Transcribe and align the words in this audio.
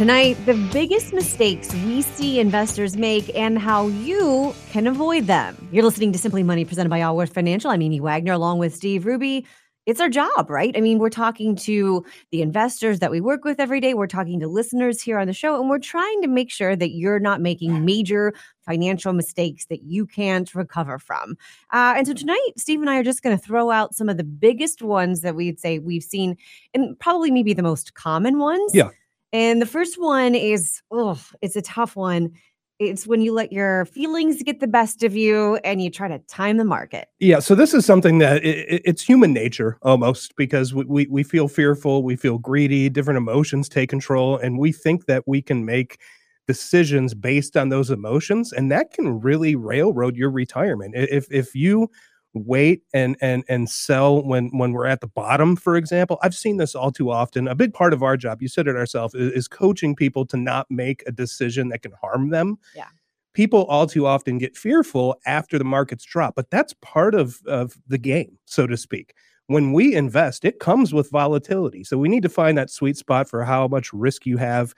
Tonight, 0.00 0.38
the 0.46 0.54
biggest 0.72 1.12
mistakes 1.12 1.74
we 1.74 2.00
see 2.00 2.40
investors 2.40 2.96
make 2.96 3.30
and 3.36 3.58
how 3.58 3.88
you 3.88 4.54
can 4.70 4.86
avoid 4.86 5.26
them. 5.26 5.68
You're 5.70 5.84
listening 5.84 6.10
to 6.12 6.18
Simply 6.18 6.42
Money 6.42 6.64
presented 6.64 6.88
by 6.88 7.02
Allworth 7.02 7.34
Financial. 7.34 7.70
I'm 7.70 7.82
Amy 7.82 8.00
Wagner 8.00 8.32
along 8.32 8.60
with 8.60 8.74
Steve 8.74 9.04
Ruby. 9.04 9.44
It's 9.84 10.00
our 10.00 10.08
job, 10.08 10.48
right? 10.48 10.74
I 10.74 10.80
mean, 10.80 11.00
we're 11.00 11.10
talking 11.10 11.54
to 11.56 12.02
the 12.30 12.40
investors 12.40 13.00
that 13.00 13.10
we 13.10 13.20
work 13.20 13.44
with 13.44 13.60
every 13.60 13.78
day. 13.78 13.92
We're 13.92 14.06
talking 14.06 14.40
to 14.40 14.48
listeners 14.48 15.02
here 15.02 15.18
on 15.18 15.26
the 15.26 15.34
show, 15.34 15.60
and 15.60 15.68
we're 15.68 15.78
trying 15.78 16.22
to 16.22 16.28
make 16.28 16.50
sure 16.50 16.74
that 16.74 16.92
you're 16.92 17.20
not 17.20 17.42
making 17.42 17.84
major 17.84 18.32
financial 18.64 19.12
mistakes 19.12 19.66
that 19.66 19.82
you 19.82 20.06
can't 20.06 20.54
recover 20.54 20.98
from. 20.98 21.36
Uh, 21.74 21.92
and 21.98 22.06
so 22.06 22.14
tonight, 22.14 22.52
Steve 22.56 22.80
and 22.80 22.88
I 22.88 22.96
are 22.96 23.04
just 23.04 23.22
going 23.22 23.36
to 23.36 23.44
throw 23.44 23.70
out 23.70 23.94
some 23.94 24.08
of 24.08 24.16
the 24.16 24.24
biggest 24.24 24.80
ones 24.80 25.20
that 25.20 25.34
we'd 25.34 25.60
say 25.60 25.78
we've 25.78 26.02
seen, 26.02 26.38
and 26.72 26.98
probably 26.98 27.30
maybe 27.30 27.52
the 27.52 27.62
most 27.62 27.92
common 27.92 28.38
ones. 28.38 28.74
Yeah. 28.74 28.88
And 29.32 29.62
the 29.62 29.66
first 29.66 30.00
one 30.00 30.34
is, 30.34 30.80
oh, 30.90 31.20
it's 31.40 31.56
a 31.56 31.62
tough 31.62 31.96
one. 31.96 32.32
It's 32.78 33.06
when 33.06 33.20
you 33.20 33.34
let 33.34 33.52
your 33.52 33.84
feelings 33.84 34.42
get 34.42 34.60
the 34.60 34.66
best 34.66 35.02
of 35.02 35.14
you 35.14 35.56
and 35.64 35.82
you 35.82 35.90
try 35.90 36.08
to 36.08 36.18
time 36.20 36.56
the 36.56 36.64
market. 36.64 37.08
Yeah, 37.18 37.38
so 37.38 37.54
this 37.54 37.74
is 37.74 37.84
something 37.84 38.18
that 38.18 38.42
it, 38.42 38.80
it's 38.84 39.02
human 39.02 39.34
nature 39.34 39.78
almost 39.82 40.34
because 40.34 40.72
we, 40.72 40.84
we 40.86 41.06
we 41.06 41.22
feel 41.22 41.46
fearful, 41.46 42.02
we 42.02 42.16
feel 42.16 42.38
greedy, 42.38 42.88
different 42.88 43.18
emotions 43.18 43.68
take 43.68 43.90
control, 43.90 44.38
and 44.38 44.58
we 44.58 44.72
think 44.72 45.04
that 45.06 45.24
we 45.26 45.42
can 45.42 45.66
make 45.66 46.00
decisions 46.48 47.12
based 47.12 47.54
on 47.54 47.68
those 47.68 47.90
emotions, 47.90 48.50
and 48.50 48.72
that 48.72 48.92
can 48.92 49.20
really 49.20 49.54
railroad 49.54 50.16
your 50.16 50.30
retirement. 50.30 50.94
If 50.96 51.30
if 51.30 51.54
you 51.54 51.90
wait 52.34 52.82
and 52.94 53.16
and 53.20 53.44
and 53.48 53.68
sell 53.68 54.22
when 54.22 54.56
when 54.56 54.72
we're 54.72 54.86
at 54.86 55.00
the 55.00 55.06
bottom 55.08 55.56
for 55.56 55.76
example 55.76 56.18
i've 56.22 56.34
seen 56.34 56.58
this 56.58 56.74
all 56.74 56.92
too 56.92 57.10
often. 57.10 57.48
A 57.48 57.54
big 57.54 57.72
part 57.74 57.92
of 57.92 58.02
our 58.02 58.16
job 58.16 58.40
you 58.40 58.48
said 58.48 58.68
it 58.68 58.76
ourselves 58.76 59.14
is, 59.14 59.32
is 59.32 59.48
coaching 59.48 59.96
people 59.96 60.24
to 60.26 60.36
not 60.36 60.70
make 60.70 61.02
a 61.06 61.12
decision 61.12 61.68
that 61.70 61.82
can 61.82 61.92
harm 62.00 62.30
them. 62.30 62.56
Yeah. 62.74 62.86
people 63.34 63.64
all 63.64 63.86
too 63.86 64.06
often 64.06 64.38
get 64.38 64.56
fearful 64.56 65.16
after 65.26 65.58
the 65.58 65.64
markets 65.64 66.04
drop 66.04 66.34
but 66.36 66.50
that's 66.50 66.74
part 66.80 67.14
of 67.14 67.40
of 67.46 67.74
the 67.88 67.98
game 67.98 68.38
so 68.46 68.66
to 68.66 68.76
speak. 68.76 69.14
When 69.46 69.72
we 69.72 69.96
invest 69.96 70.44
it 70.44 70.60
comes 70.60 70.94
with 70.94 71.10
volatility 71.10 71.82
so 71.82 71.98
we 71.98 72.08
need 72.08 72.22
to 72.22 72.28
find 72.28 72.56
that 72.58 72.70
sweet 72.70 72.96
spot 72.96 73.28
for 73.28 73.44
how 73.44 73.66
much 73.66 73.92
risk 73.92 74.24
you 74.24 74.36
have 74.36 74.72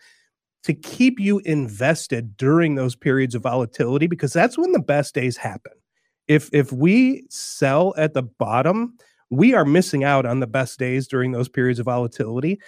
to 0.64 0.72
keep 0.72 1.18
you 1.18 1.40
invested 1.40 2.36
during 2.36 2.76
those 2.76 2.94
periods 2.96 3.34
of 3.34 3.42
volatility 3.42 4.06
because 4.06 4.32
that's 4.32 4.56
when 4.56 4.72
the 4.72 4.78
best 4.78 5.14
days 5.14 5.36
happen 5.36 5.72
if 6.28 6.48
if 6.52 6.72
we 6.72 7.24
sell 7.28 7.94
at 7.96 8.14
the 8.14 8.22
bottom, 8.22 8.96
we 9.30 9.54
are 9.54 9.64
missing 9.64 10.04
out 10.04 10.26
on 10.26 10.40
the 10.40 10.46
best 10.46 10.78
days 10.78 11.08
during 11.08 11.32
those 11.32 11.48
periods 11.48 11.78
of 11.78 11.86
volatility. 11.86 12.60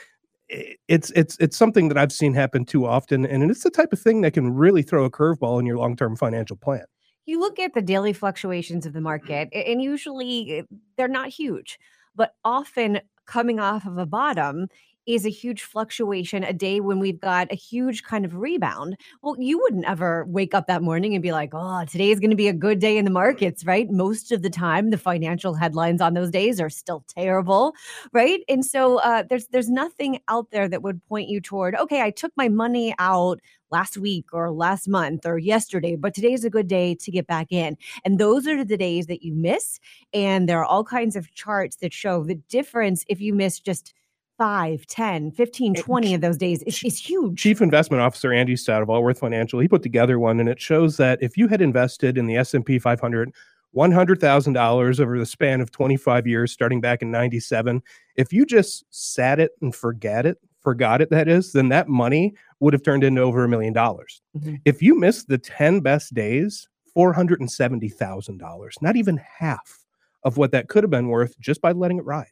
It's 0.88 1.10
it's 1.12 1.36
it's 1.38 1.56
something 1.56 1.88
that 1.88 1.98
I've 1.98 2.12
seen 2.12 2.34
happen 2.34 2.64
too 2.64 2.86
often, 2.86 3.24
and 3.26 3.50
it's 3.50 3.62
the 3.62 3.70
type 3.70 3.92
of 3.92 4.00
thing 4.00 4.20
that 4.22 4.34
can 4.34 4.52
really 4.52 4.82
throw 4.82 5.04
a 5.04 5.10
curveball 5.10 5.60
in 5.60 5.66
your 5.66 5.78
long 5.78 5.96
term 5.96 6.16
financial 6.16 6.56
plan. 6.56 6.84
You 7.26 7.40
look 7.40 7.58
at 7.58 7.72
the 7.72 7.82
daily 7.82 8.12
fluctuations 8.12 8.84
of 8.84 8.92
the 8.92 9.00
market, 9.00 9.48
and 9.52 9.82
usually 9.82 10.58
eh, 10.58 10.62
they're 10.96 11.08
not 11.08 11.28
huge, 11.28 11.78
but 12.14 12.34
often 12.44 13.00
coming 13.26 13.58
off 13.58 13.86
of 13.86 13.96
a 13.96 14.06
bottom, 14.06 14.68
is 15.06 15.26
a 15.26 15.30
huge 15.30 15.62
fluctuation 15.62 16.44
a 16.44 16.52
day 16.52 16.80
when 16.80 16.98
we've 16.98 17.20
got 17.20 17.50
a 17.52 17.56
huge 17.56 18.02
kind 18.02 18.24
of 18.24 18.36
rebound. 18.36 18.96
Well, 19.22 19.36
you 19.38 19.58
wouldn't 19.58 19.84
ever 19.84 20.24
wake 20.26 20.54
up 20.54 20.66
that 20.66 20.82
morning 20.82 21.14
and 21.14 21.22
be 21.22 21.32
like, 21.32 21.50
oh, 21.52 21.84
today 21.84 22.10
is 22.10 22.20
going 22.20 22.30
to 22.30 22.36
be 22.36 22.48
a 22.48 22.52
good 22.52 22.78
day 22.78 22.96
in 22.96 23.04
the 23.04 23.10
markets, 23.10 23.64
right? 23.64 23.90
Most 23.90 24.32
of 24.32 24.42
the 24.42 24.50
time, 24.50 24.90
the 24.90 24.98
financial 24.98 25.54
headlines 25.54 26.00
on 26.00 26.14
those 26.14 26.30
days 26.30 26.60
are 26.60 26.70
still 26.70 27.04
terrible, 27.08 27.74
right? 28.12 28.40
And 28.48 28.64
so 28.64 28.98
uh, 28.98 29.24
there's 29.28 29.46
there's 29.48 29.70
nothing 29.70 30.20
out 30.28 30.50
there 30.50 30.68
that 30.68 30.82
would 30.82 31.04
point 31.06 31.28
you 31.28 31.40
toward, 31.40 31.74
okay, 31.76 32.00
I 32.00 32.10
took 32.10 32.32
my 32.36 32.48
money 32.48 32.94
out 32.98 33.40
last 33.70 33.98
week 33.98 34.26
or 34.32 34.52
last 34.52 34.88
month 34.88 35.26
or 35.26 35.36
yesterday, 35.36 35.96
but 35.96 36.14
today 36.14 36.32
is 36.32 36.44
a 36.44 36.50
good 36.50 36.68
day 36.68 36.94
to 36.94 37.10
get 37.10 37.26
back 37.26 37.50
in. 37.50 37.76
And 38.04 38.18
those 38.18 38.46
are 38.46 38.64
the 38.64 38.76
days 38.76 39.06
that 39.06 39.22
you 39.22 39.34
miss. 39.34 39.80
And 40.12 40.48
there 40.48 40.60
are 40.60 40.64
all 40.64 40.84
kinds 40.84 41.16
of 41.16 41.34
charts 41.34 41.76
that 41.76 41.92
show 41.92 42.22
the 42.22 42.36
difference 42.48 43.04
if 43.08 43.20
you 43.20 43.34
miss 43.34 43.58
just 43.58 43.92
5, 44.38 44.86
10, 44.86 45.30
15, 45.30 45.74
20 45.74 46.14
of 46.14 46.20
those 46.20 46.36
days 46.36 46.62
is, 46.64 46.82
is 46.82 46.98
huge. 46.98 47.38
Chief 47.40 47.62
Investment 47.62 48.00
Officer 48.02 48.32
Andy 48.32 48.56
Stout 48.56 48.82
of 48.82 48.90
Allworth 48.90 49.18
Financial, 49.20 49.60
he 49.60 49.68
put 49.68 49.82
together 49.82 50.18
one 50.18 50.40
and 50.40 50.48
it 50.48 50.60
shows 50.60 50.96
that 50.96 51.18
if 51.22 51.36
you 51.36 51.46
had 51.46 51.60
invested 51.62 52.18
in 52.18 52.26
the 52.26 52.36
S&P 52.36 52.78
500 52.78 53.32
$100,000 53.76 55.00
over 55.00 55.18
the 55.18 55.26
span 55.26 55.60
of 55.60 55.70
25 55.72 56.26
years 56.28 56.52
starting 56.52 56.80
back 56.80 57.02
in 57.02 57.10
97, 57.10 57.82
if 58.16 58.32
you 58.32 58.46
just 58.46 58.84
sat 58.90 59.40
it 59.40 59.50
and 59.60 59.74
forget 59.74 60.26
it, 60.26 60.38
forgot 60.60 61.00
it 61.00 61.10
that 61.10 61.28
is, 61.28 61.52
then 61.52 61.68
that 61.70 61.88
money 61.88 62.34
would 62.60 62.72
have 62.72 62.84
turned 62.84 63.02
into 63.02 63.20
over 63.20 63.42
a 63.44 63.48
million 63.48 63.72
dollars. 63.72 64.22
Mhm. 64.38 64.60
If 64.64 64.80
you 64.80 64.96
missed 64.96 65.26
the 65.26 65.38
10 65.38 65.80
best 65.80 66.14
days, 66.14 66.68
$470,000, 66.96 68.80
not 68.80 68.94
even 68.94 69.16
half 69.38 69.84
of 70.22 70.36
what 70.36 70.52
that 70.52 70.68
could 70.68 70.84
have 70.84 70.90
been 70.90 71.08
worth 71.08 71.38
just 71.40 71.60
by 71.60 71.72
letting 71.72 71.98
it 71.98 72.04
ride. 72.04 72.30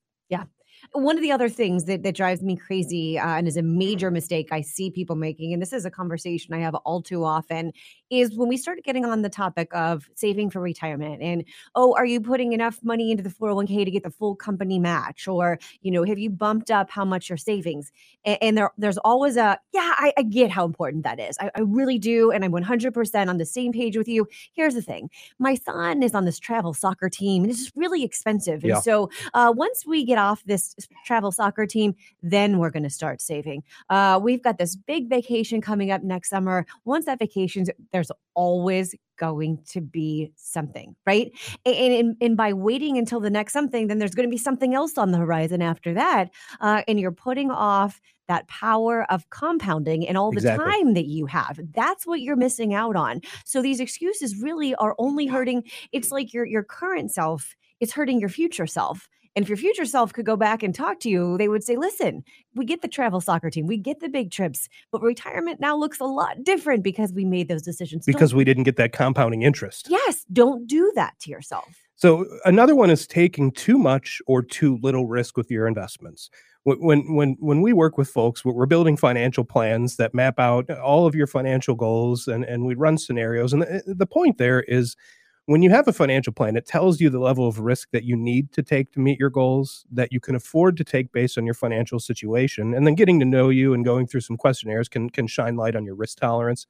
One 0.93 1.17
of 1.17 1.23
the 1.23 1.31
other 1.33 1.49
things 1.49 1.85
that, 1.85 2.03
that 2.03 2.15
drives 2.17 2.43
me 2.43 2.57
crazy 2.57 3.19
uh, 3.19 3.37
and 3.37 3.47
is 3.47 3.57
a 3.57 3.63
major 3.63 4.11
mistake 4.11 4.49
I 4.51 4.61
see 4.61 4.91
people 4.91 5.17
making, 5.17 5.53
and 5.53 5.63
this 5.63 5.73
is 5.73 5.85
a 5.85 5.91
conversation 5.91 6.53
I 6.53 6.59
have 6.59 6.75
all 6.75 7.01
too 7.03 7.25
often, 7.25 7.73
is 8.11 8.37
when 8.37 8.49
we 8.49 8.57
start 8.57 8.83
getting 8.85 9.05
on 9.05 9.23
the 9.23 9.29
topic 9.31 9.69
of 9.75 10.11
saving 10.15 10.51
for 10.51 10.61
retirement 10.61 11.23
and, 11.23 11.45
oh, 11.75 11.95
are 11.95 12.05
you 12.05 12.21
putting 12.21 12.53
enough 12.53 12.79
money 12.83 13.11
into 13.11 13.23
the 13.23 13.31
401k 13.31 13.85
to 13.85 13.91
get 13.91 14.03
the 14.03 14.11
full 14.11 14.35
company 14.37 14.79
match? 14.79 15.27
Or, 15.27 15.59
you 15.81 15.91
know, 15.91 16.05
have 16.05 16.19
you 16.19 16.29
bumped 16.29 16.71
up 16.71 16.91
how 16.91 17.05
much 17.05 17.29
your 17.31 17.39
savings? 17.39 17.91
And, 18.25 18.39
and 18.43 18.59
there, 18.59 18.71
there's 18.77 18.99
always 18.99 19.37
a, 19.37 19.59
yeah, 19.73 19.93
I, 19.97 20.13
I 20.19 20.23
get 20.23 20.51
how 20.51 20.65
important 20.67 21.05
that 21.05 21.19
is. 21.21 21.39
I, 21.41 21.51
I 21.57 21.61
really 21.61 21.99
do. 21.99 22.31
And 22.33 22.45
I'm 22.45 22.53
100% 22.53 23.29
on 23.29 23.39
the 23.39 23.47
same 23.47 23.73
page 23.73 23.97
with 23.97 24.09
you. 24.09 24.27
Here's 24.55 24.75
the 24.75 24.83
thing 24.83 25.09
my 25.39 25.55
son 25.55 26.03
is 26.03 26.15
on 26.15 26.25
this 26.25 26.39
travel 26.39 26.75
soccer 26.75 27.09
team, 27.09 27.45
and 27.45 27.51
it's 27.51 27.61
just 27.61 27.77
really 27.77 28.03
expensive. 28.05 28.63
And 28.65 28.71
Yeah. 28.71 28.81
so 28.81 29.11
uh, 29.35 29.53
once 29.57 29.87
we 29.87 30.05
get 30.05 30.19
off 30.19 30.43
this 30.45 30.72
travel 31.05 31.33
soccer 31.33 31.67
team, 31.67 31.95
then 32.23 32.59
we're 32.59 32.71
going 32.71 32.83
to 32.83 32.91
start 32.91 33.21
saving. 33.21 33.63
Uh, 33.89 34.19
we've 34.23 34.43
got 34.43 34.59
this 34.59 34.77
big 34.77 35.09
vacation 35.09 35.61
coming 35.61 35.91
up 35.91 36.03
next 36.03 36.31
summer. 36.31 36.67
Once 36.85 37.07
that 37.07 37.19
vacation's, 37.19 37.71
there's 37.93 38.11
always 38.35 38.95
going 39.19 39.59
to 39.69 39.81
be 39.81 40.33
something, 40.37 40.97
right? 41.07 41.31
And, 41.65 41.77
and, 41.77 42.17
and 42.21 42.37
by 42.37 42.53
waiting 42.53 42.99
until 42.99 43.21
the 43.21 43.31
next 43.31 43.53
something, 43.53 43.87
then 43.87 43.99
there's 43.99 44.15
going 44.15 44.29
to 44.29 44.31
be 44.31 44.39
something 44.39 44.75
else 44.75 44.99
on 44.99 45.13
the 45.13 45.19
horizon 45.19 45.63
after 45.63 45.95
that. 45.95 46.31
Uh, 46.61 46.83
and 46.89 46.99
you're 46.99 47.13
putting 47.13 47.51
off 47.51 48.01
that 48.29 48.49
power 48.49 49.05
of 49.13 49.29
compounding 49.31 50.09
and 50.09 50.17
all 50.17 50.31
the 50.31 50.39
Exactly. 50.39 50.65
time 50.65 50.95
that 50.95 51.07
you 51.07 51.27
have. 51.27 51.61
That's 51.75 52.07
what 52.07 52.21
you're 52.21 52.37
missing 52.37 52.73
out 52.73 52.97
on. 52.97 53.21
So 53.45 53.61
these 53.61 53.79
excuses 53.79 54.41
really 54.41 54.75
are 54.77 54.95
only 54.99 55.27
hurting. 55.27 55.65
It's 55.93 56.11
like 56.11 56.33
your 56.33 56.47
your 56.47 56.63
current 56.63 57.13
self 57.13 57.55
is 57.81 57.93
hurting 57.93 58.21
your 58.21 58.29
future 58.29 58.67
self. 58.67 59.09
And 59.35 59.43
if 59.43 59.49
your 59.49 59.57
future 59.57 59.87
self 59.87 60.13
could 60.13 60.27
go 60.27 60.37
back 60.37 60.63
and 60.63 60.75
talk 60.75 61.01
to 61.01 61.09
you, 61.09 61.39
they 61.39 61.49
would 61.49 61.65
say, 61.65 61.77
listen, 61.77 62.23
we 62.55 62.65
get 62.67 62.83
the 62.83 62.89
travel 62.89 63.21
soccer 63.21 63.49
team, 63.51 63.67
we 63.67 63.79
get 63.79 64.01
the 64.01 64.09
big 64.09 64.31
trips, 64.31 64.69
but 64.91 65.01
retirement 65.03 65.59
now 65.59 65.77
looks 65.77 66.01
a 66.01 66.05
lot 66.05 66.45
different 66.45 66.83
because 66.83 67.13
we 67.13 67.25
made 67.25 67.49
those 67.49 67.63
decisions. 67.63 68.05
Don't- 68.05 68.13
Because 68.13 68.35
we 68.35 68.45
didn't 68.45 68.65
get 68.65 68.77
that 68.77 68.93
compounding 68.93 69.43
interest. 69.43 69.87
yes, 69.89 70.27
don't 70.33 70.67
do 70.67 70.93
that 70.97 71.15
to 71.21 71.31
yourself. 71.31 71.79
So 71.97 72.27
another 72.45 72.75
one 72.75 72.91
is 72.91 73.07
taking 73.07 73.53
too 73.53 73.79
much 73.79 74.21
or 74.27 74.43
too 74.43 74.79
little 74.83 75.07
risk 75.07 75.37
with 75.37 75.51
your 75.51 75.67
investments. 75.69 76.31
When 76.65 77.15
when 77.15 77.37
when, 77.41 77.61
we 77.61 77.73
work 77.73 77.99
with 77.99 78.09
folks, 78.09 78.45
we're 78.45 78.53
we're 78.53 78.67
building 78.67 78.97
financial 78.97 79.45
plans 79.45 79.97
that 79.97 80.15
map 80.15 80.39
out 80.39 80.71
all 80.71 81.07
of 81.07 81.15
your 81.15 81.27
financial 81.27 81.75
goals, 81.75 82.29
and 82.29 82.45
and 82.45 82.65
we 82.67 82.75
run 82.77 82.99
scenarios. 82.99 83.53
And 83.53 83.63
the, 83.63 83.83
the 83.87 84.07
point 84.07 84.39
there 84.39 84.61
is, 84.63 84.95
when 85.47 85.63
you 85.63 85.71
have 85.71 85.89
a 85.89 85.93
financial 85.93 86.33
plan, 86.33 86.57
it 86.57 86.67
tells 86.67 87.01
you 87.01 87.11
the 87.11 87.19
level 87.19 87.49
of 87.49 87.59
risk 87.59 87.91
that 87.91 88.05
you 88.05 88.17
need 88.17 88.53
to 88.53 88.63
take 88.63 88.93
to 88.93 89.01
meet 89.01 89.19
your 89.19 89.31
goals, 89.31 89.85
that 89.91 90.13
you 90.13 90.21
can 90.21 90.35
afford 90.35 90.77
to 90.77 90.85
take 90.85 91.13
based 91.13 91.37
on 91.37 91.45
your 91.45 91.55
financial 91.55 91.99
situation, 91.99 92.75
and 92.75 92.87
then 92.87 92.95
getting 92.95 93.19
to 93.21 93.27
know 93.27 93.49
you 93.49 93.75
and 93.75 93.85
going 93.85 94.07
through 94.07 94.21
some 94.21 94.37
questionnaires 94.37 94.89
can 94.89 95.11
can 95.11 95.27
shine 95.27 95.57
light 95.57 95.75
on 95.75 95.85
your 95.85 95.97
risk 95.97 96.19
tolerance. 96.19 96.67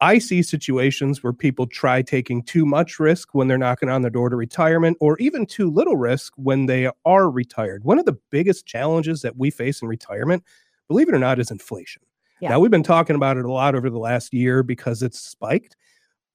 I 0.00 0.18
see 0.18 0.42
situations 0.42 1.22
where 1.22 1.32
people 1.32 1.66
try 1.66 2.02
taking 2.02 2.42
too 2.42 2.66
much 2.66 3.00
risk 3.00 3.34
when 3.34 3.48
they're 3.48 3.56
knocking 3.56 3.88
on 3.88 4.02
the 4.02 4.10
door 4.10 4.28
to 4.28 4.36
retirement, 4.36 4.98
or 5.00 5.16
even 5.18 5.46
too 5.46 5.70
little 5.70 5.96
risk 5.96 6.34
when 6.36 6.66
they 6.66 6.90
are 7.06 7.30
retired. 7.30 7.84
One 7.84 7.98
of 7.98 8.04
the 8.04 8.18
biggest 8.30 8.66
challenges 8.66 9.22
that 9.22 9.38
we 9.38 9.50
face 9.50 9.80
in 9.80 9.88
retirement, 9.88 10.44
believe 10.88 11.08
it 11.08 11.14
or 11.14 11.18
not, 11.18 11.38
is 11.38 11.50
inflation. 11.50 12.02
Yeah. 12.40 12.50
Now, 12.50 12.60
we've 12.60 12.70
been 12.70 12.82
talking 12.82 13.16
about 13.16 13.38
it 13.38 13.46
a 13.46 13.50
lot 13.50 13.74
over 13.74 13.88
the 13.88 13.98
last 13.98 14.34
year 14.34 14.62
because 14.62 15.02
it's 15.02 15.18
spiked, 15.18 15.76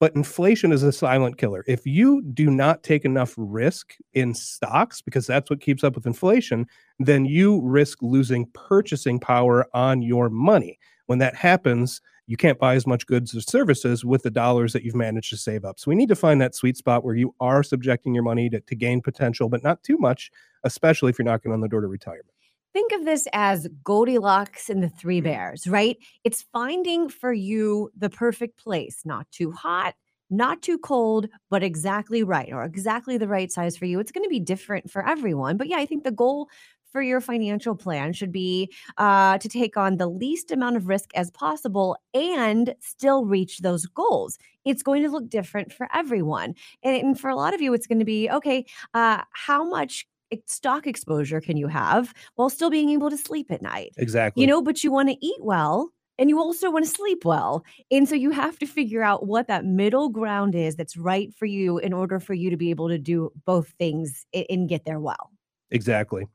but 0.02 0.16
inflation 0.16 0.72
is 0.72 0.82
a 0.82 0.90
silent 0.90 1.38
killer. 1.38 1.62
If 1.68 1.86
you 1.86 2.22
do 2.22 2.50
not 2.50 2.82
take 2.82 3.04
enough 3.04 3.34
risk 3.36 3.94
in 4.14 4.34
stocks, 4.34 5.00
because 5.00 5.28
that's 5.28 5.48
what 5.48 5.60
keeps 5.60 5.84
up 5.84 5.94
with 5.94 6.06
inflation, 6.06 6.66
then 6.98 7.24
you 7.24 7.60
risk 7.62 7.98
losing 8.02 8.46
purchasing 8.46 9.20
power 9.20 9.64
on 9.74 10.02
your 10.02 10.28
money. 10.28 10.80
When 11.06 11.20
that 11.20 11.36
happens, 11.36 12.00
you 12.26 12.36
can't 12.36 12.58
buy 12.58 12.74
as 12.74 12.84
much 12.84 13.06
goods 13.06 13.32
or 13.32 13.42
services 13.42 14.04
with 14.04 14.24
the 14.24 14.30
dollars 14.32 14.72
that 14.72 14.82
you've 14.82 14.96
managed 14.96 15.30
to 15.30 15.36
save 15.36 15.64
up. 15.64 15.78
So 15.78 15.88
we 15.88 15.94
need 15.94 16.08
to 16.08 16.16
find 16.16 16.40
that 16.40 16.56
sweet 16.56 16.76
spot 16.76 17.04
where 17.04 17.14
you 17.14 17.32
are 17.38 17.62
subjecting 17.62 18.12
your 18.12 18.24
money 18.24 18.50
to, 18.50 18.58
to 18.58 18.74
gain 18.74 19.02
potential, 19.02 19.48
but 19.48 19.62
not 19.62 19.84
too 19.84 19.98
much, 19.98 20.32
especially 20.64 21.10
if 21.10 21.18
you're 21.20 21.26
knocking 21.26 21.52
on 21.52 21.60
the 21.60 21.68
door 21.68 21.80
to 21.80 21.86
retirement. 21.86 22.34
Think 22.72 22.92
of 22.92 23.04
this 23.04 23.26
as 23.32 23.68
Goldilocks 23.84 24.68
and 24.68 24.82
the 24.82 24.88
three 24.88 25.20
bears, 25.20 25.66
right? 25.66 25.96
It's 26.24 26.42
finding 26.52 27.08
for 27.08 27.32
you 27.32 27.90
the 27.96 28.10
perfect 28.10 28.58
place, 28.58 29.02
not 29.04 29.30
too 29.30 29.52
hot, 29.52 29.94
not 30.30 30.62
too 30.62 30.78
cold, 30.78 31.28
but 31.50 31.62
exactly 31.62 32.22
right 32.22 32.52
or 32.52 32.64
exactly 32.64 33.18
the 33.18 33.28
right 33.28 33.52
size 33.52 33.76
for 33.76 33.84
you. 33.84 34.00
It's 34.00 34.12
going 34.12 34.24
to 34.24 34.30
be 34.30 34.40
different 34.40 34.90
for 34.90 35.06
everyone. 35.06 35.56
But 35.56 35.68
yeah, 35.68 35.76
I 35.76 35.86
think 35.86 36.04
the 36.04 36.10
goal 36.10 36.48
for 36.90 37.02
your 37.02 37.20
financial 37.20 37.74
plan 37.74 38.12
should 38.12 38.32
be 38.32 38.70
uh, 38.98 39.38
to 39.38 39.48
take 39.48 39.76
on 39.76 39.96
the 39.96 40.06
least 40.06 40.50
amount 40.50 40.76
of 40.76 40.88
risk 40.88 41.10
as 41.14 41.30
possible 41.30 41.96
and 42.12 42.74
still 42.80 43.24
reach 43.24 43.60
those 43.60 43.86
goals. 43.86 44.38
It's 44.64 44.82
going 44.82 45.02
to 45.02 45.10
look 45.10 45.28
different 45.28 45.72
for 45.72 45.88
everyone. 45.92 46.54
And, 46.82 46.96
and 46.96 47.20
for 47.20 47.30
a 47.30 47.36
lot 47.36 47.54
of 47.54 47.60
you, 47.60 47.72
it's 47.72 47.86
going 47.86 47.98
to 47.98 48.04
be 48.04 48.30
okay, 48.30 48.66
uh, 48.94 49.22
how 49.32 49.64
much 49.64 50.06
stock 50.46 50.86
exposure 50.86 51.40
can 51.40 51.56
you 51.56 51.68
have 51.68 52.12
while 52.34 52.50
still 52.50 52.70
being 52.70 52.90
able 52.90 53.10
to 53.10 53.16
sleep 53.16 53.50
at 53.50 53.62
night? 53.62 53.92
Exactly. 53.96 54.42
You 54.42 54.46
know, 54.46 54.62
but 54.62 54.82
you 54.84 54.92
want 54.92 55.08
to 55.08 55.16
eat 55.24 55.38
well 55.40 55.90
and 56.18 56.28
you 56.28 56.38
also 56.38 56.70
want 56.70 56.84
to 56.84 56.90
sleep 56.90 57.24
well. 57.24 57.64
And 57.90 58.08
so 58.08 58.14
you 58.14 58.30
have 58.30 58.58
to 58.58 58.66
figure 58.66 59.02
out 59.02 59.26
what 59.26 59.48
that 59.48 59.64
middle 59.64 60.08
ground 60.08 60.54
is 60.54 60.76
that's 60.76 60.96
right 60.96 61.32
for 61.34 61.46
you 61.46 61.78
in 61.78 61.92
order 61.92 62.20
for 62.20 62.34
you 62.34 62.50
to 62.50 62.56
be 62.56 62.70
able 62.70 62.88
to 62.88 62.98
do 62.98 63.30
both 63.44 63.68
things 63.78 64.26
and 64.50 64.68
get 64.68 64.84
there 64.84 65.00
well. 65.00 65.30
Exactly. 65.70 66.26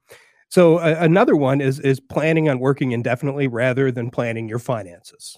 So 0.50 0.78
uh, 0.78 0.96
another 1.00 1.36
one 1.36 1.62
is 1.62 1.80
is 1.80 2.00
planning 2.00 2.50
on 2.50 2.60
working 2.60 2.92
indefinitely 2.92 3.48
rather 3.48 3.92
than 3.92 4.10
planning 4.10 4.48
your 4.48 4.60
finances. 4.60 5.38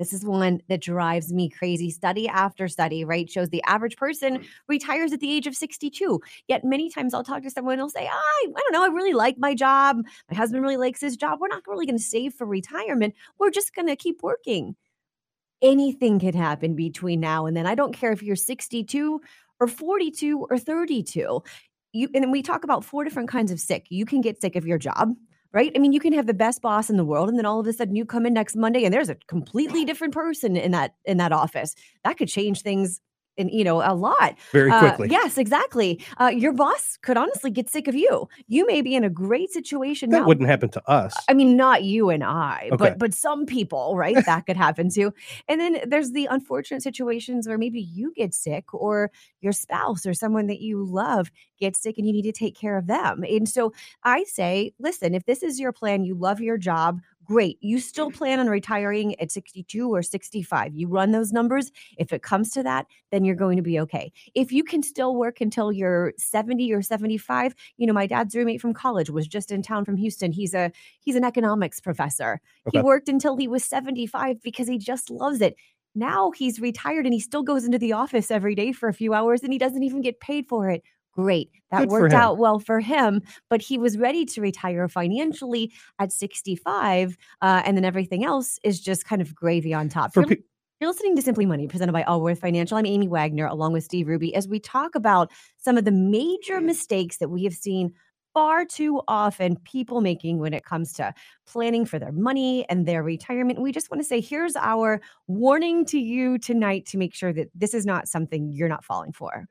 This 0.00 0.14
is 0.14 0.24
one 0.24 0.62
that 0.68 0.80
drives 0.80 1.30
me 1.30 1.50
crazy. 1.50 1.90
Study 1.90 2.26
after 2.26 2.66
study, 2.68 3.04
right, 3.04 3.30
shows 3.30 3.50
the 3.50 3.62
average 3.64 3.98
person 3.98 4.38
mm. 4.38 4.46
retires 4.66 5.12
at 5.12 5.20
the 5.20 5.30
age 5.30 5.46
of 5.46 5.54
62. 5.54 6.20
Yet 6.48 6.64
many 6.64 6.88
times 6.88 7.12
I'll 7.12 7.22
talk 7.22 7.42
to 7.42 7.50
someone 7.50 7.74
and 7.74 7.80
they'll 7.80 7.90
say, 7.90 8.08
I, 8.10 8.46
I 8.48 8.60
don't 8.60 8.72
know, 8.72 8.82
I 8.82 8.88
really 8.88 9.12
like 9.12 9.36
my 9.38 9.54
job. 9.54 9.98
My 10.30 10.36
husband 10.36 10.62
really 10.62 10.78
likes 10.78 11.02
his 11.02 11.18
job. 11.18 11.38
We're 11.38 11.48
not 11.48 11.66
really 11.68 11.84
going 11.84 11.98
to 11.98 12.02
save 12.02 12.32
for 12.32 12.46
retirement. 12.46 13.14
We're 13.38 13.50
just 13.50 13.74
going 13.74 13.88
to 13.88 13.96
keep 13.96 14.22
working. 14.22 14.74
Anything 15.60 16.18
can 16.18 16.34
happen 16.34 16.74
between 16.74 17.20
now 17.20 17.44
and 17.44 17.54
then. 17.54 17.66
I 17.66 17.74
don't 17.74 17.94
care 17.94 18.10
if 18.10 18.22
you're 18.22 18.36
62 18.36 19.20
or 19.60 19.68
42 19.68 20.46
or 20.50 20.58
32 20.58 21.42
you 21.92 22.08
and 22.14 22.30
we 22.30 22.42
talk 22.42 22.64
about 22.64 22.84
four 22.84 23.04
different 23.04 23.28
kinds 23.28 23.50
of 23.50 23.60
sick. 23.60 23.86
You 23.88 24.06
can 24.06 24.20
get 24.20 24.40
sick 24.40 24.56
of 24.56 24.66
your 24.66 24.78
job, 24.78 25.14
right? 25.52 25.72
I 25.74 25.78
mean, 25.78 25.92
you 25.92 26.00
can 26.00 26.12
have 26.12 26.26
the 26.26 26.34
best 26.34 26.62
boss 26.62 26.90
in 26.90 26.96
the 26.96 27.04
world, 27.04 27.28
and 27.28 27.38
then 27.38 27.46
all 27.46 27.60
of 27.60 27.66
a 27.66 27.72
sudden 27.72 27.96
you 27.96 28.04
come 28.04 28.26
in 28.26 28.34
next 28.34 28.56
Monday 28.56 28.84
and 28.84 28.94
there's 28.94 29.08
a 29.08 29.16
completely 29.26 29.84
different 29.84 30.14
person 30.14 30.56
in 30.56 30.72
that 30.72 30.94
in 31.04 31.16
that 31.18 31.32
office. 31.32 31.74
That 32.04 32.16
could 32.18 32.28
change 32.28 32.62
things 32.62 33.00
and 33.40 33.50
you 33.50 33.64
know 33.64 33.82
a 33.82 33.94
lot 33.94 34.36
very 34.52 34.70
uh, 34.70 34.78
quickly. 34.78 35.08
Uh, 35.08 35.12
yes, 35.12 35.38
exactly. 35.38 36.00
Uh, 36.20 36.26
your 36.26 36.52
boss 36.52 36.98
could 37.02 37.16
honestly 37.16 37.50
get 37.50 37.68
sick 37.68 37.88
of 37.88 37.94
you. 37.94 38.28
You 38.46 38.66
may 38.66 38.82
be 38.82 38.94
in 38.94 39.02
a 39.02 39.10
great 39.10 39.50
situation. 39.50 40.10
That 40.10 40.20
now. 40.20 40.26
wouldn't 40.26 40.48
happen 40.48 40.68
to 40.70 40.90
us. 40.90 41.14
I 41.28 41.34
mean, 41.34 41.56
not 41.56 41.82
you 41.82 42.10
and 42.10 42.22
I, 42.22 42.68
okay. 42.72 42.76
but 42.76 42.98
but 42.98 43.14
some 43.14 43.46
people, 43.46 43.96
right? 43.96 44.16
that 44.26 44.46
could 44.46 44.56
happen 44.56 44.90
to. 44.90 45.12
And 45.48 45.60
then 45.60 45.78
there's 45.86 46.12
the 46.12 46.26
unfortunate 46.26 46.82
situations 46.82 47.48
where 47.48 47.58
maybe 47.58 47.80
you 47.80 48.12
get 48.14 48.34
sick, 48.34 48.72
or 48.74 49.10
your 49.40 49.52
spouse, 49.52 50.06
or 50.06 50.14
someone 50.14 50.46
that 50.46 50.60
you 50.60 50.84
love 50.84 51.30
gets 51.58 51.80
sick, 51.80 51.98
and 51.98 52.06
you 52.06 52.12
need 52.12 52.22
to 52.22 52.32
take 52.32 52.54
care 52.54 52.76
of 52.76 52.86
them. 52.86 53.24
And 53.28 53.48
so 53.48 53.72
I 54.04 54.24
say, 54.24 54.72
listen, 54.78 55.14
if 55.14 55.24
this 55.24 55.42
is 55.42 55.58
your 55.58 55.72
plan, 55.72 56.04
you 56.04 56.14
love 56.14 56.40
your 56.40 56.58
job 56.58 57.00
great. 57.30 57.58
You 57.60 57.78
still 57.78 58.08
mm-hmm. 58.08 58.18
plan 58.18 58.40
on 58.40 58.48
retiring 58.48 59.18
at 59.20 59.30
62 59.30 59.88
or 59.88 60.02
65. 60.02 60.74
You 60.74 60.88
run 60.88 61.12
those 61.12 61.32
numbers. 61.32 61.70
If 61.96 62.12
it 62.12 62.24
comes 62.24 62.50
to 62.50 62.62
that, 62.64 62.86
then 63.12 63.24
you're 63.24 63.36
going 63.36 63.56
to 63.56 63.62
be 63.62 63.78
okay. 63.80 64.12
If 64.34 64.50
you 64.50 64.64
can 64.64 64.82
still 64.82 65.14
work 65.14 65.40
until 65.40 65.70
you're 65.70 66.12
70 66.18 66.72
or 66.72 66.82
75, 66.82 67.54
you 67.76 67.86
know, 67.86 67.92
my 67.92 68.08
dad's 68.08 68.34
roommate 68.34 68.60
from 68.60 68.74
college 68.74 69.10
was 69.10 69.28
just 69.28 69.52
in 69.52 69.62
town 69.62 69.84
from 69.84 69.96
Houston. 69.96 70.32
He's 70.32 70.54
a 70.54 70.72
he's 70.98 71.14
an 71.14 71.24
economics 71.24 71.78
professor. 71.78 72.40
Okay. 72.66 72.78
He 72.78 72.82
worked 72.82 73.08
until 73.08 73.36
he 73.36 73.46
was 73.46 73.62
75 73.62 74.42
because 74.42 74.66
he 74.66 74.78
just 74.78 75.08
loves 75.08 75.40
it. 75.40 75.54
Now 75.94 76.32
he's 76.32 76.60
retired 76.60 77.04
and 77.04 77.14
he 77.14 77.20
still 77.20 77.44
goes 77.44 77.64
into 77.64 77.78
the 77.78 77.92
office 77.92 78.32
every 78.32 78.56
day 78.56 78.72
for 78.72 78.88
a 78.88 78.94
few 78.94 79.14
hours 79.14 79.42
and 79.44 79.52
he 79.52 79.58
doesn't 79.58 79.84
even 79.84 80.00
get 80.00 80.18
paid 80.18 80.46
for 80.48 80.68
it 80.68 80.82
great. 81.12 81.50
That 81.70 81.80
Good 81.80 81.88
worked 81.90 82.14
out 82.14 82.38
well 82.38 82.58
for 82.58 82.80
him, 82.80 83.22
but 83.48 83.60
he 83.60 83.78
was 83.78 83.98
ready 83.98 84.24
to 84.26 84.40
retire 84.40 84.88
financially 84.88 85.72
at 85.98 86.12
65. 86.12 87.16
Uh, 87.40 87.62
and 87.64 87.76
then 87.76 87.84
everything 87.84 88.24
else 88.24 88.58
is 88.64 88.80
just 88.80 89.04
kind 89.04 89.22
of 89.22 89.34
gravy 89.34 89.72
on 89.72 89.88
top. 89.88 90.12
For 90.12 90.24
you're, 90.26 90.88
listening 90.88 91.14
to 91.16 91.22
Simply 91.22 91.46
Money, 91.46 91.68
presented 91.68 91.92
by 91.92 92.04
Allworth 92.04 92.40
Financial. 92.40 92.78
I'm 92.78 92.86
Amy 92.86 93.06
Wagner, 93.06 93.46
along 93.46 93.74
with 93.74 93.84
Steve 93.84 94.08
Ruby, 94.08 94.34
as 94.34 94.48
we 94.48 94.58
talk 94.58 94.94
about 94.94 95.30
some 95.58 95.76
of 95.76 95.84
the 95.84 95.92
major 95.92 96.60
mistakes 96.60 97.18
that 97.18 97.28
we 97.28 97.44
have 97.44 97.52
seen 97.52 97.92
far 98.32 98.64
too 98.64 99.02
often 99.08 99.56
people 99.64 100.00
making 100.00 100.38
when 100.38 100.54
it 100.54 100.64
comes 100.64 100.92
to 100.94 101.12
planning 101.46 101.84
for 101.84 101.98
their 101.98 102.12
money 102.12 102.64
and 102.68 102.86
their 102.86 103.02
retirement. 103.02 103.60
We 103.60 103.72
just 103.72 103.90
want 103.90 104.00
to 104.00 104.06
say 104.06 104.20
here's 104.20 104.56
our 104.56 105.00
warning 105.26 105.84
to 105.86 105.98
you 105.98 106.38
tonight 106.38 106.86
to 106.86 106.96
make 106.96 107.14
sure 107.14 107.32
that 107.32 107.48
this 107.54 107.74
is 107.74 107.84
not 107.84 108.08
something 108.08 108.50
you're 108.52 108.68
not 108.68 108.84
falling 108.84 109.12
for 109.12 109.46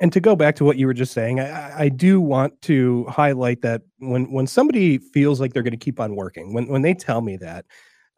and 0.00 0.12
to 0.12 0.20
go 0.20 0.34
back 0.34 0.56
to 0.56 0.64
what 0.64 0.76
you 0.76 0.86
were 0.86 0.94
just 0.94 1.12
saying, 1.12 1.40
I, 1.40 1.84
I 1.84 1.88
do 1.88 2.20
want 2.20 2.60
to 2.62 3.04
highlight 3.08 3.62
that 3.62 3.82
when 3.98 4.30
when 4.32 4.46
somebody 4.46 4.98
feels 4.98 5.40
like 5.40 5.52
they're 5.52 5.62
going 5.62 5.72
to 5.72 5.76
keep 5.76 6.00
on 6.00 6.16
working, 6.16 6.52
when 6.52 6.66
when 6.68 6.82
they 6.82 6.94
tell 6.94 7.20
me 7.20 7.36
that, 7.38 7.64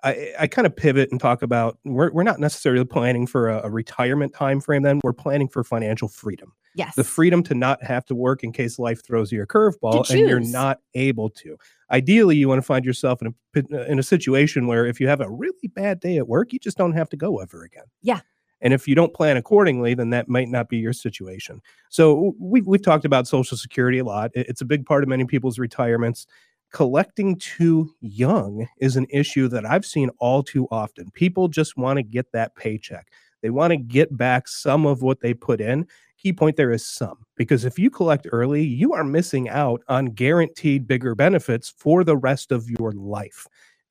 I, 0.03 0.33
I 0.39 0.47
kind 0.47 0.67
of 0.67 0.75
pivot 0.75 1.11
and 1.11 1.21
talk 1.21 1.43
about 1.43 1.79
we're 1.85 2.11
we're 2.13 2.23
not 2.23 2.41
necessarily 2.41 2.85
planning 2.85 3.27
for 3.27 3.49
a, 3.49 3.63
a 3.65 3.71
retirement 3.71 4.35
time 4.35 4.61
frame. 4.61 4.83
Then 4.83 5.01
we're 5.03 5.13
planning 5.13 5.49
for 5.49 5.65
financial 5.65 6.09
freedom. 6.09 6.53
Yes, 6.75 6.95
the 6.95 7.05
freedom 7.05 7.43
to 7.45 7.55
not 7.55 7.83
have 7.83 8.05
to 8.07 8.15
work 8.15 8.43
in 8.45 8.53
case 8.53 8.79
life 8.79 9.05
throws 9.05 9.33
you 9.33 9.43
a 9.43 9.47
curveball 9.47 10.09
and 10.11 10.21
you're 10.21 10.41
not 10.41 10.81
able 10.95 11.31
to. 11.31 11.57
Ideally, 11.91 12.37
you 12.37 12.49
want 12.49 12.59
to 12.59 12.67
find 12.67 12.85
yourself 12.85 13.21
in 13.23 13.35
a 13.73 13.91
in 13.91 13.99
a 13.99 14.03
situation 14.03 14.67
where 14.67 14.87
if 14.87 15.01
you 15.01 15.09
have 15.09 15.21
a 15.21 15.31
really 15.31 15.69
bad 15.75 16.01
day 16.01 16.19
at 16.19 16.29
work, 16.29 16.53
you 16.53 16.59
just 16.59 16.77
don't 16.77 16.93
have 16.93 17.09
to 17.11 17.17
go 17.17 17.39
ever 17.39 17.65
again. 17.65 17.85
Yeah, 18.03 18.21
and 18.61 18.73
if 18.73 18.89
you 18.89 18.95
don't 18.95 19.15
plan 19.15 19.37
accordingly, 19.37 19.95
then 19.95 20.11
that 20.11 20.29
might 20.29 20.49
not 20.49 20.69
be 20.69 20.79
your 20.79 20.93
situation. 20.93 21.61
So 21.91 22.35
we've, 22.39 22.67
we've 22.67 22.83
talked 22.83 23.05
about 23.05 23.29
Social 23.29 23.57
Security 23.57 23.99
a 23.99 24.05
lot. 24.05 24.31
It's 24.35 24.61
a 24.61 24.67
big 24.67 24.87
part 24.87 25.03
of 25.03 25.09
many 25.09 25.25
people's 25.25 25.59
retirements. 25.59 26.27
Collecting 26.73 27.37
too 27.39 27.95
young 28.01 28.67
is 28.81 28.97
an 28.97 29.07
issue 29.11 29.49
that 29.49 29.65
I've 29.65 29.87
seen 29.87 30.11
all 30.19 30.43
too 30.43 30.67
often. 30.71 31.11
People 31.13 31.49
just 31.49 31.77
want 31.77 31.99
to 31.99 32.03
get 32.03 32.33
that 32.33 32.55
paycheck. 32.57 33.09
They 33.43 33.51
want 33.51 33.71
to 33.71 33.77
get 33.77 34.17
back 34.17 34.49
some 34.49 34.87
of 34.87 35.03
what 35.03 35.21
they 35.21 35.35
put 35.35 35.61
in. 35.61 35.87
Key 36.19 36.33
point 36.33 36.57
there 36.57 36.73
is 36.73 36.85
some, 36.85 37.25
because 37.37 37.65
if 37.65 37.79
you 37.79 37.91
collect 37.91 38.27
early, 38.33 38.65
you 38.65 38.95
are 38.95 39.05
missing 39.05 39.49
out 39.49 39.83
on 39.89 40.07
guaranteed 40.07 40.87
bigger 40.87 41.15
benefits 41.15 41.73
for 41.77 42.03
the 42.03 42.17
rest 42.17 42.51
of 42.51 42.69
your 42.71 42.93
life 42.93 43.47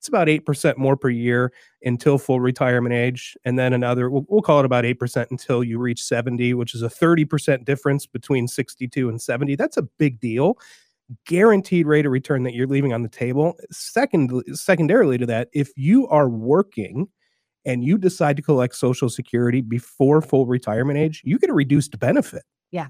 it's 0.06 0.08
about 0.08 0.28
8% 0.28 0.76
more 0.76 0.96
per 0.96 1.08
year 1.08 1.52
until 1.82 2.18
full 2.18 2.40
retirement 2.40 2.94
age. 2.94 3.36
And 3.44 3.58
then 3.58 3.72
another, 3.72 4.08
we'll, 4.08 4.24
we'll 4.28 4.42
call 4.42 4.60
it 4.60 4.64
about 4.64 4.84
8% 4.84 5.26
until 5.30 5.64
you 5.64 5.78
reach 5.78 6.02
70, 6.02 6.54
which 6.54 6.74
is 6.74 6.82
a 6.82 6.88
30% 6.88 7.64
difference 7.64 8.06
between 8.06 8.46
62 8.46 9.08
and 9.08 9.20
70. 9.20 9.56
That's 9.56 9.76
a 9.76 9.82
big 9.82 10.20
deal. 10.20 10.58
Guaranteed 11.26 11.86
rate 11.86 12.06
of 12.06 12.12
return 12.12 12.44
that 12.44 12.54
you're 12.54 12.66
leaving 12.66 12.92
on 12.92 13.02
the 13.02 13.08
table. 13.08 13.54
Second, 13.70 14.42
secondarily 14.52 15.18
to 15.18 15.26
that, 15.26 15.48
if 15.52 15.70
you 15.76 16.06
are 16.08 16.28
working 16.28 17.08
and 17.64 17.82
you 17.82 17.98
decide 17.98 18.36
to 18.36 18.42
collect 18.42 18.76
Social 18.76 19.08
Security 19.08 19.60
before 19.60 20.22
full 20.22 20.46
retirement 20.46 20.98
age, 20.98 21.20
you 21.24 21.38
get 21.38 21.50
a 21.50 21.54
reduced 21.54 21.98
benefit. 21.98 22.42
Yeah. 22.70 22.88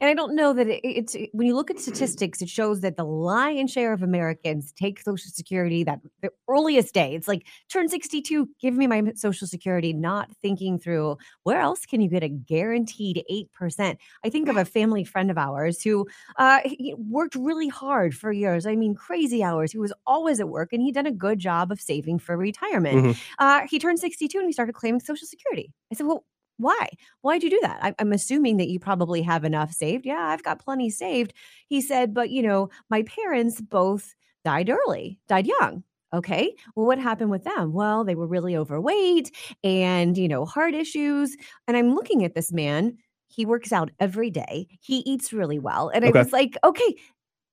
And 0.00 0.08
I 0.08 0.14
don't 0.14 0.34
know 0.34 0.52
that 0.52 0.68
it, 0.68 0.80
it's 0.82 1.16
when 1.32 1.46
you 1.46 1.54
look 1.54 1.70
at 1.70 1.78
statistics, 1.78 2.42
it 2.42 2.48
shows 2.48 2.80
that 2.80 2.96
the 2.96 3.04
lion's 3.04 3.70
share 3.70 3.92
of 3.92 4.02
Americans 4.02 4.72
take 4.72 5.00
Social 5.00 5.30
Security 5.30 5.84
that 5.84 6.00
the 6.20 6.30
earliest 6.48 6.94
day. 6.94 7.14
It's 7.14 7.28
like 7.28 7.46
turn 7.70 7.88
62, 7.88 8.48
give 8.60 8.74
me 8.74 8.86
my 8.86 9.02
Social 9.14 9.46
Security, 9.46 9.92
not 9.92 10.30
thinking 10.42 10.78
through 10.78 11.18
where 11.42 11.60
else 11.60 11.86
can 11.86 12.00
you 12.00 12.08
get 12.08 12.22
a 12.22 12.28
guaranteed 12.28 13.24
8%. 13.60 13.96
I 14.24 14.30
think 14.30 14.48
of 14.48 14.56
a 14.56 14.64
family 14.64 15.04
friend 15.04 15.30
of 15.30 15.38
ours 15.38 15.82
who 15.82 16.06
uh, 16.36 16.60
worked 16.96 17.34
really 17.34 17.68
hard 17.68 18.14
for 18.14 18.32
years. 18.32 18.66
I 18.66 18.76
mean, 18.76 18.94
crazy 18.94 19.42
hours. 19.42 19.72
He 19.72 19.78
was 19.78 19.92
always 20.06 20.40
at 20.40 20.48
work 20.48 20.72
and 20.72 20.82
he'd 20.82 20.94
done 20.94 21.06
a 21.06 21.12
good 21.12 21.38
job 21.38 21.70
of 21.70 21.80
saving 21.80 22.18
for 22.18 22.36
retirement. 22.36 22.98
Mm-hmm. 22.98 23.20
Uh, 23.38 23.60
he 23.68 23.78
turned 23.78 23.98
62 23.98 24.38
and 24.38 24.46
he 24.46 24.52
started 24.52 24.74
claiming 24.74 25.00
Social 25.00 25.26
Security. 25.26 25.72
I 25.90 25.94
said, 25.94 26.06
well, 26.06 26.24
why? 26.58 26.88
Why'd 27.22 27.42
you 27.42 27.50
do 27.50 27.60
that? 27.62 27.78
I, 27.82 27.94
I'm 27.98 28.12
assuming 28.12 28.56
that 28.58 28.68
you 28.68 28.78
probably 28.78 29.22
have 29.22 29.44
enough 29.44 29.72
saved. 29.72 30.06
Yeah, 30.06 30.26
I've 30.28 30.42
got 30.42 30.64
plenty 30.64 30.90
saved. 30.90 31.32
He 31.68 31.80
said, 31.80 32.14
but 32.14 32.30
you 32.30 32.42
know, 32.42 32.70
my 32.90 33.02
parents 33.02 33.60
both 33.60 34.14
died 34.44 34.70
early, 34.70 35.18
died 35.28 35.46
young. 35.46 35.84
Okay. 36.14 36.54
Well, 36.76 36.86
what 36.86 36.98
happened 36.98 37.30
with 37.30 37.44
them? 37.44 37.72
Well, 37.72 38.04
they 38.04 38.14
were 38.14 38.26
really 38.26 38.54
overweight 38.54 39.34
and, 39.64 40.18
you 40.18 40.28
know, 40.28 40.44
heart 40.44 40.74
issues. 40.74 41.34
And 41.66 41.74
I'm 41.74 41.94
looking 41.94 42.22
at 42.24 42.34
this 42.34 42.52
man. 42.52 42.98
He 43.28 43.46
works 43.46 43.72
out 43.72 43.90
every 43.98 44.30
day. 44.30 44.66
He 44.82 44.98
eats 44.98 45.32
really 45.32 45.58
well. 45.58 45.88
And 45.88 46.04
okay. 46.04 46.18
I 46.18 46.22
was 46.22 46.32
like, 46.32 46.58
okay, 46.62 46.96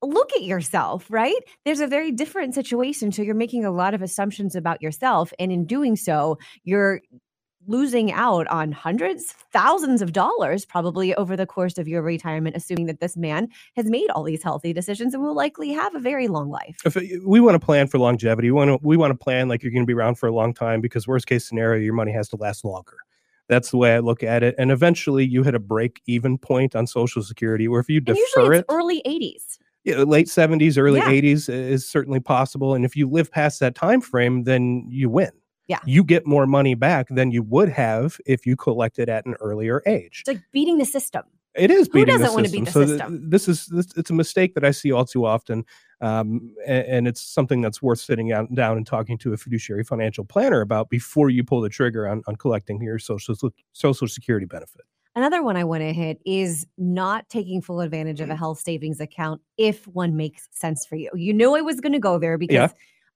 look 0.02 0.34
at 0.34 0.44
yourself, 0.44 1.06
right? 1.10 1.42
There's 1.64 1.80
a 1.80 1.88
very 1.88 2.12
different 2.12 2.54
situation. 2.54 3.14
So 3.14 3.22
you're 3.22 3.34
making 3.34 3.64
a 3.64 3.72
lot 3.72 3.94
of 3.94 4.02
assumptions 4.02 4.56
about 4.56 4.82
yourself. 4.82 5.32
And 5.40 5.54
in 5.54 5.66
doing 5.66 5.96
so, 5.96 6.38
you're 6.66 7.00
losing 7.68 8.12
out 8.12 8.48
on 8.48 8.72
hundreds, 8.72 9.34
thousands 9.52 10.02
of 10.02 10.14
dollars 10.14 10.66
probably 10.66 11.14
over 11.16 11.36
the 11.36 11.46
course 11.46 11.78
of 11.78 11.88
your 11.88 12.02
retirement, 12.02 12.56
assuming 12.56 12.86
that 12.88 13.00
this 13.00 13.18
man 13.18 13.48
has 13.76 13.86
made 13.86 14.10
all 14.12 14.24
these 14.24 14.44
healthy 14.44 14.74
decisions 14.74 15.14
and 15.14 15.22
will 15.22 15.36
likely 15.36 15.70
have 15.70 15.94
a 15.96 16.00
very 16.00 16.28
long 16.28 16.50
life. 16.50 16.78
If 16.86 16.98
uh, 16.98 17.02
we 17.26 17.40
want 17.40 17.56
to 17.56 17.66
plan 17.66 17.88
for 17.88 18.00
longevity, 18.00 18.50
we 18.50 18.54
want 18.54 18.70
to 18.70 18.80
we 18.82 18.98
want 18.98 19.12
to 19.12 19.18
plan 19.18 19.48
like 19.48 19.64
you're 19.64 19.72
going 19.72 19.84
to 19.84 19.88
be 19.88 19.94
around 19.94 20.16
for 20.16 20.28
a 20.28 20.34
long 20.34 20.54
time 20.54 20.82
because 20.82 21.08
worst 21.08 21.28
case 21.28 21.48
scenario, 21.48 21.82
your 21.82 21.94
money 21.94 22.12
has 22.12 22.30
to 22.30 22.38
last 22.38 22.64
longer. 22.64 22.98
That's 23.48 23.72
the 23.72 23.78
way 23.78 23.96
I 23.96 24.00
look 24.00 24.24
at 24.24 24.44
it. 24.44 24.54
And 24.58 24.72
eventually, 24.72 25.26
you 25.26 25.44
hit 25.44 25.56
a 25.56 25.60
break 25.60 26.02
even 26.06 26.38
point 26.38 26.76
on 26.76 26.86
Social 26.86 27.24
Security, 27.24 27.68
where 27.68 27.80
if 27.80 27.90
you 27.90 28.00
defer 28.00 28.54
it, 28.54 28.66
early 28.70 29.02
80s. 29.08 29.58
Yeah, 29.86 30.04
late 30.04 30.28
70s, 30.28 30.78
early 30.78 31.00
yeah. 31.00 31.10
80s 31.10 31.50
is 31.50 31.88
certainly 31.88 32.20
possible. 32.20 32.76
And 32.76 32.86
if 32.86 32.96
you 32.96 33.10
live 33.10 33.32
past 33.32 33.60
that 33.62 33.74
time 33.74 34.02
frame, 34.02 34.44
then 34.44 34.86
you 34.90 35.10
win 35.10 35.32
yeah. 35.70 35.80
you 35.86 36.04
get 36.04 36.26
more 36.26 36.46
money 36.48 36.74
back 36.74 37.08
than 37.10 37.32
you 37.32 37.44
would 37.44 37.70
have 37.70 38.18
if 38.26 38.46
you 38.46 38.58
collected 38.58 39.08
at 39.08 39.26
an 39.26 39.36
earlier 39.40 39.82
age. 39.86 40.24
It's 40.26 40.28
like 40.28 40.42
beating 40.52 40.80
the 40.80 40.86
system. 40.86 41.24
It 41.56 41.72
is 41.72 41.88
beating 41.88 42.14
Who 42.14 42.20
doesn't 42.20 42.34
want 42.34 42.46
to 42.46 42.52
beat 42.52 42.66
the 42.66 42.72
so 42.72 42.86
system? 42.86 43.20
Th- 43.20 43.32
this 43.32 43.48
is 43.48 43.66
this, 43.68 43.88
it's 43.96 44.10
a 44.10 44.14
mistake 44.14 44.56
that 44.56 44.64
I 44.64 44.72
see 44.72 44.92
all 44.92 45.06
too 45.06 45.26
often, 45.26 45.66
um, 46.02 46.54
and, 46.66 46.86
and, 46.86 47.08
it's 47.08 47.22
something 47.22 47.62
that's 47.62 47.82
worth 47.82 48.00
sitting 48.00 48.32
out, 48.32 48.54
down 48.54 48.78
and 48.78 48.86
talking 48.86 49.18
to 49.20 49.34
a 49.34 49.38
fiduciary 49.38 49.84
financial 49.84 50.24
planner 50.24 50.62
about 50.62 50.90
before 50.90 51.30
you 51.30 51.44
pull 51.44 51.62
the 51.62 51.70
trigger 51.70 52.08
on, 52.08 52.22
on 52.28 52.36
collecting 52.36 52.82
your 52.82 53.00
social 53.00 53.36
social 53.74 54.08
security 54.08 54.46
benefit. 54.46 54.82
Another 55.16 55.44
one 55.44 55.58
I 55.58 55.64
want 55.64 55.82
to 55.82 55.92
hit 55.92 56.22
is 56.26 56.68
not 56.78 57.28
taking 57.30 57.62
full 57.62 57.82
advantage 57.82 58.22
of 58.22 58.30
a 58.30 58.36
health 58.36 58.60
savings 58.60 59.00
account 59.00 59.42
if 59.58 59.88
one 59.88 60.16
makes 60.16 60.48
sense 60.52 60.86
for 60.86 60.96
you. 60.96 61.10
You 61.16 61.34
knew 61.34 61.56
I 61.56 61.62
was 61.62 61.80
going 61.80 61.94
to 61.94 62.00
go 62.00 62.20
there 62.20 62.38
because. 62.38 62.54
Yeah 62.54 62.70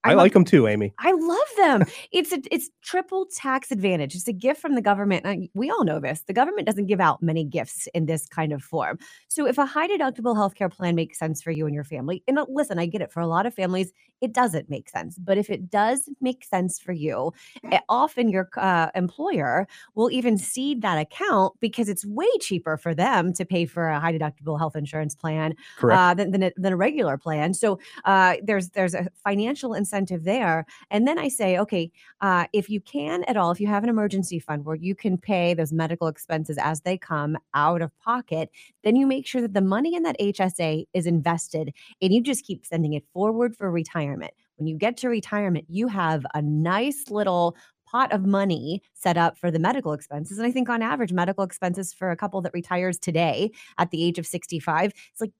I, 0.03 0.11
I 0.11 0.13
like 0.15 0.33
them 0.33 0.43
too, 0.43 0.67
Amy. 0.67 0.93
I 0.99 1.11
love 1.11 1.47
them. 1.57 1.85
it's 2.11 2.33
a, 2.33 2.41
it's 2.51 2.69
triple 2.83 3.25
tax 3.33 3.71
advantage. 3.71 4.15
It's 4.15 4.27
a 4.27 4.33
gift 4.33 4.59
from 4.59 4.75
the 4.75 4.81
government. 4.81 5.25
And 5.25 5.49
we 5.53 5.69
all 5.69 5.83
know 5.83 5.99
this. 5.99 6.23
The 6.27 6.33
government 6.33 6.67
doesn't 6.67 6.87
give 6.87 6.99
out 6.99 7.23
many 7.23 7.45
gifts 7.45 7.87
in 7.93 8.05
this 8.05 8.27
kind 8.27 8.51
of 8.51 8.61
form. 8.61 8.99
So 9.29 9.47
if 9.47 9.57
a 9.57 9.65
high 9.65 9.87
deductible 9.87 10.35
healthcare 10.35 10.71
plan 10.71 10.95
makes 10.95 11.17
sense 11.17 11.41
for 11.41 11.51
you 11.51 11.65
and 11.65 11.73
your 11.73 11.85
family, 11.85 12.23
and 12.27 12.37
uh, 12.37 12.45
listen, 12.49 12.79
I 12.79 12.85
get 12.85 13.01
it. 13.01 13.11
For 13.11 13.21
a 13.21 13.27
lot 13.27 13.45
of 13.45 13.53
families, 13.53 13.93
it 14.21 14.33
doesn't 14.33 14.69
make 14.69 14.89
sense. 14.89 15.17
But 15.17 15.37
if 15.37 15.49
it 15.49 15.69
does 15.69 16.09
make 16.19 16.43
sense 16.43 16.79
for 16.79 16.91
you, 16.91 17.31
eh, 17.71 17.79
often 17.87 18.29
your 18.29 18.49
uh, 18.57 18.89
employer 18.95 19.67
will 19.95 20.11
even 20.11 20.37
seed 20.37 20.81
that 20.81 20.97
account 20.97 21.53
because 21.59 21.87
it's 21.87 22.05
way 22.05 22.27
cheaper 22.39 22.75
for 22.77 22.93
them 22.93 23.33
to 23.33 23.45
pay 23.45 23.65
for 23.65 23.87
a 23.87 23.99
high 23.99 24.13
deductible 24.13 24.57
health 24.57 24.75
insurance 24.75 25.15
plan 25.15 25.55
uh, 25.81 26.13
than, 26.13 26.31
than 26.31 26.43
a, 26.43 26.51
than, 26.57 26.73
a, 26.73 26.77
regular 26.77 27.17
plan. 27.17 27.53
So 27.53 27.79
uh, 28.05 28.35
there's 28.43 28.69
there's 28.69 28.93
a 28.93 29.07
financial 29.23 29.73
incentive 29.73 29.92
incentive 29.93 30.23
there. 30.23 30.65
And 30.89 31.07
then 31.07 31.19
I 31.19 31.27
say, 31.27 31.57
okay, 31.59 31.91
uh, 32.21 32.45
if 32.51 32.69
you 32.69 32.81
can 32.81 33.23
at 33.25 33.37
all, 33.37 33.51
if 33.51 33.59
you 33.59 33.67
have 33.67 33.83
an 33.83 33.89
emergency 33.89 34.39
fund 34.39 34.65
where 34.65 34.75
you 34.75 34.95
can 34.95 35.17
pay 35.17 35.53
those 35.53 35.71
medical 35.71 36.07
expenses 36.07 36.57
as 36.59 36.81
they 36.81 36.97
come 36.97 37.37
out 37.53 37.81
of 37.81 37.91
pocket, 37.99 38.49
then 38.83 38.95
you 38.95 39.05
make 39.05 39.27
sure 39.27 39.41
that 39.41 39.53
the 39.53 39.61
money 39.61 39.95
in 39.95 40.03
that 40.03 40.19
HSA 40.19 40.85
is 40.93 41.05
invested 41.05 41.73
and 42.01 42.13
you 42.13 42.21
just 42.21 42.43
keep 42.43 42.65
sending 42.65 42.93
it 42.93 43.03
forward 43.13 43.55
for 43.55 43.69
retirement. 43.69 44.33
When 44.57 44.67
you 44.67 44.77
get 44.77 44.97
to 44.97 45.09
retirement, 45.09 45.65
you 45.69 45.87
have 45.87 46.25
a 46.33 46.41
nice 46.41 47.09
little 47.09 47.55
pot 47.85 48.11
of 48.11 48.25
money 48.25 48.81
set 48.95 49.17
up 49.17 49.37
for 49.37 49.51
the 49.51 49.59
medical 49.59 49.93
expenses. 49.93 50.39
And 50.39 50.47
I 50.47 50.51
think 50.51 50.67
on 50.67 50.81
average, 50.81 51.13
medical 51.13 51.43
expenses 51.43 51.93
for 51.93 52.09
a 52.09 52.15
couple 52.15 52.41
that 52.41 52.53
retires 52.53 52.97
today 52.97 53.51
at 53.77 53.91
the 53.91 54.03
age 54.03 54.17
of 54.17 54.25
65, 54.25 54.91
it's 55.11 55.21
like 55.21 55.31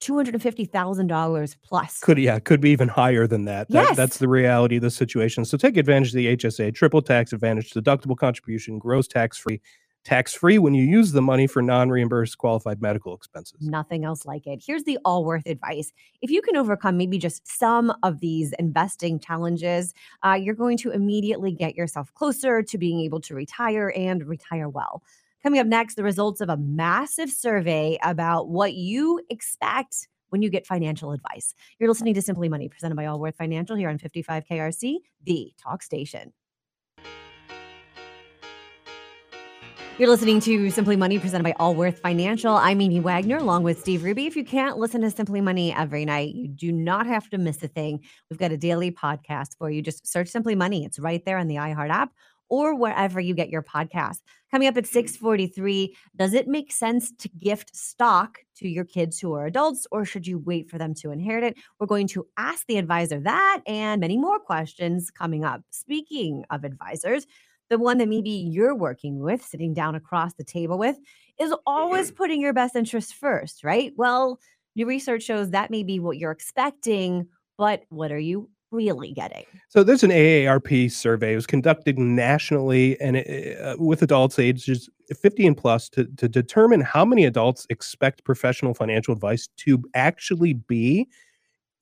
$250,000 0.00 1.56
plus. 1.62 2.00
Could 2.00 2.18
yeah, 2.18 2.38
could 2.38 2.60
be 2.60 2.70
even 2.70 2.88
higher 2.88 3.26
than 3.26 3.44
that. 3.46 3.68
that. 3.68 3.88
Yes. 3.88 3.96
That's 3.96 4.18
the 4.18 4.28
reality 4.28 4.76
of 4.76 4.82
the 4.82 4.90
situation. 4.90 5.44
So 5.44 5.56
take 5.56 5.76
advantage 5.76 6.08
of 6.08 6.14
the 6.14 6.36
HSA, 6.36 6.74
triple 6.74 7.02
tax 7.02 7.32
advantage, 7.32 7.70
deductible 7.70 8.16
contribution, 8.16 8.78
gross 8.78 9.08
tax 9.08 9.38
free, 9.38 9.60
tax 10.06 10.32
free 10.32 10.56
when 10.56 10.72
you 10.72 10.84
use 10.84 11.12
the 11.12 11.20
money 11.20 11.46
for 11.46 11.60
non 11.60 11.90
reimbursed 11.90 12.38
qualified 12.38 12.80
medical 12.80 13.14
expenses. 13.14 13.58
Nothing 13.60 14.04
else 14.04 14.24
like 14.24 14.46
it. 14.46 14.62
Here's 14.64 14.84
the 14.84 14.98
Allworth 15.04 15.46
advice. 15.46 15.92
If 16.22 16.30
you 16.30 16.40
can 16.40 16.56
overcome 16.56 16.96
maybe 16.96 17.18
just 17.18 17.46
some 17.46 17.92
of 18.02 18.20
these 18.20 18.52
investing 18.58 19.18
challenges, 19.18 19.94
uh, 20.24 20.34
you're 20.34 20.54
going 20.54 20.78
to 20.78 20.92
immediately 20.92 21.52
get 21.52 21.74
yourself 21.74 22.14
closer 22.14 22.62
to 22.62 22.78
being 22.78 23.00
able 23.00 23.20
to 23.22 23.34
retire 23.34 23.92
and 23.96 24.24
retire 24.26 24.68
well. 24.68 25.02
Coming 25.46 25.60
up 25.60 25.68
next, 25.68 25.94
the 25.94 26.02
results 26.02 26.40
of 26.40 26.48
a 26.48 26.56
massive 26.56 27.30
survey 27.30 27.96
about 28.02 28.48
what 28.48 28.74
you 28.74 29.20
expect 29.30 30.08
when 30.30 30.42
you 30.42 30.50
get 30.50 30.66
financial 30.66 31.12
advice. 31.12 31.54
You're 31.78 31.88
listening 31.88 32.14
to 32.14 32.22
Simply 32.22 32.48
Money, 32.48 32.68
presented 32.68 32.96
by 32.96 33.06
Allworth 33.06 33.36
Financial 33.36 33.76
here 33.76 33.88
on 33.88 33.96
55 33.96 34.42
KRC, 34.50 34.96
the 35.22 35.52
talk 35.56 35.84
station. 35.84 36.32
You're 39.98 40.08
listening 40.08 40.40
to 40.40 40.68
Simply 40.70 40.96
Money 40.96 41.20
presented 41.20 41.44
by 41.44 41.54
Allworth 41.60 42.00
Financial. 42.00 42.54
I'm 42.56 42.80
Amy 42.80 42.98
Wagner 42.98 43.36
along 43.36 43.62
with 43.62 43.78
Steve 43.78 44.02
Ruby. 44.02 44.26
If 44.26 44.34
you 44.34 44.44
can't 44.44 44.78
listen 44.78 45.00
to 45.02 45.12
Simply 45.12 45.40
Money 45.40 45.72
every 45.72 46.04
night, 46.04 46.34
you 46.34 46.48
do 46.48 46.72
not 46.72 47.06
have 47.06 47.30
to 47.30 47.38
miss 47.38 47.62
a 47.62 47.68
thing. 47.68 48.00
We've 48.28 48.38
got 48.38 48.50
a 48.50 48.56
daily 48.56 48.90
podcast 48.90 49.56
for 49.56 49.70
you. 49.70 49.80
Just 49.80 50.08
search 50.08 50.28
Simply 50.28 50.56
Money. 50.56 50.84
It's 50.84 50.98
right 50.98 51.24
there 51.24 51.38
on 51.38 51.46
the 51.46 51.54
iHeart 51.54 51.90
app 51.90 52.10
or 52.48 52.74
wherever 52.74 53.20
you 53.20 53.34
get 53.34 53.50
your 53.50 53.62
podcast. 53.62 54.18
Coming 54.50 54.68
up 54.68 54.76
at 54.76 54.84
mm-hmm. 54.84 54.92
643, 54.92 55.96
does 56.16 56.34
it 56.34 56.48
make 56.48 56.72
sense 56.72 57.12
to 57.18 57.28
gift 57.28 57.74
stock 57.74 58.38
to 58.56 58.68
your 58.68 58.84
kids 58.84 59.18
who 59.18 59.34
are 59.34 59.46
adults, 59.46 59.86
or 59.90 60.04
should 60.04 60.26
you 60.26 60.38
wait 60.38 60.70
for 60.70 60.78
them 60.78 60.94
to 60.94 61.10
inherit 61.10 61.44
it? 61.44 61.56
We're 61.78 61.86
going 61.86 62.08
to 62.08 62.26
ask 62.36 62.66
the 62.66 62.78
advisor 62.78 63.20
that 63.20 63.62
and 63.66 64.00
many 64.00 64.16
more 64.16 64.38
questions 64.38 65.10
coming 65.10 65.44
up. 65.44 65.62
Speaking 65.70 66.44
of 66.50 66.64
advisors, 66.64 67.26
the 67.68 67.78
one 67.78 67.98
that 67.98 68.08
maybe 68.08 68.30
you're 68.30 68.74
working 68.74 69.18
with, 69.18 69.44
sitting 69.44 69.74
down 69.74 69.94
across 69.94 70.34
the 70.34 70.44
table 70.44 70.78
with, 70.78 70.98
is 71.40 71.52
always 71.66 72.08
mm-hmm. 72.08 72.16
putting 72.16 72.40
your 72.40 72.52
best 72.52 72.76
interests 72.76 73.12
first, 73.12 73.64
right? 73.64 73.92
Well, 73.96 74.38
new 74.76 74.86
research 74.86 75.24
shows 75.24 75.50
that 75.50 75.70
may 75.70 75.82
be 75.82 75.98
what 75.98 76.16
you're 76.16 76.30
expecting, 76.30 77.26
but 77.58 77.82
what 77.88 78.12
are 78.12 78.18
you 78.18 78.48
really 78.70 79.12
getting? 79.12 79.44
So 79.68 79.82
there's 79.82 80.02
an 80.02 80.10
AARP 80.10 80.90
survey. 80.90 81.32
It 81.32 81.36
was 81.36 81.46
conducted 81.46 81.98
nationally 81.98 83.00
and 83.00 83.16
it, 83.16 83.60
uh, 83.60 83.76
with 83.78 84.02
adults 84.02 84.38
ages 84.38 84.88
50 85.14 85.46
and 85.46 85.56
plus 85.56 85.88
to, 85.90 86.04
to 86.16 86.28
determine 86.28 86.80
how 86.80 87.04
many 87.04 87.24
adults 87.24 87.66
expect 87.70 88.24
professional 88.24 88.74
financial 88.74 89.12
advice 89.14 89.48
to 89.58 89.82
actually 89.94 90.54
be 90.54 91.08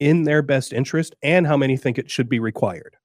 in 0.00 0.24
their 0.24 0.42
best 0.42 0.72
interest 0.72 1.14
and 1.22 1.46
how 1.46 1.56
many 1.56 1.76
think 1.76 1.98
it 1.98 2.10
should 2.10 2.28
be 2.28 2.38
required. 2.38 2.96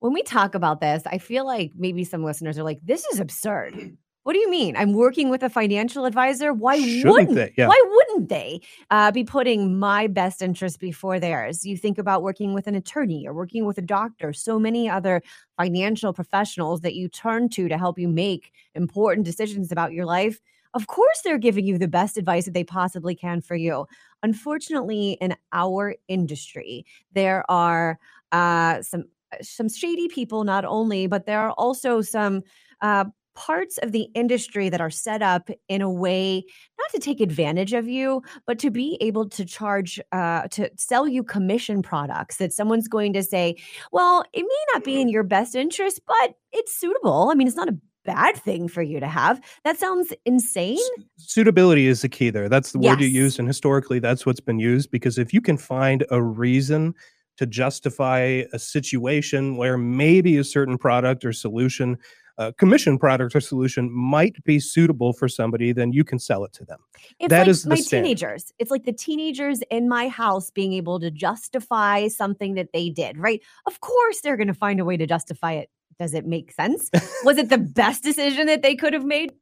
When 0.00 0.12
we 0.12 0.22
talk 0.22 0.54
about 0.54 0.80
this, 0.80 1.02
I 1.06 1.18
feel 1.18 1.46
like 1.46 1.72
maybe 1.76 2.04
some 2.04 2.24
listeners 2.24 2.58
are 2.58 2.64
like, 2.64 2.80
this 2.82 3.04
is 3.06 3.20
absurd. 3.20 3.96
What 4.24 4.34
do 4.34 4.38
you 4.38 4.48
mean? 4.48 4.76
I'm 4.76 4.92
working 4.92 5.30
with 5.30 5.42
a 5.42 5.50
financial 5.50 6.04
advisor. 6.04 6.52
Why 6.52 6.78
Shouldn't 6.78 7.10
wouldn't 7.10 7.34
they? 7.34 7.52
Yeah. 7.56 7.66
Why 7.66 7.82
wouldn't 7.90 8.28
they 8.28 8.60
uh, 8.90 9.10
be 9.10 9.24
putting 9.24 9.78
my 9.78 10.06
best 10.06 10.42
interest 10.42 10.78
before 10.78 11.18
theirs? 11.18 11.66
You 11.66 11.76
think 11.76 11.98
about 11.98 12.22
working 12.22 12.54
with 12.54 12.68
an 12.68 12.76
attorney 12.76 13.26
or 13.26 13.34
working 13.34 13.66
with 13.66 13.78
a 13.78 13.82
doctor. 13.82 14.32
So 14.32 14.60
many 14.60 14.88
other 14.88 15.22
financial 15.56 16.12
professionals 16.12 16.82
that 16.82 16.94
you 16.94 17.08
turn 17.08 17.48
to 17.50 17.68
to 17.68 17.76
help 17.76 17.98
you 17.98 18.06
make 18.08 18.52
important 18.76 19.26
decisions 19.26 19.72
about 19.72 19.92
your 19.92 20.06
life. 20.06 20.40
Of 20.74 20.86
course, 20.86 21.20
they're 21.22 21.36
giving 21.36 21.66
you 21.66 21.76
the 21.76 21.88
best 21.88 22.16
advice 22.16 22.44
that 22.44 22.54
they 22.54 22.64
possibly 22.64 23.16
can 23.16 23.40
for 23.40 23.56
you. 23.56 23.86
Unfortunately, 24.22 25.18
in 25.20 25.34
our 25.52 25.96
industry, 26.06 26.86
there 27.12 27.44
are 27.50 27.98
uh, 28.30 28.82
some 28.82 29.04
some 29.40 29.68
shady 29.68 30.08
people, 30.08 30.44
not 30.44 30.64
only, 30.64 31.06
but 31.06 31.26
there 31.26 31.40
are 31.40 31.52
also 31.52 32.02
some 32.02 32.42
uh, 32.82 33.04
parts 33.34 33.78
of 33.78 33.92
the 33.92 34.08
industry 34.14 34.68
that 34.68 34.80
are 34.80 34.90
set 34.90 35.22
up 35.22 35.48
in 35.68 35.82
a 35.82 35.90
way 35.90 36.44
not 36.78 36.90
to 36.92 36.98
take 36.98 37.20
advantage 37.20 37.72
of 37.72 37.88
you 37.88 38.22
but 38.46 38.58
to 38.58 38.70
be 38.70 38.98
able 39.00 39.28
to 39.28 39.44
charge 39.44 40.00
uh, 40.12 40.46
to 40.48 40.70
sell 40.76 41.08
you 41.08 41.22
commission 41.22 41.82
products 41.82 42.36
that 42.36 42.52
someone's 42.52 42.88
going 42.88 43.12
to 43.12 43.22
say 43.22 43.56
well 43.92 44.24
it 44.32 44.42
may 44.42 44.64
not 44.74 44.84
be 44.84 45.00
in 45.00 45.08
your 45.08 45.22
best 45.22 45.54
interest 45.54 46.00
but 46.06 46.34
it's 46.52 46.76
suitable. 46.76 47.30
I 47.30 47.34
mean 47.34 47.46
it's 47.46 47.56
not 47.56 47.68
a 47.68 47.78
bad 48.04 48.36
thing 48.36 48.66
for 48.66 48.82
you 48.82 48.98
to 48.98 49.06
have. 49.06 49.40
That 49.64 49.78
sounds 49.78 50.12
insane. 50.24 50.78
Suitability 51.18 51.86
is 51.86 52.02
the 52.02 52.08
key 52.08 52.30
there. 52.30 52.48
That's 52.48 52.72
the 52.72 52.80
yes. 52.80 52.96
word 52.96 53.00
you 53.02 53.08
used 53.08 53.38
and 53.38 53.46
historically 53.46 53.98
that's 53.98 54.26
what's 54.26 54.40
been 54.40 54.58
used 54.58 54.90
because 54.90 55.18
if 55.18 55.32
you 55.32 55.40
can 55.40 55.56
find 55.56 56.04
a 56.10 56.22
reason 56.22 56.94
to 57.38 57.46
justify 57.46 58.42
a 58.52 58.58
situation 58.58 59.56
where 59.56 59.78
maybe 59.78 60.36
a 60.36 60.44
certain 60.44 60.76
product 60.76 61.24
or 61.24 61.32
solution 61.32 61.96
a 62.38 62.52
commission 62.52 62.98
product 62.98 63.34
or 63.34 63.40
solution 63.40 63.90
might 63.90 64.42
be 64.44 64.58
suitable 64.58 65.12
for 65.12 65.28
somebody, 65.28 65.72
then 65.72 65.92
you 65.92 66.04
can 66.04 66.18
sell 66.18 66.44
it 66.44 66.52
to 66.54 66.64
them. 66.64 66.78
It's 67.18 67.30
that 67.30 67.40
like 67.40 67.48
is 67.48 67.66
my 67.66 67.76
teenagers. 67.76 68.52
It's 68.58 68.70
like 68.70 68.84
the 68.84 68.92
teenagers 68.92 69.60
in 69.70 69.88
my 69.88 70.08
house 70.08 70.50
being 70.50 70.72
able 70.72 71.00
to 71.00 71.10
justify 71.10 72.08
something 72.08 72.54
that 72.54 72.72
they 72.72 72.88
did, 72.90 73.18
right? 73.18 73.40
Of 73.66 73.80
course, 73.80 74.20
they're 74.20 74.36
going 74.36 74.48
to 74.48 74.54
find 74.54 74.80
a 74.80 74.84
way 74.84 74.96
to 74.96 75.06
justify 75.06 75.52
it. 75.52 75.70
Does 75.98 76.14
it 76.14 76.26
make 76.26 76.52
sense? 76.52 76.90
Was 77.24 77.38
it 77.38 77.48
the 77.48 77.58
best 77.58 78.02
decision 78.02 78.46
that 78.46 78.62
they 78.62 78.74
could 78.74 78.92
have 78.92 79.04
made? 79.04 79.32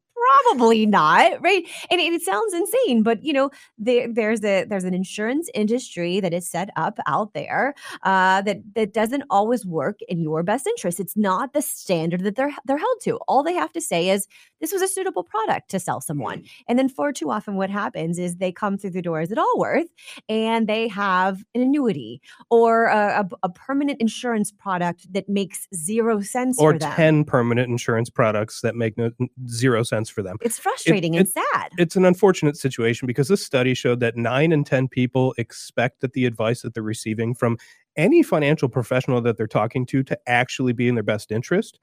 Probably 0.45 0.87
not 0.87 1.43
right? 1.43 1.65
And 1.91 2.01
it, 2.01 2.13
it 2.13 2.23
sounds 2.23 2.55
insane 2.55 3.03
but 3.03 3.23
you 3.25 3.33
know 3.33 3.51
there, 3.79 4.13
there's 4.13 4.45
a 4.45 4.65
there's 4.65 4.85
an 4.85 4.95
insurance 4.95 5.49
industry 5.55 6.21
that 6.21 6.33
is 6.33 6.49
set 6.49 6.71
up 6.77 6.99
out 7.07 7.33
there 7.35 7.75
uh, 8.03 8.43
that 8.43 8.59
that 8.75 8.93
doesn't 8.93 9.25
always 9.31 9.65
work 9.67 10.01
in 10.09 10.21
your 10.21 10.43
best 10.43 10.67
interest. 10.67 11.01
It's 11.01 11.17
not 11.17 11.53
the 11.53 11.63
standard 11.63 12.25
that 12.25 12.37
they're 12.37 12.55
they're 12.65 12.79
held 12.79 13.01
to. 13.03 13.17
All 13.29 13.43
they 13.43 13.55
have 13.55 13.73
to 13.73 13.81
say 13.81 14.11
is 14.11 14.27
this 14.61 14.73
was 14.73 14.83
a 14.83 14.89
suitable 14.89 15.25
product 15.25 15.71
to 15.71 15.81
sell 15.81 16.01
someone. 16.01 16.45
And 16.69 16.79
then 16.79 16.89
far 16.89 17.13
too 17.13 17.31
often 17.31 17.55
what 17.57 17.71
happens 17.71 18.19
is 18.19 18.37
they 18.37 18.53
come 18.53 18.77
through 18.77 18.91
the 18.91 19.03
doors 19.03 19.33
at 19.33 19.39
allworth 19.39 19.89
and 20.29 20.69
they 20.69 20.89
have 20.89 21.43
an 21.55 21.63
annuity 21.63 22.21
or 22.51 22.87
a, 22.87 23.21
a, 23.21 23.29
a 23.45 23.49
permanent 23.49 24.01
insurance 24.01 24.53
product 24.53 25.13
that 25.13 25.29
makes 25.29 25.67
zero 25.75 26.21
sense 26.21 26.59
or 26.61 26.73
for 26.73 26.79
them. 26.79 26.93
10 26.93 27.25
permanent 27.25 27.71
insurance 27.71 28.11
products 28.11 28.61
that 28.61 28.77
make 28.77 28.99
no, 28.99 29.11
zero 29.49 29.83
sense 29.83 30.10
for 30.11 30.23
them. 30.23 30.37
it's 30.43 30.59
frustrating 30.59 31.17
and 31.17 31.27
it- 31.27 31.33
sad 31.33 31.71
It's 31.79 31.97
an 31.97 32.05
unfortunate 32.05 32.57
situation 32.57 33.07
because 33.07 33.29
this 33.29 33.45
study 33.45 33.75
showed 33.75 34.01
that 34.01 34.17
nine 34.17 34.53
in 34.53 34.65
10 34.65 34.89
people 34.89 35.35
expect 35.39 36.01
that 36.01 36.13
the 36.13 36.27
advice 36.27 36.63
that 36.63 36.75
they're 36.75 36.83
receiving 36.83 37.35
from 37.35 37.57
any 37.97 38.23
financial 38.23 38.69
professional 38.69 39.21
that 39.23 39.37
they're 39.37 39.47
talking 39.47 39.85
to 39.87 40.03
to 40.05 40.19
actually 40.27 40.73
be 40.73 40.89
in 40.89 40.95
their 40.95 41.03
best 41.05 41.33
interest. 41.33 41.79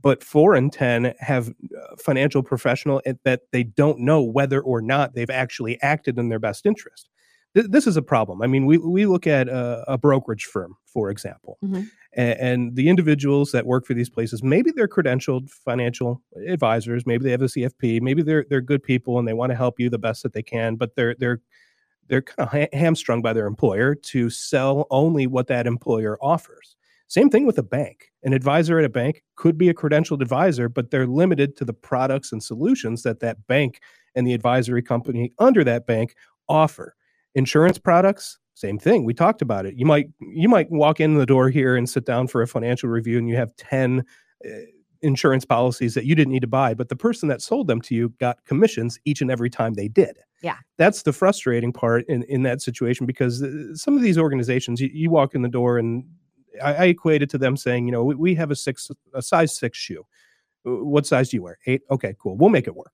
But 0.00 0.24
four 0.24 0.56
in 0.56 0.70
10 0.70 1.14
have 1.20 1.48
uh, 1.50 1.52
financial 1.98 2.42
professional 2.42 3.00
that 3.24 3.42
they 3.52 3.62
don't 3.62 4.00
know 4.00 4.20
whether 4.22 4.60
or 4.60 4.82
not 4.82 5.14
they've 5.14 5.30
actually 5.30 5.80
acted 5.82 6.18
in 6.18 6.28
their 6.28 6.40
best 6.40 6.66
interest. 6.66 7.08
Th- 7.54 7.66
This 7.68 7.86
is 7.86 7.96
a 7.96 8.02
problem. 8.02 8.42
I 8.42 8.48
mean, 8.48 8.66
we, 8.66 8.78
we 8.78 9.06
look 9.06 9.26
at 9.28 9.48
a, 9.48 9.84
a 9.86 9.98
brokerage 9.98 10.44
firm, 10.46 10.74
for 10.86 11.08
example, 11.10 11.58
Mhm. 11.64 11.88
A- 12.16 12.42
and, 12.42 12.76
the 12.76 12.88
individuals 12.88 13.52
that 13.52 13.66
work 13.66 13.86
for 13.86 13.94
these 13.94 14.10
places, 14.10 14.42
maybe 14.42 14.70
they're 14.74 14.88
credentialed 14.88 15.50
financial 15.50 16.22
advisors, 16.48 17.06
maybe 17.06 17.24
they 17.24 17.30
have 17.30 17.42
a 17.42 17.48
CFP, 17.48 18.00
maybe 18.00 18.22
they're 18.22 18.44
they're 18.48 18.60
good 18.60 18.82
people 18.82 19.18
and 19.18 19.26
they 19.28 19.32
want 19.34 19.50
to 19.50 19.56
help 19.56 19.80
you 19.80 19.90
the 19.90 19.98
best 19.98 20.22
that 20.22 20.32
they 20.32 20.42
can, 20.42 20.76
but 20.76 20.94
they're 20.96 21.14
they're 21.18 21.40
they're 22.08 22.22
kind 22.22 22.48
of 22.48 22.52
ha- 22.52 22.78
hamstrung 22.78 23.22
by 23.22 23.32
their 23.32 23.46
employer 23.46 23.94
to 23.94 24.30
sell 24.30 24.86
only 24.90 25.26
what 25.26 25.46
that 25.48 25.66
employer 25.66 26.18
offers. 26.20 26.76
Same 27.08 27.28
thing 27.30 27.46
with 27.46 27.58
a 27.58 27.62
bank. 27.62 28.10
An 28.24 28.32
advisor 28.32 28.78
at 28.78 28.84
a 28.84 28.88
bank 28.88 29.22
could 29.36 29.58
be 29.58 29.68
a 29.68 29.74
credentialed 29.74 30.22
advisor, 30.22 30.68
but 30.68 30.90
they're 30.90 31.06
limited 31.06 31.56
to 31.56 31.64
the 31.64 31.74
products 31.74 32.32
and 32.32 32.42
solutions 32.42 33.02
that 33.02 33.20
that 33.20 33.46
bank 33.46 33.80
and 34.14 34.26
the 34.26 34.34
advisory 34.34 34.82
company 34.82 35.32
under 35.38 35.64
that 35.64 35.86
bank 35.86 36.14
offer. 36.48 36.94
Insurance 37.34 37.78
products, 37.78 38.38
same 38.54 38.78
thing. 38.78 39.04
We 39.04 39.14
talked 39.14 39.42
about 39.42 39.66
it. 39.66 39.74
You 39.76 39.86
might 39.86 40.08
you 40.20 40.48
might 40.48 40.70
walk 40.70 41.00
in 41.00 41.14
the 41.14 41.26
door 41.26 41.48
here 41.48 41.76
and 41.76 41.88
sit 41.88 42.04
down 42.04 42.28
for 42.28 42.42
a 42.42 42.46
financial 42.46 42.88
review, 42.88 43.18
and 43.18 43.28
you 43.28 43.36
have 43.36 43.54
ten 43.56 44.04
uh, 44.44 44.48
insurance 45.00 45.44
policies 45.44 45.94
that 45.94 46.04
you 46.04 46.14
didn't 46.14 46.32
need 46.32 46.40
to 46.42 46.46
buy, 46.46 46.74
but 46.74 46.88
the 46.88 46.96
person 46.96 47.28
that 47.28 47.42
sold 47.42 47.66
them 47.66 47.80
to 47.82 47.94
you 47.94 48.10
got 48.20 48.44
commissions 48.44 48.98
each 49.04 49.20
and 49.20 49.30
every 49.30 49.50
time 49.50 49.74
they 49.74 49.88
did. 49.88 50.18
Yeah. 50.42 50.56
that's 50.76 51.02
the 51.02 51.12
frustrating 51.12 51.72
part 51.72 52.04
in 52.08 52.24
in 52.24 52.42
that 52.42 52.60
situation 52.60 53.06
because 53.06 53.42
uh, 53.42 53.74
some 53.74 53.96
of 53.96 54.02
these 54.02 54.18
organizations, 54.18 54.80
you, 54.80 54.90
you 54.92 55.08
walk 55.08 55.36
in 55.36 55.42
the 55.42 55.48
door 55.48 55.78
and 55.78 56.04
I, 56.62 56.74
I 56.74 56.84
equate 56.86 57.22
it 57.22 57.30
to 57.30 57.38
them 57.38 57.56
saying, 57.56 57.86
you 57.86 57.92
know, 57.92 58.02
we, 58.04 58.14
we 58.16 58.34
have 58.34 58.50
a 58.50 58.56
six 58.56 58.90
a 59.14 59.22
size 59.22 59.56
six 59.56 59.78
shoe. 59.78 60.04
What 60.64 61.06
size 61.06 61.30
do 61.30 61.36
you 61.36 61.42
wear? 61.42 61.58
Eight. 61.66 61.82
Okay, 61.90 62.14
cool. 62.18 62.36
We'll 62.36 62.50
make 62.50 62.66
it 62.66 62.74
work. 62.74 62.92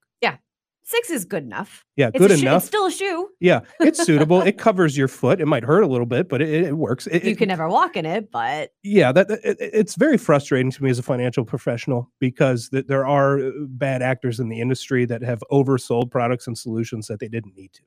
Six 0.89 1.09
is 1.09 1.23
good 1.25 1.43
enough 1.43 1.85
Yeah, 1.95 2.07
it's 2.13 2.17
good 2.17 2.31
shoe- 2.31 2.41
enough. 2.47 2.63
it's 2.63 2.67
still 2.67 2.85
a 2.87 2.91
shoe 2.91 3.29
yeah, 3.39 3.61
it's 3.79 4.03
suitable. 4.09 4.41
it 4.41 4.57
covers 4.57 4.97
your 4.97 5.07
foot. 5.07 5.39
It 5.39 5.45
might 5.45 5.63
hurt 5.63 5.81
a 5.83 5.87
little 5.87 6.05
bit, 6.05 6.27
but 6.29 6.41
it, 6.41 6.49
it 6.49 6.77
works. 6.77 7.07
It- 7.07 7.23
you 7.23 7.31
it- 7.31 7.37
can 7.37 7.47
never 7.47 7.67
walk 7.69 7.95
in 7.95 8.05
it 8.05 8.31
but 8.31 8.71
yeah 8.83 9.11
that, 9.11 9.27
that- 9.27 9.39
it, 9.43 9.57
it's 9.59 9.95
very 9.95 10.17
frustrating 10.17 10.71
to 10.71 10.83
me 10.83 10.89
as 10.89 10.99
a 10.99 11.03
financial 11.03 11.45
professional 11.45 12.11
because 12.19 12.69
th- 12.69 12.87
there 12.87 13.05
are 13.05 13.39
uh, 13.39 13.51
bad 13.67 14.01
actors 14.01 14.39
in 14.39 14.49
the 14.49 14.59
industry 14.61 15.05
that 15.05 15.21
have 15.21 15.41
oversold 15.51 16.11
products 16.11 16.47
and 16.47 16.57
solutions 16.57 17.07
that 17.07 17.19
they 17.19 17.27
didn't 17.27 17.55
need 17.55 17.71
to 17.73 17.81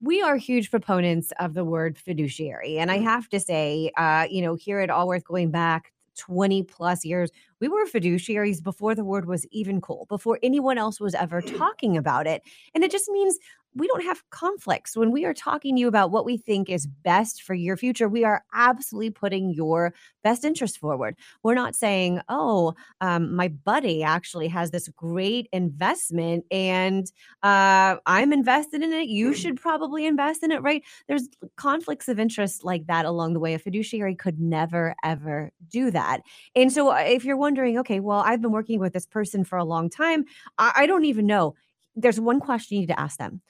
we 0.00 0.22
are 0.22 0.36
huge 0.36 0.70
proponents 0.70 1.32
of 1.40 1.54
the 1.54 1.64
word 1.64 1.98
fiduciary. 1.98 2.78
And 2.78 2.88
I 2.88 2.98
have 2.98 3.28
to 3.30 3.40
say, 3.40 3.90
uh, 3.96 4.28
you 4.30 4.42
know, 4.42 4.54
here 4.54 4.78
at 4.78 4.90
Allworth, 4.90 5.24
going 5.24 5.50
back 5.50 5.90
20 6.18 6.62
plus 6.64 7.04
years, 7.04 7.30
we 7.60 7.68
were 7.68 7.86
fiduciaries 7.86 8.62
before 8.62 8.94
the 8.94 9.04
word 9.04 9.26
was 9.26 9.46
even 9.50 9.80
cool, 9.80 10.06
before 10.08 10.38
anyone 10.42 10.78
else 10.78 11.00
was 11.00 11.14
ever 11.14 11.40
mm. 11.40 11.56
talking 11.56 11.96
about 11.96 12.26
it. 12.26 12.42
And 12.74 12.84
it 12.84 12.90
just 12.90 13.08
means 13.08 13.38
we 13.78 13.86
don't 13.86 14.04
have 14.04 14.22
conflicts. 14.30 14.96
When 14.96 15.12
we 15.12 15.24
are 15.24 15.34
talking 15.34 15.76
to 15.76 15.80
you 15.80 15.88
about 15.88 16.10
what 16.10 16.24
we 16.24 16.36
think 16.36 16.68
is 16.68 16.86
best 16.86 17.42
for 17.42 17.54
your 17.54 17.76
future, 17.76 18.08
we 18.08 18.24
are 18.24 18.44
absolutely 18.52 19.10
putting 19.10 19.54
your 19.54 19.94
best 20.22 20.44
interest 20.44 20.78
forward. 20.78 21.16
We're 21.42 21.54
not 21.54 21.74
saying, 21.74 22.20
oh, 22.28 22.74
um, 23.00 23.34
my 23.34 23.48
buddy 23.48 24.02
actually 24.02 24.48
has 24.48 24.70
this 24.70 24.88
great 24.88 25.48
investment 25.52 26.44
and 26.50 27.10
uh, 27.42 27.96
I'm 28.04 28.32
invested 28.32 28.82
in 28.82 28.92
it. 28.92 29.08
You 29.08 29.32
should 29.32 29.60
probably 29.60 30.06
invest 30.06 30.42
in 30.42 30.50
it, 30.50 30.60
right? 30.62 30.82
There's 31.06 31.28
conflicts 31.56 32.08
of 32.08 32.18
interest 32.18 32.64
like 32.64 32.86
that 32.88 33.06
along 33.06 33.34
the 33.34 33.40
way. 33.40 33.54
A 33.54 33.58
fiduciary 33.58 34.14
could 34.14 34.40
never, 34.40 34.94
ever 35.04 35.50
do 35.68 35.90
that. 35.92 36.22
And 36.54 36.72
so, 36.72 36.90
uh, 36.90 36.96
if 37.06 37.24
you're 37.24 37.36
wondering, 37.36 37.78
okay, 37.78 38.00
well, 38.00 38.20
I've 38.20 38.42
been 38.42 38.52
working 38.52 38.80
with 38.80 38.92
this 38.92 39.06
person 39.06 39.44
for 39.44 39.56
a 39.56 39.64
long 39.64 39.88
time, 39.88 40.24
I, 40.58 40.72
I 40.76 40.86
don't 40.86 41.04
even 41.04 41.26
know. 41.26 41.54
There's 41.96 42.20
one 42.20 42.40
question 42.40 42.76
you 42.76 42.80
need 42.82 42.88
to 42.88 43.00
ask 43.00 43.18
them. 43.18 43.40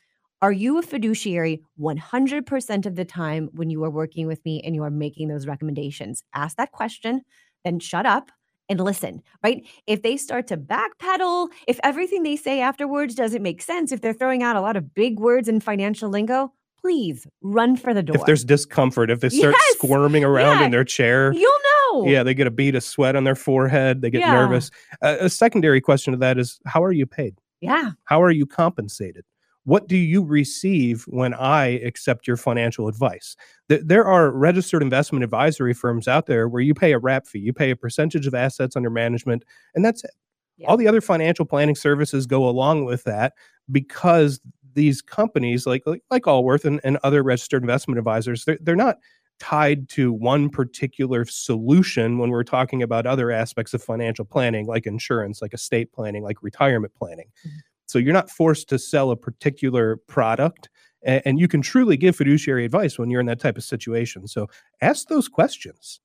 Are 0.40 0.52
you 0.52 0.78
a 0.78 0.82
fiduciary 0.82 1.62
100% 1.80 2.86
of 2.86 2.94
the 2.94 3.04
time 3.04 3.48
when 3.54 3.70
you 3.70 3.82
are 3.82 3.90
working 3.90 4.26
with 4.28 4.44
me 4.44 4.62
and 4.64 4.74
you 4.74 4.84
are 4.84 4.90
making 4.90 5.28
those 5.28 5.46
recommendations? 5.48 6.22
Ask 6.32 6.56
that 6.58 6.70
question, 6.70 7.22
then 7.64 7.80
shut 7.80 8.06
up 8.06 8.30
and 8.68 8.78
listen, 8.80 9.22
right? 9.42 9.66
If 9.88 10.02
they 10.02 10.16
start 10.16 10.46
to 10.48 10.56
backpedal, 10.56 11.48
if 11.66 11.80
everything 11.82 12.22
they 12.22 12.36
say 12.36 12.60
afterwards 12.60 13.16
doesn't 13.16 13.42
make 13.42 13.62
sense, 13.62 13.90
if 13.90 14.00
they're 14.00 14.12
throwing 14.12 14.44
out 14.44 14.54
a 14.54 14.60
lot 14.60 14.76
of 14.76 14.94
big 14.94 15.18
words 15.18 15.48
and 15.48 15.62
financial 15.62 16.08
lingo, 16.08 16.52
please 16.80 17.26
run 17.42 17.76
for 17.76 17.92
the 17.92 18.02
door. 18.04 18.14
if 18.14 18.24
there's 18.24 18.44
discomfort 18.44 19.10
if 19.10 19.18
they 19.18 19.28
start 19.30 19.56
Yes! 19.58 19.74
squirming 19.76 20.22
around 20.22 20.60
Yeah. 20.60 20.64
in 20.66 20.70
their 20.70 20.84
chair 20.84 21.32
You'll 21.32 21.50
know. 21.92 22.06
yeah 22.06 22.22
they 22.22 22.34
get 22.34 22.46
a 22.46 22.52
bead 22.52 22.76
of 22.76 22.84
sweat 22.84 23.16
on 23.16 23.24
their 23.24 23.34
forehead 23.34 24.00
they 24.00 24.10
get 24.10 24.20
Yeah. 24.20 24.32
nervous 24.34 24.70
uh, 25.02 25.16
a 25.18 25.28
secondary 25.28 25.80
question 25.80 26.12
to 26.12 26.18
that 26.20 26.38
is 26.38 26.60
how 26.66 26.84
are 26.84 26.92
you 26.92 27.04
paid 27.04 27.34
Yeah. 27.60 27.90
how 28.04 28.22
are 28.22 28.30
you 28.30 28.46
compensated 28.46 29.24
what 29.68 29.86
do 29.88 29.96
you 29.96 30.24
receive 30.24 31.04
when 31.08 31.34
i 31.34 31.64
accept 31.90 32.26
your 32.26 32.36
financial 32.36 32.88
advice 32.88 33.36
there 33.68 34.06
are 34.06 34.30
registered 34.30 34.82
investment 34.82 35.22
advisory 35.24 35.74
firms 35.74 36.08
out 36.08 36.26
there 36.26 36.48
where 36.48 36.62
you 36.62 36.74
pay 36.74 36.92
a 36.92 36.98
wrap 36.98 37.26
fee 37.26 37.38
you 37.38 37.52
pay 37.52 37.70
a 37.70 37.76
percentage 37.76 38.26
of 38.26 38.34
assets 38.34 38.76
under 38.76 38.90
management 38.90 39.44
and 39.74 39.84
that's 39.84 40.02
it 40.04 40.14
Yeah. 40.56 40.68
all 40.68 40.76
the 40.76 40.88
other 40.88 41.00
financial 41.00 41.44
planning 41.44 41.76
services 41.76 42.26
go 42.26 42.48
along 42.48 42.84
with 42.86 43.04
that 43.04 43.34
because 43.70 44.40
these 44.74 45.02
companies 45.02 45.66
like 45.66 45.82
like, 45.86 46.02
like 46.10 46.26
allworth 46.26 46.64
and, 46.64 46.80
and 46.84 46.98
other 47.02 47.22
registered 47.22 47.62
investment 47.62 47.98
advisors 47.98 48.44
they're, 48.44 48.58
they're 48.62 48.76
not 48.86 48.96
tied 49.40 49.88
to 49.88 50.12
one 50.12 50.48
particular 50.50 51.24
solution 51.24 52.18
when 52.18 52.30
we're 52.30 52.42
talking 52.56 52.82
about 52.82 53.06
other 53.06 53.30
aspects 53.30 53.72
of 53.74 53.82
financial 53.82 54.24
planning 54.24 54.66
like 54.66 54.86
insurance 54.86 55.40
like 55.42 55.54
estate 55.54 55.92
planning 55.92 56.22
like 56.24 56.42
retirement 56.42 56.92
planning 56.98 57.28
Mhm. 57.46 57.50
So 57.88 57.98
you're 57.98 58.12
not 58.12 58.30
forced 58.30 58.68
to 58.68 58.78
sell 58.78 59.10
a 59.10 59.16
particular 59.16 59.96
product 60.06 60.68
and 61.02 61.38
you 61.38 61.48
can 61.48 61.62
truly 61.62 61.96
give 61.96 62.16
fiduciary 62.16 62.64
advice 62.64 62.98
when 62.98 63.08
you're 63.08 63.20
in 63.20 63.26
that 63.26 63.40
type 63.40 63.56
of 63.56 63.64
situation. 63.64 64.26
So 64.26 64.48
ask 64.80 65.08
those 65.08 65.28
questions 65.28 66.00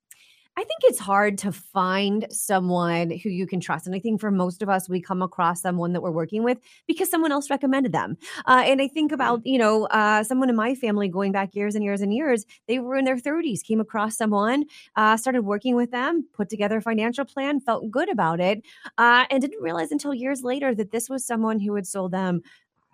I 0.56 0.62
think 0.62 0.82
it's 0.84 1.00
hard 1.00 1.39
to 1.39 1.52
find 1.52 2.28
someone 2.30 3.10
who 3.10 3.30
you 3.30 3.48
can 3.48 3.60
trust. 3.60 3.88
And 3.88 3.96
I 3.96 4.00
think 4.00 4.22
for 4.22 4.30
most 4.30 4.62
of 4.62 4.70
us, 4.70 4.88
we 4.88 5.02
come 5.02 5.24
across 5.24 5.62
someone 5.62 5.94
that 5.94 6.02
we're 6.02 6.12
working 6.12 6.44
with 6.44 6.60
because 6.88 7.10
someone 7.10 7.32
else 7.32 7.50
recommended 7.50 7.92
them. 7.92 8.18
Uh, 8.46 8.62
and 8.63 8.80
I 8.80 8.88
think 8.88 9.12
about, 9.12 9.42
you 9.46 9.58
know, 9.58 9.86
uh, 9.88 10.24
someone 10.24 10.50
in 10.50 10.56
my 10.56 10.76
family 10.76 11.08
going 11.10 11.32
back 11.32 11.56
years 11.56 11.74
and 11.74 11.84
years 11.84 12.02
and 12.02 12.13
years, 12.13 12.46
they 12.68 12.78
were 12.78 12.96
in 12.96 13.06
their 13.06 13.18
30s, 13.18 13.63
came 13.63 13.80
across 13.80 14.16
someone, 14.16 14.66
uh, 14.96 15.18
started 15.18 15.42
working 15.42 15.76
with 15.76 15.89
them, 15.89 16.28
put 16.34 16.50
together 16.50 16.78
a 16.78 16.82
financial 16.82 17.26
plan, 17.26 17.60
felt 17.60 17.89
good 17.89 18.12
about 18.12 18.39
it, 18.39 18.62
uh, 19.00 19.26
and 19.32 19.42
didn't 19.42 19.62
realize 19.62 19.92
until 19.92 20.13
years 20.13 20.44
later 20.44 20.76
that 20.76 20.92
this 20.92 21.10
was 21.10 21.26
someone 21.26 21.60
who 21.60 21.74
had 21.74 21.88
sold 21.88 22.12
them 22.12 22.42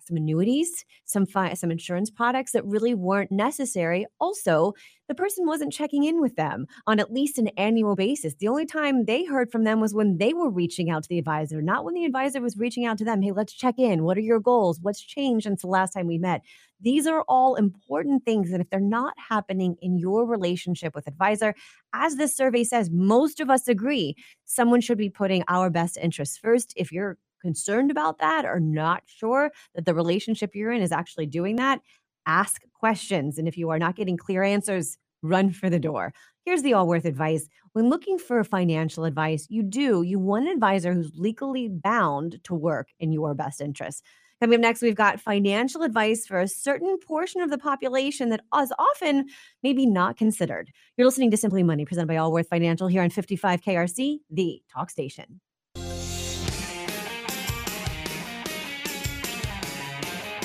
some 0.10 0.17
annuities, 0.17 0.86
some 1.06 1.26
fi- 1.26 1.54
some 1.54 1.72
insurance 1.72 2.10
products 2.10 2.52
that 2.54 2.65
really 2.65 2.95
weren't 2.95 3.32
necessary. 3.32 4.08
Also, 4.19 4.74
the 5.10 5.15
person 5.15 5.48
wasn't 5.48 5.74
checking 5.74 6.06
in 6.06 6.22
with 6.22 6.36
them 6.36 6.67
on 6.88 7.00
at 7.00 7.12
least 7.12 7.39
an 7.39 7.50
annual 7.58 7.95
basis. 7.95 8.36
The 8.36 8.48
only 8.48 8.67
time 8.67 9.06
they 9.06 9.26
heard 9.26 9.52
from 9.52 9.63
them 9.63 9.82
was 9.82 9.93
when 9.93 10.19
they 10.19 10.34
were 10.34 10.52
reaching 10.52 10.91
out 10.91 11.02
to 11.04 11.10
the 11.10 11.17
advisor, 11.17 11.62
not 11.62 11.84
when 11.84 11.95
the 11.95 12.06
advisor 12.06 12.39
was 12.39 12.58
reaching 12.58 12.86
out 12.86 13.00
to 13.00 13.06
them. 13.06 13.24
Hey, 13.24 13.32
let's 13.32 13.52
check 13.52 13.80
in. 13.80 14.04
What 14.04 14.17
are 14.17 14.22
your 14.22 14.39
goals? 14.39 14.80
What's 14.82 15.02
changed 15.02 15.45
since 15.45 15.63
the 15.63 15.67
last 15.67 15.91
time 15.93 16.06
we 16.06 16.19
met? 16.19 16.43
These 16.80 17.08
are 17.08 17.24
all 17.28 17.56
important 17.56 18.24
things. 18.24 18.52
And 18.52 18.62
if 18.62 18.69
they're 18.69 18.80
not 18.80 19.15
happening 19.17 19.76
in 19.82 19.98
your 19.98 20.28
relationship 20.28 20.93
with 20.93 21.08
advisor, 21.08 21.56
as 21.91 22.15
this 22.15 22.38
survey 22.38 22.63
says, 22.63 22.91
most 22.91 23.39
of 23.39 23.50
us 23.50 23.67
agree 23.67 24.15
someone 24.45 24.80
should 24.80 25.00
be 25.00 25.10
putting 25.10 25.43
our 25.48 25.72
best 25.72 25.98
interests 25.98 26.38
first. 26.38 26.72
If 26.78 26.91
you're 26.91 27.17
concerned 27.41 27.89
about 27.89 28.19
that 28.19 28.45
or 28.45 28.60
not 28.60 29.02
sure 29.08 29.52
that 29.74 29.86
the 29.86 29.95
relationship 29.95 30.54
you're 30.54 30.72
in 30.72 30.84
is 30.84 30.91
actually 30.91 31.26
doing 31.26 31.56
that, 31.56 31.82
ask 32.29 32.61
questions. 32.73 33.39
And 33.39 33.47
if 33.47 33.57
you 33.57 33.71
are 33.71 33.79
not 33.79 33.95
getting 33.95 34.15
clear 34.15 34.43
answers, 34.43 34.97
run 35.23 35.51
for 35.51 35.69
the 35.69 35.79
door. 35.79 36.13
Here's 36.45 36.61
the 36.61 36.73
Allworth 36.73 37.05
advice. 37.05 37.49
When 37.73 37.89
looking 37.89 38.19
for 38.19 38.43
financial 38.43 39.03
advice, 39.03 39.47
you 39.49 39.63
do, 39.63 40.03
you 40.03 40.19
want 40.19 40.45
an 40.45 40.51
advisor 40.51 40.93
who's 40.93 41.11
legally 41.15 41.67
bound 41.67 42.39
to 42.43 42.53
work 42.53 42.89
in 42.99 43.11
your 43.11 43.33
best 43.33 43.59
interest. 43.61 44.03
Coming 44.39 44.59
up 44.59 44.61
next, 44.61 44.81
we've 44.81 44.95
got 44.95 45.19
financial 45.19 45.81
advice 45.81 46.25
for 46.25 46.39
a 46.39 46.47
certain 46.47 46.97
portion 46.99 47.41
of 47.41 47.49
the 47.49 47.57
population 47.57 48.29
that 48.29 48.41
is 48.61 48.71
often 48.79 49.27
maybe 49.63 49.85
not 49.85 50.15
considered. 50.15 50.71
You're 50.95 51.07
listening 51.07 51.31
to 51.31 51.37
Simply 51.37 51.61
Money, 51.61 51.83
presented 51.83 52.07
by 52.07 52.17
Allworth 52.17 52.47
Financial 52.47 52.87
here 52.87 53.01
on 53.01 53.09
55 53.09 53.61
KRC, 53.61 54.19
the 54.29 54.61
talk 54.71 54.89
station. 54.89 55.41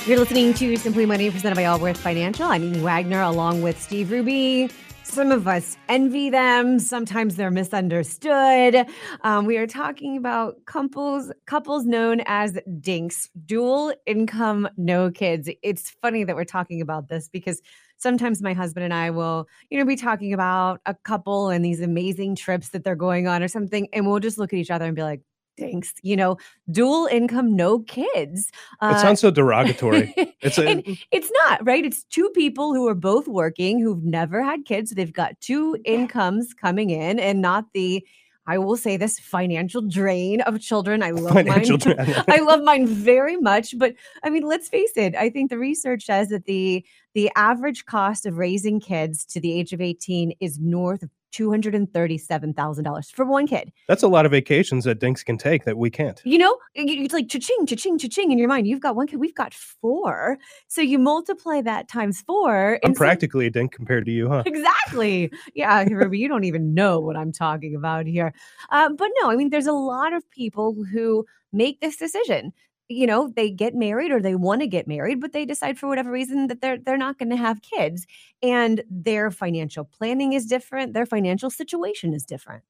You're 0.07 0.19
listening 0.19 0.53
to 0.55 0.77
Simply 0.77 1.07
Money, 1.07 1.31
presented 1.31 1.57
by 1.57 1.65
Allworth 1.65 1.97
Financial. 1.97 2.45
I'm 2.45 2.63
Amy 2.63 2.81
Wagner, 2.81 3.23
along 3.23 3.63
with 3.63 3.81
Steve 3.81 4.11
Ruby. 4.11 4.69
Some 5.03 5.33
of 5.33 5.49
us 5.49 5.79
envy 5.89 6.29
them. 6.29 6.79
Sometimes 6.79 7.37
they're 7.37 7.51
misunderstood. 7.51 8.87
Um, 9.23 9.47
we 9.47 9.57
are 9.57 9.67
talking 9.67 10.19
about 10.19 10.63
couples 10.67 11.33
couples 11.47 11.87
known 11.87 12.21
as 12.27 12.59
dinks, 12.83 13.31
dual 13.47 13.95
income, 14.05 14.69
no 14.77 15.11
kids. 15.11 15.49
It's 15.63 15.89
funny 16.03 16.23
that 16.25 16.37
we're 16.37 16.45
talking 16.45 16.83
about 16.83 17.09
this 17.09 17.31
because 17.31 17.63
sometimes 17.97 18.43
my 18.43 18.53
husband 18.53 18.85
and 18.85 18.93
I 18.93 19.09
will, 19.09 19.49
you 19.71 19.79
know, 19.79 19.87
be 19.87 19.97
talking 19.97 20.35
about 20.35 20.83
a 20.85 20.93
couple 20.93 21.49
and 21.49 21.65
these 21.65 21.81
amazing 21.81 22.37
trips 22.37 22.69
that 22.71 22.85
they're 22.85 22.95
going 22.95 23.27
on 23.27 23.43
or 23.43 23.49
something, 23.49 23.89
and 23.95 24.07
we'll 24.07 24.21
just 24.21 24.37
look 24.37 24.53
at 24.53 24.59
each 24.59 24.71
other 24.71 24.85
and 24.85 24.95
be 24.95 25.03
like, 25.03 25.23
dinks 25.57 25.95
you 26.03 26.17
know 26.17 26.37
dual 26.71 27.07
income 27.07 27.55
no 27.55 27.79
kids 27.81 28.51
uh, 28.81 28.93
it 28.97 29.01
sounds 29.01 29.21
so 29.21 29.31
derogatory 29.31 30.13
it's 30.41 30.59
a, 30.59 30.83
it's 31.11 31.31
not 31.45 31.65
right 31.65 31.85
it's 31.85 32.05
two 32.05 32.29
people 32.35 32.75
who 32.75 32.87
are 32.89 32.95
both 32.95 33.29
working 33.29 33.81
who've 33.81 34.05
never 34.05 34.43
had 34.43 34.65
kids 34.65 34.91
they've 34.91 35.13
got 35.13 35.41
two 35.41 35.77
incomes 35.85 36.55
coming 36.55 36.91
in 36.91 37.19
and 37.19 37.41
not 37.41 37.67
the 37.73 38.05
I 38.47 38.59
will 38.59 38.77
say 38.77 38.97
this 38.97 39.19
financial 39.19 39.81
drain 39.81 40.43
of 40.43 40.61
children. 40.61 41.03
I 41.03 41.13
love 41.13 41.33
financial 41.33 41.79
mine. 41.79 41.97
I 42.29 42.41
love 42.41 42.63
mine 42.63 42.87
very 42.87 43.37
much. 43.37 43.77
But 43.79 43.95
I 44.23 44.31
mean, 44.31 44.43
let's 44.43 44.69
face 44.69 44.93
it. 44.97 45.15
I 45.17 45.31
think 45.31 45.51
the 45.51 45.59
research 45.59 46.05
says 46.05 46.29
that 46.29 46.45
the 46.45 46.85
the 47.15 47.31
average 47.37 47.87
cost 47.87 48.27
of 48.27 48.37
raising 48.37 48.81
kids 48.81 49.25
to 49.27 49.41
the 49.41 49.59
age 49.59 49.73
of 49.73 49.81
18 49.81 50.35
is 50.41 50.59
north 50.59 51.03
of 51.03 51.11
$237,000 51.35 53.13
for 53.13 53.25
one 53.25 53.47
kid. 53.47 53.73
That's 53.89 54.03
a 54.03 54.09
lot 54.09 54.27
of 54.27 54.33
vacations 54.33 54.85
that 54.85 54.99
dinks 55.01 55.23
can 55.23 55.39
take 55.39 55.65
that 55.65 55.77
we 55.77 55.91
can't. 55.91 56.21
You 56.25 56.39
know, 56.39 56.57
it's 56.75 57.15
like 57.15 57.29
cha-ching, 57.29 57.67
cha-ching, 57.67 57.99
cha-ching 57.99 58.31
in 58.31 58.39
your 58.39 58.49
mind. 58.49 58.67
You've 58.67 58.81
got 58.81 58.97
one 58.97 59.07
kid, 59.07 59.21
we've 59.21 59.35
got 59.35 59.55
four. 59.55 60.39
So 60.69 60.81
you 60.81 60.99
multiply 60.99 61.61
that 61.63 61.89
times 61.89 62.23
four. 62.23 62.79
I'm 62.85 62.95
practically 62.95 63.47
so- 63.47 63.49
a 63.49 63.51
dink 63.51 63.73
compared 63.73 64.05
to 64.07 64.13
you, 64.13 64.29
huh? 64.29 64.43
Exactly. 64.47 65.31
Yeah, 65.55 65.85
Ruby, 65.85 66.19
you 66.19 66.29
don't 66.29 66.45
even 66.45 66.75
know 66.75 67.01
what 67.01 67.17
I'm 67.17 67.33
talking 67.33 67.75
about 67.75 68.07
here. 68.07 68.33
Uh, 68.71 68.91
but 68.91 69.09
no, 69.21 69.31
I 69.31 69.37
mean, 69.37 69.51
there's 69.51 69.67
a 69.67 69.73
lot 69.73 70.13
of 70.13 70.29
people 70.31 70.85
who 70.85 71.25
make 71.53 71.81
this 71.81 71.97
decision 71.97 72.53
you 72.95 73.07
know 73.07 73.33
they 73.35 73.51
get 73.51 73.75
married 73.75 74.11
or 74.11 74.21
they 74.21 74.35
want 74.35 74.61
to 74.61 74.67
get 74.67 74.87
married 74.87 75.21
but 75.21 75.33
they 75.33 75.45
decide 75.45 75.79
for 75.79 75.89
whatever 75.89 76.11
reason 76.11 76.47
that 76.47 76.61
they're 76.61 76.79
they're 76.79 76.97
not 76.97 77.19
going 77.19 77.31
to 77.31 77.37
have 77.37 77.61
kids 77.63 78.07
and 78.43 78.83
their 78.89 79.31
financial 79.31 79.85
planning 79.85 80.33
is 80.33 80.47
different 80.47 80.95
their 80.95 81.07
financial 81.07 81.51
situation 81.51 82.15
is 82.15 82.25
different. 82.25 82.63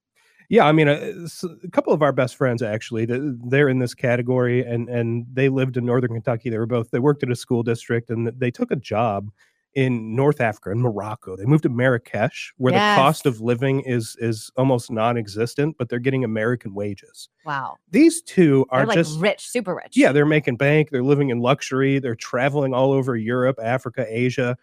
Yeah 0.49 0.67
i 0.67 0.73
mean 0.73 0.89
a, 0.89 0.95
uh, 0.95 1.49
a 1.65 1.71
couple 1.71 1.93
of 1.93 2.03
our 2.03 2.13
best 2.13 2.37
friends 2.37 2.63
actually 2.63 3.07
they're 3.07 3.69
in 3.69 3.79
this 3.79 3.95
category 3.95 4.65
and 4.65 4.89
and 4.89 5.27
they 5.33 5.49
lived 5.49 5.77
in 5.77 5.85
northern 5.85 6.13
kentucky 6.13 6.51
they 6.51 6.59
were 6.59 6.67
both 6.67 6.91
they 6.91 6.99
worked 6.99 7.23
at 7.23 7.31
a 7.31 7.37
school 7.37 7.63
district 7.63 8.11
and 8.11 8.27
they 8.27 8.51
took 8.51 8.71
a 8.71 8.77
job 8.77 9.31
in 9.75 10.15
North 10.15 10.41
Africa, 10.41 10.71
in 10.71 10.81
Morocco. 10.81 11.37
They 11.37 11.45
moved 11.45 11.65
to 11.65 11.69
Marrakesh, 11.69 12.53
where 12.57 12.73
yes. 12.73 12.97
the 12.97 13.03
cost 13.03 13.27
of 13.27 13.41
living 13.41 13.81
is 13.81 14.17
is 14.21 14.51
almost 14.57 14.91
non-existent, 14.91 15.77
but 15.79 15.89
they're 15.89 15.99
getting 15.99 16.25
American 16.25 16.75
wages. 16.75 17.29
Wow. 17.45 17.77
These 17.91 18.23
two 18.23 18.67
are 18.71 18.87
like 18.87 18.97
just 18.97 19.19
rich, 19.21 19.47
super 19.47 19.75
rich. 19.75 19.97
Yeah, 19.97 20.13
they're 20.13 20.27
making 20.27 20.57
bank, 20.57 20.91
they're 20.91 21.03
living 21.03 21.31
in 21.31 21.41
luxury, 21.41 21.99
they're 21.99 22.15
traveling 22.15 22.73
all 22.73 22.93
over 22.93 23.17
Europe, 23.17 23.59
Africa, 23.63 24.07
Asia. 24.09 24.57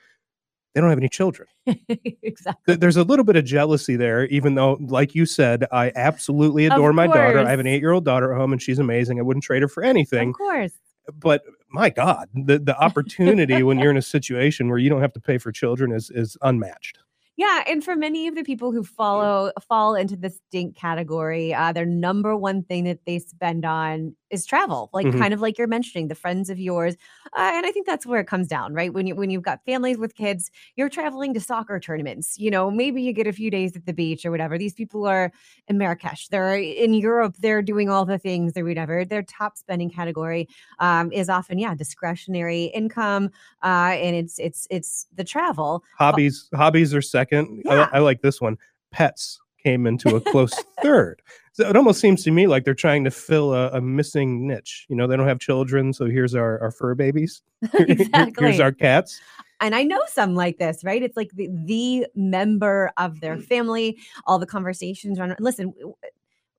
They 0.73 0.79
don't 0.79 0.89
have 0.89 0.99
any 0.99 1.09
children. 1.09 1.49
exactly. 2.23 2.77
There's 2.77 2.95
a 2.95 3.03
little 3.03 3.25
bit 3.25 3.35
of 3.35 3.43
jealousy 3.43 3.97
there, 3.97 4.25
even 4.27 4.55
though, 4.55 4.77
like 4.79 5.13
you 5.13 5.25
said, 5.25 5.65
I 5.69 5.91
absolutely 5.95 6.65
adore 6.65 6.93
my 6.93 7.07
daughter. 7.07 7.39
I 7.39 7.49
have 7.49 7.59
an 7.59 7.67
eight 7.67 7.81
year 7.81 7.91
old 7.91 8.05
daughter 8.05 8.31
at 8.31 8.37
home 8.37 8.53
and 8.53 8.61
she's 8.61 8.79
amazing. 8.79 9.19
I 9.19 9.21
wouldn't 9.21 9.43
trade 9.43 9.63
her 9.63 9.67
for 9.67 9.83
anything. 9.83 10.29
Of 10.29 10.35
course 10.35 10.71
but 11.19 11.43
my 11.69 11.89
God, 11.89 12.29
the, 12.33 12.59
the 12.59 12.77
opportunity 12.77 13.63
when 13.63 13.79
you're 13.79 13.91
in 13.91 13.97
a 13.97 14.01
situation 14.01 14.69
where 14.69 14.77
you 14.77 14.89
don't 14.89 15.01
have 15.01 15.13
to 15.13 15.19
pay 15.19 15.37
for 15.37 15.51
children 15.51 15.91
is 15.91 16.09
is 16.09 16.37
unmatched. 16.41 16.99
Yeah, 17.41 17.63
and 17.67 17.83
for 17.83 17.95
many 17.95 18.27
of 18.27 18.35
the 18.35 18.43
people 18.43 18.71
who 18.71 18.83
follow 18.83 19.51
fall 19.67 19.95
into 19.95 20.15
this 20.15 20.39
dink 20.51 20.75
category, 20.75 21.55
uh, 21.55 21.71
their 21.73 21.87
number 21.87 22.37
one 22.37 22.61
thing 22.61 22.83
that 22.83 22.99
they 23.07 23.17
spend 23.17 23.65
on 23.65 24.15
is 24.29 24.45
travel, 24.45 24.91
like 24.93 25.07
mm-hmm. 25.07 25.19
kind 25.19 25.33
of 25.33 25.41
like 25.41 25.57
you're 25.57 25.65
mentioning, 25.67 26.07
the 26.07 26.13
friends 26.13 26.51
of 26.51 26.59
yours, 26.59 26.95
uh, 27.35 27.51
and 27.55 27.65
I 27.65 27.71
think 27.71 27.87
that's 27.87 28.05
where 28.05 28.19
it 28.19 28.27
comes 28.27 28.47
down, 28.47 28.75
right? 28.75 28.93
When 28.93 29.07
you 29.07 29.15
when 29.15 29.31
you've 29.31 29.41
got 29.41 29.65
families 29.65 29.97
with 29.97 30.13
kids, 30.13 30.51
you're 30.75 30.87
traveling 30.87 31.33
to 31.33 31.39
soccer 31.39 31.79
tournaments. 31.79 32.37
You 32.37 32.51
know, 32.51 32.69
maybe 32.69 33.01
you 33.01 33.11
get 33.11 33.25
a 33.25 33.33
few 33.33 33.49
days 33.49 33.75
at 33.75 33.87
the 33.87 33.93
beach 33.93 34.23
or 34.23 34.29
whatever. 34.29 34.59
These 34.59 34.75
people 34.75 35.07
are 35.07 35.31
in 35.67 35.79
Marrakesh, 35.79 36.27
they're 36.27 36.55
in 36.55 36.93
Europe, 36.93 37.37
they're 37.39 37.63
doing 37.63 37.89
all 37.89 38.05
the 38.05 38.19
things 38.19 38.55
or 38.55 38.65
whatever. 38.65 39.03
Their 39.03 39.23
top 39.23 39.57
spending 39.57 39.89
category 39.89 40.47
um, 40.77 41.11
is 41.11 41.27
often, 41.27 41.57
yeah, 41.57 41.73
discretionary 41.73 42.65
income, 42.65 43.31
uh, 43.63 43.97
and 43.97 44.15
it's 44.15 44.37
it's 44.37 44.67
it's 44.69 45.07
the 45.15 45.23
travel. 45.23 45.83
Hobbies 45.97 46.47
hobbies 46.53 46.93
are 46.93 47.01
second. 47.01 47.30
Yeah. 47.31 47.87
I, 47.91 47.97
I 47.97 47.99
like 47.99 48.21
this 48.21 48.41
one. 48.41 48.57
Pets 48.91 49.39
came 49.63 49.87
into 49.87 50.15
a 50.15 50.21
close 50.21 50.53
third. 50.81 51.21
So 51.53 51.67
it 51.67 51.75
almost 51.75 51.99
seems 51.99 52.23
to 52.23 52.31
me 52.31 52.47
like 52.47 52.63
they're 52.63 52.73
trying 52.73 53.03
to 53.03 53.11
fill 53.11 53.53
a, 53.53 53.69
a, 53.71 53.81
missing 53.81 54.47
niche. 54.47 54.85
You 54.89 54.95
know, 54.95 55.05
they 55.05 55.17
don't 55.17 55.27
have 55.27 55.39
children, 55.39 55.93
so 55.93 56.05
here's 56.05 56.33
our, 56.33 56.59
our 56.59 56.71
fur 56.71 56.95
babies. 56.95 57.41
exactly. 57.73 58.33
here's 58.45 58.59
our 58.59 58.71
cats. 58.71 59.19
And 59.59 59.75
I 59.75 59.83
know 59.83 60.01
some 60.07 60.33
like 60.33 60.57
this, 60.57 60.83
right? 60.83 61.03
It's 61.03 61.17
like 61.17 61.29
the, 61.33 61.49
the 61.65 62.07
member 62.15 62.91
of 62.97 63.19
their 63.19 63.35
mm. 63.35 63.43
family, 63.43 63.99
all 64.25 64.39
the 64.39 64.45
conversations 64.45 65.19
around. 65.19 65.35
Listen, 65.39 65.73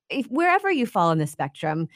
if, 0.09 0.27
wherever 0.27 0.71
you 0.71 0.87
fall 0.87 1.09
on 1.09 1.19
the 1.19 1.27
spectrum, 1.27 1.89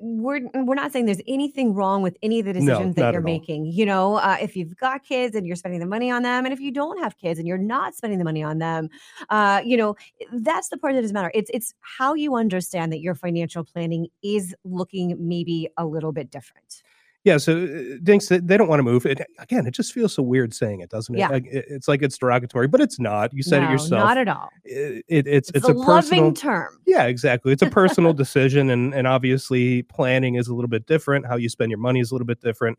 we're 0.00 0.40
we're 0.54 0.74
not 0.74 0.92
saying 0.92 1.06
there's 1.06 1.20
anything 1.26 1.74
wrong 1.74 2.02
with 2.02 2.16
any 2.22 2.40
of 2.40 2.46
the 2.46 2.52
decisions 2.52 2.96
no, 2.96 3.02
that 3.02 3.12
you're 3.12 3.22
making. 3.22 3.66
You 3.66 3.84
know, 3.86 4.16
uh, 4.16 4.36
if 4.40 4.56
you've 4.56 4.76
got 4.76 5.04
kids 5.04 5.34
and 5.34 5.46
you're 5.46 5.56
spending 5.56 5.80
the 5.80 5.86
money 5.86 6.10
on 6.10 6.22
them, 6.22 6.44
and 6.44 6.52
if 6.52 6.60
you 6.60 6.70
don't 6.70 6.98
have 7.02 7.18
kids 7.18 7.38
and 7.38 7.48
you're 7.48 7.58
not 7.58 7.94
spending 7.94 8.18
the 8.18 8.24
money 8.24 8.42
on 8.42 8.58
them, 8.58 8.88
uh, 9.30 9.60
you 9.64 9.76
know, 9.76 9.96
that's 10.32 10.68
the 10.68 10.76
part 10.76 10.94
that 10.94 11.00
doesn't 11.00 11.14
matter. 11.14 11.32
It's 11.34 11.50
it's 11.52 11.74
how 11.80 12.14
you 12.14 12.36
understand 12.36 12.92
that 12.92 13.00
your 13.00 13.14
financial 13.14 13.64
planning 13.64 14.08
is 14.22 14.54
looking 14.64 15.16
maybe 15.18 15.68
a 15.76 15.84
little 15.84 16.12
bit 16.12 16.30
different. 16.30 16.82
Yeah, 17.24 17.36
so 17.36 17.52
uh, 17.52 17.98
Dinks, 18.02 18.28
they 18.28 18.56
don't 18.56 18.66
want 18.66 18.80
to 18.80 18.84
move. 18.84 19.06
It 19.06 19.20
again, 19.38 19.66
it 19.66 19.70
just 19.70 19.92
feels 19.92 20.12
so 20.12 20.24
weird 20.24 20.52
saying 20.52 20.80
it, 20.80 20.90
doesn't 20.90 21.14
it? 21.14 21.18
Yeah. 21.18 21.28
Like, 21.28 21.44
it's 21.46 21.86
like 21.86 22.02
it's 22.02 22.18
derogatory, 22.18 22.66
but 22.66 22.80
it's 22.80 22.98
not. 22.98 23.32
You 23.32 23.44
said 23.44 23.60
no, 23.60 23.68
it 23.68 23.72
yourself. 23.72 24.04
Not 24.04 24.16
at 24.16 24.28
all. 24.28 24.48
It, 24.64 25.04
it, 25.06 25.26
it's 25.28 25.48
it's, 25.50 25.58
it's 25.58 25.68
a, 25.68 25.72
a 25.72 25.84
personal 25.84 26.32
term. 26.32 26.80
Yeah, 26.84 27.04
exactly. 27.04 27.52
It's 27.52 27.62
a 27.62 27.70
personal 27.70 28.12
decision, 28.24 28.70
and 28.70 28.92
and 28.92 29.06
obviously 29.06 29.82
planning 29.82 30.34
is 30.34 30.48
a 30.48 30.54
little 30.54 30.68
bit 30.68 30.86
different. 30.86 31.26
How 31.26 31.36
you 31.36 31.48
spend 31.48 31.70
your 31.70 31.78
money 31.78 32.00
is 32.00 32.10
a 32.10 32.14
little 32.14 32.26
bit 32.26 32.40
different. 32.40 32.78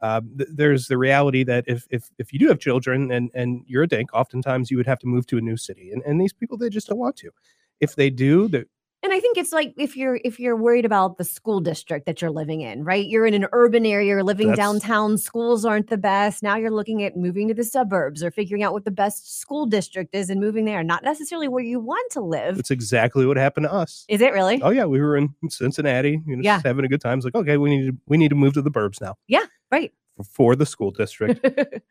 Uh, 0.00 0.22
th- 0.38 0.48
there's 0.50 0.86
the 0.88 0.96
reality 0.96 1.44
that 1.44 1.64
if 1.66 1.86
if 1.90 2.10
if 2.18 2.32
you 2.32 2.38
do 2.38 2.48
have 2.48 2.58
children 2.58 3.12
and 3.12 3.30
and 3.34 3.62
you're 3.66 3.82
a 3.82 3.88
dink, 3.88 4.08
oftentimes 4.14 4.70
you 4.70 4.78
would 4.78 4.86
have 4.86 4.98
to 5.00 5.06
move 5.06 5.26
to 5.26 5.36
a 5.36 5.42
new 5.42 5.58
city, 5.58 5.92
and 5.92 6.02
and 6.06 6.18
these 6.18 6.32
people 6.32 6.56
they 6.56 6.70
just 6.70 6.88
don't 6.88 6.98
want 6.98 7.16
to. 7.16 7.30
If 7.78 7.94
they 7.94 8.08
do, 8.08 8.48
and 9.02 9.12
I 9.12 9.18
think 9.18 9.36
it's 9.36 9.52
like 9.52 9.74
if 9.76 9.96
you're 9.96 10.20
if 10.24 10.38
you're 10.38 10.56
worried 10.56 10.84
about 10.84 11.18
the 11.18 11.24
school 11.24 11.60
district 11.60 12.06
that 12.06 12.22
you're 12.22 12.30
living 12.30 12.60
in, 12.60 12.84
right? 12.84 13.04
You're 13.04 13.26
in 13.26 13.34
an 13.34 13.46
urban 13.52 13.84
area, 13.84 14.06
you're 14.06 14.22
living 14.22 14.48
That's, 14.48 14.58
downtown, 14.58 15.18
schools 15.18 15.64
aren't 15.64 15.88
the 15.88 15.96
best. 15.96 16.42
Now 16.42 16.56
you're 16.56 16.70
looking 16.70 17.02
at 17.02 17.16
moving 17.16 17.48
to 17.48 17.54
the 17.54 17.64
suburbs 17.64 18.22
or 18.22 18.30
figuring 18.30 18.62
out 18.62 18.72
what 18.72 18.84
the 18.84 18.92
best 18.92 19.40
school 19.40 19.66
district 19.66 20.14
is 20.14 20.30
and 20.30 20.40
moving 20.40 20.66
there, 20.66 20.84
not 20.84 21.02
necessarily 21.02 21.48
where 21.48 21.64
you 21.64 21.80
want 21.80 22.12
to 22.12 22.20
live. 22.20 22.58
It's 22.58 22.70
exactly 22.70 23.26
what 23.26 23.36
happened 23.36 23.64
to 23.64 23.72
us. 23.72 24.04
Is 24.08 24.20
it 24.20 24.32
really? 24.32 24.62
Oh 24.62 24.70
yeah, 24.70 24.84
we 24.84 25.00
were 25.00 25.16
in 25.16 25.34
Cincinnati, 25.48 26.22
you 26.24 26.36
know, 26.36 26.42
yeah. 26.42 26.60
having 26.64 26.84
a 26.84 26.88
good 26.88 27.00
time. 27.00 27.18
It's 27.18 27.24
like, 27.24 27.34
okay, 27.34 27.56
we 27.56 27.76
need 27.76 27.86
to 27.86 27.96
we 28.06 28.16
need 28.16 28.28
to 28.28 28.36
move 28.36 28.54
to 28.54 28.62
the 28.62 28.70
burbs 28.70 29.00
now. 29.00 29.16
Yeah, 29.26 29.46
right. 29.72 29.92
For, 30.16 30.24
for 30.24 30.56
the 30.56 30.66
school 30.66 30.92
district. 30.92 31.44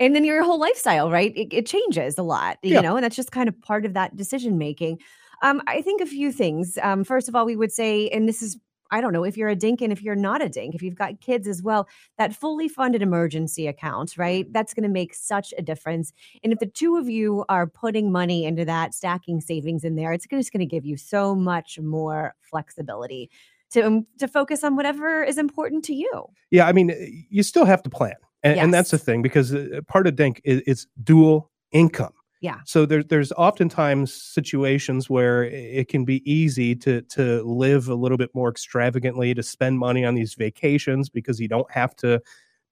and 0.00 0.14
then 0.14 0.24
your 0.24 0.42
whole 0.44 0.60
lifestyle, 0.60 1.10
right? 1.10 1.32
It, 1.36 1.52
it 1.52 1.66
changes 1.66 2.16
a 2.18 2.22
lot, 2.22 2.58
you 2.62 2.74
yeah. 2.74 2.80
know, 2.80 2.96
and 2.96 3.04
that's 3.04 3.16
just 3.16 3.32
kind 3.32 3.48
of 3.48 3.60
part 3.60 3.84
of 3.84 3.94
that 3.94 4.14
decision 4.14 4.56
making. 4.56 4.98
Um, 5.42 5.62
I 5.66 5.82
think 5.82 6.00
a 6.00 6.06
few 6.06 6.32
things. 6.32 6.78
Um, 6.82 7.04
first 7.04 7.28
of 7.28 7.36
all, 7.36 7.44
we 7.44 7.56
would 7.56 7.72
say, 7.72 8.08
and 8.08 8.28
this 8.28 8.42
is 8.42 8.58
I 8.90 9.00
don't 9.00 9.12
know 9.12 9.24
if 9.24 9.36
you're 9.36 9.48
a 9.48 9.56
dink 9.56 9.80
and 9.80 9.92
if 9.92 10.02
you're 10.02 10.14
not 10.14 10.42
a 10.42 10.48
dink, 10.48 10.74
if 10.74 10.82
you've 10.82 10.94
got 10.94 11.20
kids 11.20 11.46
as 11.46 11.62
well, 11.62 11.88
that 12.16 12.34
fully 12.34 12.68
funded 12.68 13.02
emergency 13.02 13.66
account, 13.66 14.16
right? 14.16 14.50
That's 14.52 14.74
going 14.74 14.84
to 14.84 14.88
make 14.88 15.14
such 15.14 15.52
a 15.58 15.62
difference. 15.62 16.12
And 16.42 16.52
if 16.52 16.58
the 16.58 16.66
two 16.66 16.96
of 16.96 17.08
you 17.08 17.44
are 17.48 17.66
putting 17.66 18.10
money 18.10 18.44
into 18.44 18.64
that, 18.64 18.94
stacking 18.94 19.40
savings 19.40 19.84
in 19.84 19.96
there, 19.96 20.12
it's 20.12 20.26
just 20.26 20.52
going 20.52 20.60
to 20.60 20.66
give 20.66 20.86
you 20.86 20.96
so 20.96 21.34
much 21.34 21.78
more 21.78 22.34
flexibility 22.40 23.30
to 23.70 23.82
um, 23.82 24.06
to 24.18 24.26
focus 24.26 24.64
on 24.64 24.76
whatever 24.76 25.22
is 25.22 25.36
important 25.36 25.84
to 25.84 25.94
you. 25.94 26.24
Yeah, 26.50 26.66
I 26.66 26.72
mean, 26.72 27.26
you 27.28 27.42
still 27.42 27.66
have 27.66 27.82
to 27.82 27.90
plan, 27.90 28.14
and, 28.42 28.56
yes. 28.56 28.64
and 28.64 28.72
that's 28.72 28.90
the 28.90 28.98
thing 28.98 29.20
because 29.20 29.54
uh, 29.54 29.80
part 29.86 30.06
of 30.06 30.16
dink 30.16 30.40
is, 30.44 30.62
is 30.62 30.86
dual 31.04 31.50
income 31.70 32.14
Yeah. 32.40 32.60
So 32.64 32.86
there, 32.86 33.02
there's 33.02 33.32
oftentimes 33.32 34.12
situations 34.12 35.10
where 35.10 35.44
it 35.44 35.88
can 35.88 36.04
be 36.04 36.22
easy 36.30 36.76
to 36.76 37.02
to 37.02 37.42
live 37.42 37.88
a 37.88 37.94
little 37.94 38.18
bit 38.18 38.30
more 38.34 38.48
extravagantly, 38.48 39.34
to 39.34 39.42
spend 39.42 39.78
money 39.78 40.04
on 40.04 40.14
these 40.14 40.34
vacations 40.34 41.08
because 41.08 41.40
you 41.40 41.48
don't 41.48 41.70
have 41.70 41.96
to 41.96 42.20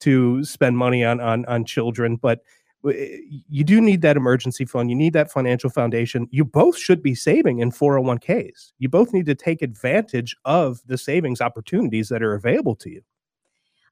to 0.00 0.44
spend 0.44 0.78
money 0.78 1.04
on 1.04 1.20
on 1.20 1.44
on 1.46 1.64
children, 1.64 2.16
but 2.16 2.40
you 2.92 3.64
do 3.64 3.80
need 3.80 4.02
that 4.02 4.16
emergency 4.16 4.64
fund. 4.64 4.90
You 4.90 4.96
need 4.96 5.12
that 5.14 5.30
financial 5.30 5.70
foundation. 5.70 6.28
You 6.30 6.44
both 6.44 6.78
should 6.78 7.02
be 7.02 7.14
saving 7.14 7.58
in 7.58 7.72
401ks. 7.72 8.72
You 8.78 8.88
both 8.88 9.12
need 9.12 9.26
to 9.26 9.34
take 9.34 9.62
advantage 9.62 10.36
of 10.44 10.80
the 10.86 10.98
savings 10.98 11.40
opportunities 11.40 12.08
that 12.10 12.22
are 12.22 12.34
available 12.34 12.76
to 12.76 12.90
you. 12.90 13.02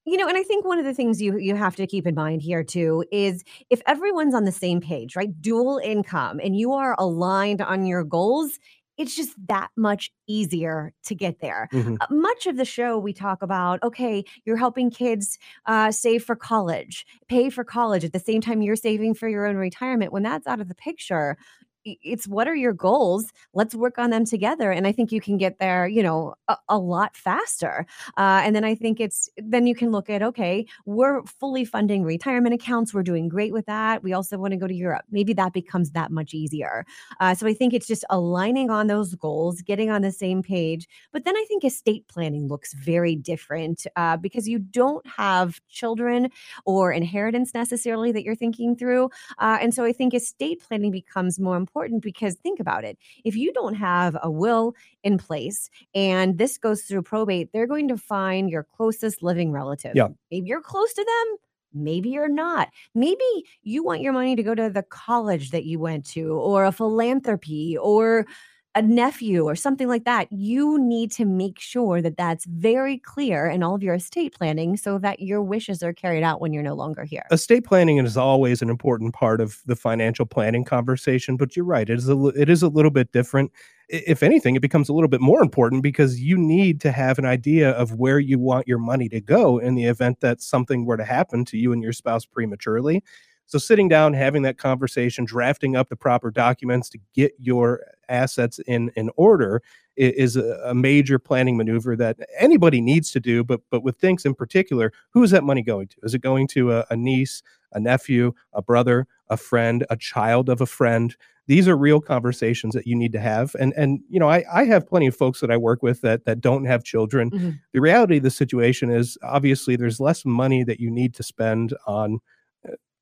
You 0.06 0.18
know, 0.18 0.28
and 0.28 0.36
I 0.36 0.42
think 0.42 0.66
one 0.66 0.78
of 0.78 0.84
the 0.84 0.92
things 0.92 1.22
you 1.22 1.38
you 1.38 1.54
have 1.56 1.76
to 1.76 1.86
keep 1.86 2.06
in 2.06 2.14
mind 2.14 2.42
here 2.42 2.62
too 2.62 3.04
is 3.10 3.42
if 3.70 3.80
everyone's 3.86 4.34
on 4.34 4.44
the 4.44 4.52
same 4.52 4.80
page, 4.80 5.16
right? 5.16 5.30
Dual 5.40 5.78
income 5.78 6.40
and 6.42 6.54
you 6.56 6.72
are 6.74 6.94
aligned 6.98 7.62
on 7.62 7.86
your 7.86 8.04
goals, 8.04 8.58
it's 8.98 9.16
just 9.16 9.34
that 9.48 9.70
much 9.76 10.12
easier 10.28 10.92
to 11.04 11.14
get 11.14 11.40
there. 11.40 11.68
Mhm. 11.72 12.00
Uh, 12.00 12.06
much 12.10 12.46
of 12.46 12.56
the 12.58 12.66
show, 12.66 12.98
we 12.98 13.14
talk 13.14 13.40
about 13.42 13.82
okay, 13.82 14.24
you're 14.44 14.58
helping 14.58 14.90
kids 14.90 15.38
uh, 15.66 15.90
save 15.90 16.22
for 16.22 16.36
college, 16.36 17.06
pay 17.28 17.48
for 17.48 17.64
college 17.64 18.04
at 18.04 18.12
the 18.12 18.20
same 18.20 18.42
time 18.42 18.60
you're 18.60 18.76
saving 18.76 19.14
for 19.14 19.26
your 19.28 19.46
own 19.46 19.56
retirement. 19.56 20.12
When 20.12 20.22
that's 20.22 20.46
out 20.46 20.60
of 20.60 20.68
the 20.68 20.74
picture, 20.74 21.38
it's 21.84 22.26
what 22.26 22.48
are 22.48 22.54
your 22.54 22.72
goals? 22.72 23.32
Let's 23.52 23.74
work 23.74 23.98
on 23.98 24.10
them 24.10 24.24
together. 24.24 24.70
And 24.70 24.86
I 24.86 24.92
think 24.92 25.12
you 25.12 25.20
can 25.20 25.36
get 25.36 25.58
there, 25.58 25.86
you 25.86 26.02
know, 26.02 26.34
a, 26.48 26.56
a 26.68 26.78
lot 26.78 27.16
faster. 27.16 27.86
Uh, 28.16 28.40
and 28.44 28.56
then 28.56 28.64
I 28.64 28.74
think 28.74 29.00
it's, 29.00 29.28
then 29.36 29.66
you 29.66 29.74
can 29.74 29.90
look 29.90 30.08
at, 30.08 30.22
okay, 30.22 30.66
we're 30.86 31.22
fully 31.24 31.64
funding 31.64 32.02
retirement 32.04 32.54
accounts. 32.54 32.94
We're 32.94 33.02
doing 33.02 33.28
great 33.28 33.52
with 33.52 33.66
that. 33.66 34.02
We 34.02 34.12
also 34.12 34.38
want 34.38 34.52
to 34.52 34.56
go 34.56 34.66
to 34.66 34.74
Europe. 34.74 35.04
Maybe 35.10 35.32
that 35.34 35.52
becomes 35.52 35.90
that 35.90 36.10
much 36.10 36.32
easier. 36.34 36.86
Uh, 37.20 37.34
so 37.34 37.46
I 37.46 37.54
think 37.54 37.74
it's 37.74 37.86
just 37.86 38.04
aligning 38.08 38.70
on 38.70 38.86
those 38.86 39.14
goals, 39.14 39.60
getting 39.60 39.90
on 39.90 40.02
the 40.02 40.12
same 40.12 40.42
page. 40.42 40.88
But 41.12 41.24
then 41.24 41.36
I 41.36 41.44
think 41.48 41.64
estate 41.64 42.08
planning 42.08 42.48
looks 42.48 42.72
very 42.72 43.14
different 43.14 43.86
uh, 43.96 44.16
because 44.16 44.48
you 44.48 44.58
don't 44.58 45.06
have 45.06 45.60
children 45.68 46.30
or 46.64 46.92
inheritance 46.92 47.52
necessarily 47.54 48.10
that 48.12 48.24
you're 48.24 48.34
thinking 48.34 48.74
through. 48.74 49.10
Uh, 49.38 49.58
and 49.60 49.74
so 49.74 49.84
I 49.84 49.92
think 49.92 50.14
estate 50.14 50.62
planning 50.66 50.90
becomes 50.90 51.38
more 51.38 51.56
important 51.56 51.73
because 52.00 52.34
think 52.36 52.60
about 52.60 52.84
it. 52.84 52.98
If 53.24 53.36
you 53.36 53.52
don't 53.52 53.74
have 53.74 54.16
a 54.22 54.30
will 54.30 54.74
in 55.02 55.18
place 55.18 55.70
and 55.94 56.38
this 56.38 56.58
goes 56.58 56.82
through 56.82 57.02
probate, 57.02 57.50
they're 57.52 57.66
going 57.66 57.88
to 57.88 57.96
find 57.96 58.50
your 58.50 58.64
closest 58.64 59.22
living 59.22 59.52
relative. 59.52 59.92
Yeah. 59.94 60.08
Maybe 60.30 60.48
you're 60.48 60.60
close 60.60 60.92
to 60.94 61.04
them. 61.04 61.36
Maybe 61.74 62.10
you're 62.10 62.28
not. 62.28 62.68
Maybe 62.94 63.24
you 63.62 63.82
want 63.82 64.00
your 64.00 64.12
money 64.12 64.36
to 64.36 64.42
go 64.42 64.54
to 64.54 64.70
the 64.70 64.84
college 64.84 65.50
that 65.50 65.64
you 65.64 65.80
went 65.80 66.06
to, 66.10 66.34
or 66.34 66.64
a 66.64 66.72
philanthropy, 66.72 67.76
or 67.76 68.26
a 68.74 68.82
nephew, 68.82 69.44
or 69.44 69.54
something 69.56 69.88
like 69.88 70.04
that. 70.04 70.30
You 70.32 70.78
need 70.78 71.10
to 71.12 71.24
make 71.24 71.58
sure 71.60 72.02
that 72.02 72.16
that's 72.16 72.44
very 72.46 72.98
clear 72.98 73.46
in 73.48 73.62
all 73.62 73.74
of 73.74 73.82
your 73.82 73.94
estate 73.94 74.34
planning 74.34 74.76
so 74.76 74.98
that 74.98 75.20
your 75.20 75.42
wishes 75.42 75.82
are 75.82 75.92
carried 75.92 76.22
out 76.24 76.40
when 76.40 76.52
you're 76.52 76.62
no 76.62 76.74
longer 76.74 77.04
here. 77.04 77.30
estate 77.30 77.64
planning 77.64 77.96
is 77.98 78.16
always 78.16 78.60
an 78.60 78.68
important 78.68 79.14
part 79.14 79.40
of 79.40 79.62
the 79.64 79.74
financial 79.74 80.26
planning 80.26 80.62
conversation 80.62 81.36
but 81.38 81.56
you're 81.56 81.64
right 81.64 81.88
it 81.88 81.98
is 81.98 82.08
a 82.08 82.26
it 82.36 82.50
is 82.50 82.62
a 82.62 82.68
little 82.68 82.90
bit 82.90 83.10
different 83.12 83.50
if 83.88 84.22
anything 84.22 84.56
it 84.56 84.62
becomes 84.62 84.88
a 84.88 84.92
little 84.92 85.08
bit 85.08 85.22
more 85.22 85.42
important 85.42 85.82
because 85.82 86.20
you 86.20 86.36
need 86.36 86.80
to 86.82 86.92
have 86.92 87.18
an 87.18 87.24
idea 87.24 87.70
of 87.70 87.94
where 87.94 88.18
you 88.18 88.38
want 88.38 88.68
your 88.68 88.78
money 88.78 89.08
to 89.08 89.20
go 89.20 89.58
in 89.58 89.74
the 89.74 89.84
event 89.84 90.20
that 90.20 90.42
something 90.42 90.84
were 90.84 90.98
to 90.98 91.04
happen 91.04 91.44
to 91.46 91.56
you 91.56 91.72
and 91.72 91.82
your 91.82 91.92
spouse 91.92 92.26
prematurely 92.26 93.02
so 93.46 93.58
sitting 93.58 93.88
down 93.88 94.14
having 94.14 94.42
that 94.42 94.58
conversation 94.58 95.24
drafting 95.24 95.76
up 95.76 95.88
the 95.88 95.96
proper 95.96 96.30
documents 96.30 96.88
to 96.90 96.98
get 97.14 97.32
your 97.38 97.80
assets 98.08 98.58
in 98.66 98.90
in 98.96 99.10
order 99.16 99.62
is 99.96 100.36
a, 100.36 100.74
major 100.74 101.18
planning 101.18 101.56
maneuver 101.56 101.94
that 101.96 102.18
anybody 102.38 102.80
needs 102.80 103.10
to 103.12 103.20
do 103.20 103.44
but 103.44 103.60
but 103.70 103.82
with 103.82 103.96
things 103.98 104.24
in 104.24 104.34
particular 104.34 104.92
who 105.10 105.22
is 105.22 105.30
that 105.30 105.44
money 105.44 105.62
going 105.62 105.86
to? 105.88 105.96
Is 106.02 106.14
it 106.14 106.20
going 106.20 106.46
to 106.48 106.72
a, 106.72 106.84
a 106.90 106.96
niece 106.96 107.42
a 107.72 107.80
nephew 107.80 108.32
a 108.52 108.62
brother 108.62 109.06
a 109.30 109.36
friend 109.36 109.86
a 109.90 109.96
child 109.96 110.48
of 110.48 110.60
a 110.60 110.66
friend? 110.66 111.16
These 111.46 111.68
are 111.68 111.76
real 111.76 112.00
conversations 112.00 112.74
that 112.74 112.86
you 112.86 112.96
need 112.96 113.12
to 113.12 113.20
have. 113.20 113.54
And 113.60 113.72
and 113.76 114.00
you 114.08 114.18
know 114.18 114.28
i 114.28 114.44
i 114.52 114.64
have 114.64 114.86
plenty 114.88 115.06
of 115.06 115.16
folks 115.16 115.40
that 115.40 115.50
i 115.50 115.56
work 115.56 115.82
with 115.82 116.00
that 116.00 116.24
that 116.24 116.40
don't 116.40 116.64
have 116.64 116.82
children. 116.84 117.30
Mhm. 117.30 117.60
the 117.72 117.80
reality 117.80 118.16
of 118.16 118.22
the 118.24 118.30
situation 118.30 118.90
is 118.90 119.16
obviously 119.22 119.76
there's 119.76 120.00
less 120.00 120.24
money 120.24 120.64
that 120.64 120.80
you 120.80 120.90
need 120.90 121.14
to 121.14 121.22
spend 121.22 121.74
on 121.86 122.18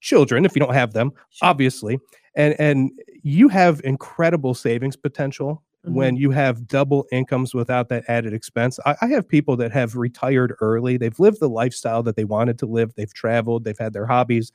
children 0.02 0.44
if 0.44 0.54
you 0.54 0.60
don't 0.60 0.74
have 0.74 0.92
them 0.92 1.12
Sure. 1.30 1.48
obviously 1.48 1.98
and 2.34 2.54
and 2.60 2.90
you 3.22 3.48
have 3.48 3.80
incredible 3.84 4.52
savings 4.54 4.96
potential 4.96 5.62
when 5.84 6.14
you 6.16 6.30
have 6.30 6.68
double 6.68 7.06
incomes 7.10 7.54
without 7.54 7.88
that 7.88 8.04
added 8.06 8.32
expense. 8.32 8.78
I, 8.86 8.94
I 9.02 9.06
have 9.08 9.28
people 9.28 9.56
that 9.56 9.72
have 9.72 9.96
retired 9.96 10.54
early. 10.60 10.96
They've 10.96 11.18
lived 11.18 11.40
the 11.40 11.48
lifestyle 11.48 12.04
that 12.04 12.14
they 12.14 12.22
wanted 12.24 12.56
to 12.60 12.66
live. 12.66 12.94
They've 12.94 13.12
traveled. 13.12 13.64
They've 13.64 13.76
had 13.76 13.92
their 13.92 14.06
hobbies. 14.06 14.52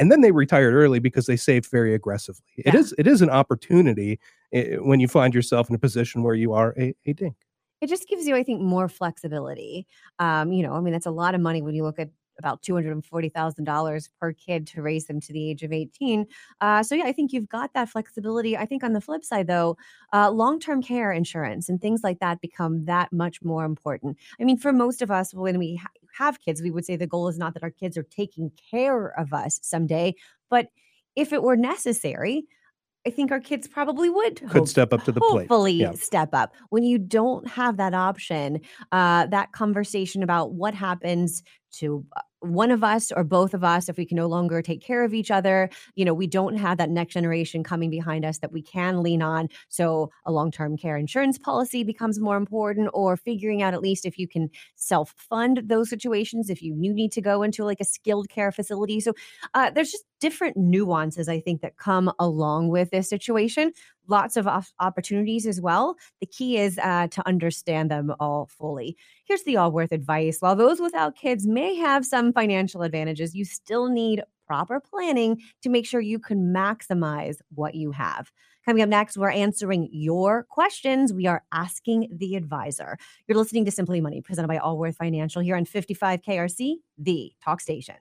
And 0.00 0.10
then 0.10 0.20
they 0.20 0.32
retired 0.32 0.74
early 0.74 0.98
because 0.98 1.26
they 1.26 1.36
saved 1.36 1.70
very 1.70 1.94
aggressively. 1.94 2.42
It 2.56 2.74
Yeah. 2.74 2.80
is 2.80 2.92
it 2.98 3.06
is 3.06 3.22
an 3.22 3.30
opportunity 3.30 4.18
eh, 4.52 4.74
when 4.78 4.98
you 4.98 5.06
find 5.06 5.32
yourself 5.32 5.68
in 5.70 5.76
a 5.76 5.78
position 5.78 6.24
where 6.24 6.34
you 6.34 6.52
are 6.52 6.74
a, 6.76 6.92
a 7.06 7.12
dink. 7.12 7.36
It 7.80 7.88
just 7.88 8.08
gives 8.08 8.26
you, 8.26 8.34
I 8.34 8.42
think, 8.42 8.60
more 8.60 8.88
flexibility. 8.88 9.86
Um, 10.18 10.52
you 10.52 10.64
know, 10.64 10.72
I 10.74 10.80
mean, 10.80 10.92
that's 10.92 11.06
a 11.06 11.12
lot 11.12 11.36
of 11.36 11.40
money 11.40 11.62
when 11.62 11.76
you 11.76 11.84
look 11.84 12.00
at 12.00 12.10
about 12.38 12.62
$240,000 12.62 14.08
per 14.20 14.32
kid 14.32 14.66
to 14.68 14.82
raise 14.82 15.06
them 15.06 15.20
to 15.20 15.32
the 15.32 15.50
age 15.50 15.62
of 15.62 15.72
18. 15.72 16.26
Uh, 16.60 16.82
so, 16.82 16.94
yeah, 16.94 17.04
I 17.04 17.12
think 17.12 17.32
you've 17.32 17.48
got 17.48 17.72
that 17.74 17.88
flexibility. 17.88 18.56
I 18.56 18.66
think 18.66 18.84
on 18.84 18.92
the 18.92 19.00
flip 19.00 19.24
side, 19.24 19.46
though, 19.46 19.76
uh, 20.12 20.30
long 20.30 20.60
term 20.60 20.82
care 20.82 21.12
insurance 21.12 21.68
and 21.68 21.80
things 21.80 22.02
like 22.02 22.20
that 22.20 22.40
become 22.40 22.84
that 22.86 23.12
much 23.12 23.42
more 23.42 23.64
important. 23.64 24.16
I 24.40 24.44
mean, 24.44 24.56
for 24.58 24.72
most 24.72 25.02
of 25.02 25.10
us, 25.10 25.34
when 25.34 25.58
we 25.58 25.76
ha- 25.76 25.88
have 26.16 26.40
kids, 26.40 26.62
we 26.62 26.70
would 26.70 26.84
say 26.84 26.96
the 26.96 27.06
goal 27.06 27.28
is 27.28 27.38
not 27.38 27.54
that 27.54 27.62
our 27.62 27.70
kids 27.70 27.96
are 27.96 28.04
taking 28.04 28.50
care 28.70 29.18
of 29.18 29.32
us 29.32 29.60
someday, 29.62 30.14
but 30.50 30.68
if 31.16 31.32
it 31.32 31.42
were 31.42 31.56
necessary, 31.56 32.46
I 33.06 33.10
think 33.10 33.30
our 33.30 33.40
kids 33.40 33.68
probably 33.68 34.08
would 34.08 34.36
could 34.40 34.50
hope- 34.50 34.68
step 34.68 34.92
up 34.92 35.04
to 35.04 35.12
the 35.12 35.20
plate 35.20 35.48
hopefully 35.48 35.72
Yeah. 35.74 35.92
step 35.92 36.30
up 36.32 36.54
when 36.70 36.82
you 36.84 36.98
don't 36.98 37.46
have 37.48 37.76
that 37.76 37.94
option 37.94 38.60
uh, 38.92 39.26
that 39.26 39.52
conversation 39.52 40.22
about 40.22 40.52
what 40.52 40.74
happens 40.74 41.42
to 41.72 42.04
uh, 42.16 42.20
one 42.44 42.70
of 42.70 42.84
us 42.84 43.10
or 43.12 43.24
both 43.24 43.54
of 43.54 43.64
us 43.64 43.88
if 43.88 43.96
we 43.96 44.06
can 44.06 44.16
no 44.16 44.26
longer 44.26 44.62
take 44.62 44.82
care 44.82 45.04
of 45.04 45.14
each 45.14 45.30
other. 45.30 45.70
You 45.94 46.04
know 46.04 46.14
we 46.14 46.26
don't 46.26 46.56
have 46.56 46.78
that 46.78 46.90
next 46.90 47.14
generation 47.14 47.64
coming 47.64 47.90
behind 47.90 48.24
us 48.24 48.38
that 48.38 48.52
we 48.52 48.62
can 48.62 49.02
lean 49.02 49.22
on. 49.22 49.48
So 49.68 50.10
a 50.24 50.32
long-term 50.32 50.76
care 50.76 50.96
insurance 50.96 51.38
policy 51.38 51.84
becomes 51.84 52.20
more 52.20 52.36
important 52.36 52.90
or 52.92 53.16
figuring 53.16 53.62
out 53.62 53.74
at 53.74 53.80
least 53.82 54.04
if 54.04 54.18
you 54.18 54.28
can 54.28 54.50
self-fund 54.76 55.62
those 55.66 55.90
situations 55.90 56.50
if 56.50 56.62
you 56.62 56.74
need 56.76 57.12
to 57.12 57.20
go 57.20 57.42
into 57.42 57.64
like 57.64 57.80
a 57.80 57.84
skilled 57.84 58.28
care 58.28 58.52
facility. 58.52 59.00
So 59.00 59.14
uh, 59.54 59.70
there's 59.70 59.92
just 59.92 60.04
different 60.20 60.56
nuances 60.56 61.28
i 61.28 61.38
think 61.38 61.60
that 61.60 61.76
come 61.76 62.10
along 62.18 62.68
with 62.68 62.88
this 62.90 63.10
situation 63.10 63.72
lots 64.06 64.36
of 64.36 64.46
op- 64.46 64.64
opportunities 64.80 65.46
as 65.46 65.60
well. 65.60 65.96
The 66.20 66.26
key 66.26 66.58
is 66.58 66.78
uh, 66.78 67.08
to 67.08 67.26
understand 67.26 67.90
them 67.90 68.14
all 68.20 68.46
fully. 68.46 68.96
Here's 69.24 69.42
the 69.44 69.56
Allworth 69.56 69.92
advice. 69.92 70.38
While 70.40 70.56
those 70.56 70.80
without 70.80 71.16
kids 71.16 71.46
may 71.46 71.74
have 71.76 72.04
some 72.04 72.32
financial 72.32 72.82
advantages 72.82 73.34
you 73.34 73.44
still 73.44 73.88
need 73.88 74.22
proper 74.46 74.80
planning 74.80 75.40
to 75.62 75.70
make 75.70 75.86
sure 75.86 76.00
you 76.00 76.18
can 76.18 76.52
maximize 76.52 77.36
what 77.54 77.74
you 77.74 77.92
have. 77.92 78.30
Coming 78.64 78.82
up 78.82 78.88
next 78.88 79.16
we're 79.16 79.30
answering 79.30 79.88
your 79.90 80.44
questions. 80.44 81.12
We 81.12 81.26
are 81.26 81.44
asking 81.52 82.08
the 82.12 82.36
advisor. 82.36 82.98
You're 83.26 83.38
listening 83.38 83.64
to 83.66 83.70
simply 83.70 84.00
money 84.00 84.20
presented 84.20 84.48
by 84.48 84.58
allworth 84.58 84.96
financial 84.96 85.42
here 85.42 85.56
on 85.56 85.64
55 85.64 86.20
krc 86.22 86.74
the 86.98 87.32
talk 87.42 87.60
station 87.60 87.96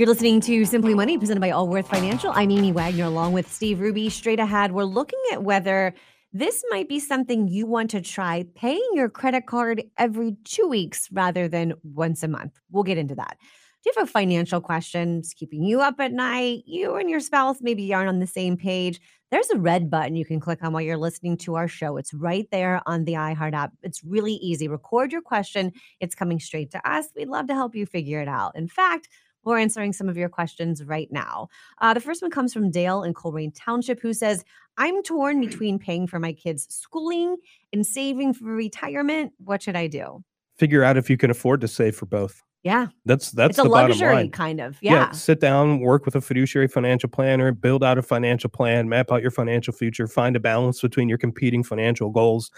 You're 0.00 0.08
listening 0.08 0.40
to 0.40 0.64
Simply 0.64 0.94
Money, 0.94 1.18
presented 1.18 1.40
by 1.40 1.50
Allworth 1.50 1.86
Financial. 1.86 2.32
I'm 2.34 2.50
Amy 2.50 2.72
Wagner, 2.72 3.04
along 3.04 3.34
with 3.34 3.52
Steve 3.52 3.80
Ruby. 3.80 4.08
Straight 4.08 4.40
ahead, 4.40 4.72
we're 4.72 4.84
looking 4.84 5.18
at 5.30 5.42
whether 5.42 5.92
this 6.32 6.64
might 6.70 6.88
be 6.88 6.98
something 6.98 7.48
you 7.48 7.66
want 7.66 7.90
to 7.90 8.00
try 8.00 8.46
paying 8.54 8.88
your 8.94 9.10
credit 9.10 9.44
card 9.44 9.82
every 9.98 10.36
two 10.44 10.66
weeks 10.66 11.10
rather 11.12 11.48
than 11.48 11.74
once 11.82 12.22
a 12.22 12.28
month. 12.28 12.58
We'll 12.70 12.82
get 12.82 12.96
into 12.96 13.14
that. 13.16 13.36
Do 13.82 13.90
you 13.90 13.92
have 13.94 14.08
a 14.08 14.10
financial 14.10 14.62
question 14.62 15.18
it's 15.18 15.34
keeping 15.34 15.64
you 15.64 15.82
up 15.82 16.00
at 16.00 16.12
night? 16.12 16.62
You 16.64 16.94
and 16.94 17.10
your 17.10 17.20
spouse 17.20 17.58
maybe 17.60 17.92
aren't 17.92 18.08
on 18.08 18.20
the 18.20 18.26
same 18.26 18.56
page. 18.56 19.02
There's 19.30 19.50
a 19.50 19.58
red 19.58 19.90
button 19.90 20.16
you 20.16 20.24
can 20.24 20.40
click 20.40 20.60
on 20.62 20.72
while 20.72 20.80
you're 20.80 20.96
listening 20.96 21.36
to 21.38 21.56
our 21.56 21.68
show. 21.68 21.98
It's 21.98 22.14
right 22.14 22.48
there 22.50 22.80
on 22.86 23.04
the 23.04 23.12
iHeart 23.12 23.52
app. 23.52 23.72
It's 23.82 24.02
really 24.02 24.36
easy. 24.36 24.66
Record 24.66 25.12
your 25.12 25.20
question. 25.20 25.72
It's 26.00 26.14
coming 26.14 26.40
straight 26.40 26.70
to 26.70 26.90
us. 26.90 27.08
We'd 27.14 27.28
love 27.28 27.48
to 27.48 27.54
help 27.54 27.74
you 27.74 27.84
figure 27.84 28.22
it 28.22 28.28
out. 28.28 28.56
In 28.56 28.66
fact, 28.66 29.06
we're 29.44 29.58
answering 29.58 29.92
some 29.92 30.08
of 30.08 30.16
your 30.16 30.28
questions 30.28 30.84
right 30.84 31.08
now. 31.10 31.48
Uh, 31.80 31.94
the 31.94 32.00
first 32.00 32.22
one 32.22 32.30
comes 32.30 32.52
from 32.52 32.70
Dale 32.70 33.02
in 33.02 33.14
Colerain 33.14 33.52
Township, 33.54 34.00
who 34.00 34.12
says, 34.12 34.44
I'm 34.76 35.02
torn 35.02 35.40
between 35.40 35.78
paying 35.78 36.06
for 36.06 36.18
my 36.18 36.32
kids' 36.32 36.66
schooling 36.70 37.36
and 37.72 37.86
saving 37.86 38.34
for 38.34 38.44
retirement. 38.44 39.32
What 39.38 39.62
should 39.62 39.76
I 39.76 39.86
do? 39.86 40.24
figure 40.58 40.84
out 40.84 40.98
if 40.98 41.08
you 41.08 41.16
can 41.16 41.30
afford 41.30 41.58
to 41.62 41.66
save 41.66 41.96
for 41.96 42.04
both 42.04 42.42
Yeah. 42.64 42.88
That's 43.06 43.30
that's 43.30 43.52
It's 43.52 43.58
a 43.60 43.62
the 43.62 43.70
bottom 43.70 43.92
luxury 43.92 44.14
line. 44.14 44.30
kind 44.30 44.60
of. 44.60 44.76
Yeah. 44.82 45.10
sit 45.12 45.40
down, 45.40 45.80
work 45.80 46.04
with 46.04 46.16
a 46.16 46.20
fiduciary 46.20 46.68
financial 46.68 47.08
planner, 47.08 47.50
build 47.50 47.82
out 47.82 47.96
a 47.96 48.02
financial 48.02 48.50
plan, 48.50 48.86
map 48.86 49.10
out 49.10 49.22
your 49.22 49.30
financial 49.30 49.72
future, 49.72 50.06
find 50.06 50.36
a 50.36 50.40
balance 50.40 50.82
between 50.82 51.08
your 51.08 51.16
competing 51.16 51.62
financial 51.62 52.10
goals. 52.10 52.50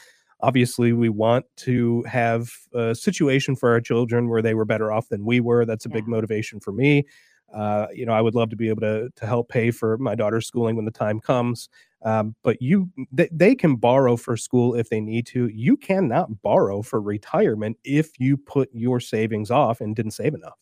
Obviously, 0.43 0.93
we 0.93 1.09
want 1.09 1.47
to 1.59 2.03
have 2.03 2.51
a 2.75 2.95
situation 2.95 3.55
for 3.57 3.71
our 3.71 3.81
children 3.81 4.29
where 4.29 4.43
they 4.43 4.55
were 4.55 4.65
better 4.65 4.91
off 4.93 5.09
than 5.09 5.25
we 5.25 5.41
were. 5.41 5.65
That's 5.65 5.87
a 5.87 5.89
big 5.89 6.09
motivation 6.09 6.61
for 6.61 6.73
me. 6.73 7.05
Uh, 7.55 7.87
you 7.93 8.07
know, 8.07 8.13
I 8.13 8.21
would 8.21 8.35
love 8.35 8.51
to 8.51 8.57
be 8.57 8.69
able 8.69 8.81
to 8.81 9.11
to 9.15 9.27
help 9.27 9.49
pay 9.49 9.71
for 9.71 9.99
my 9.99 10.15
daughter's 10.15 10.47
schooling 10.47 10.75
when 10.75 10.87
the 10.87 10.91
time 10.91 11.21
comes. 11.21 11.69
Um, 12.05 12.35
but 12.43 12.61
you, 12.61 12.91
they, 13.13 13.29
they 13.31 13.55
can 13.55 13.77
borrow 13.77 14.17
for 14.17 14.37
school 14.37 14.75
if 14.75 14.89
they 14.89 15.01
need 15.01 15.27
to. 15.29 15.49
You 15.49 15.77
cannot 15.77 16.43
borrow 16.43 16.83
for 16.83 17.01
retirement 17.01 17.77
if 17.85 18.19
you 18.19 18.37
put 18.37 18.71
your 18.73 18.99
savings 19.01 19.51
off 19.51 19.81
and 19.81 19.95
didn't 19.95 20.13
save 20.13 20.35
enough. 20.35 20.59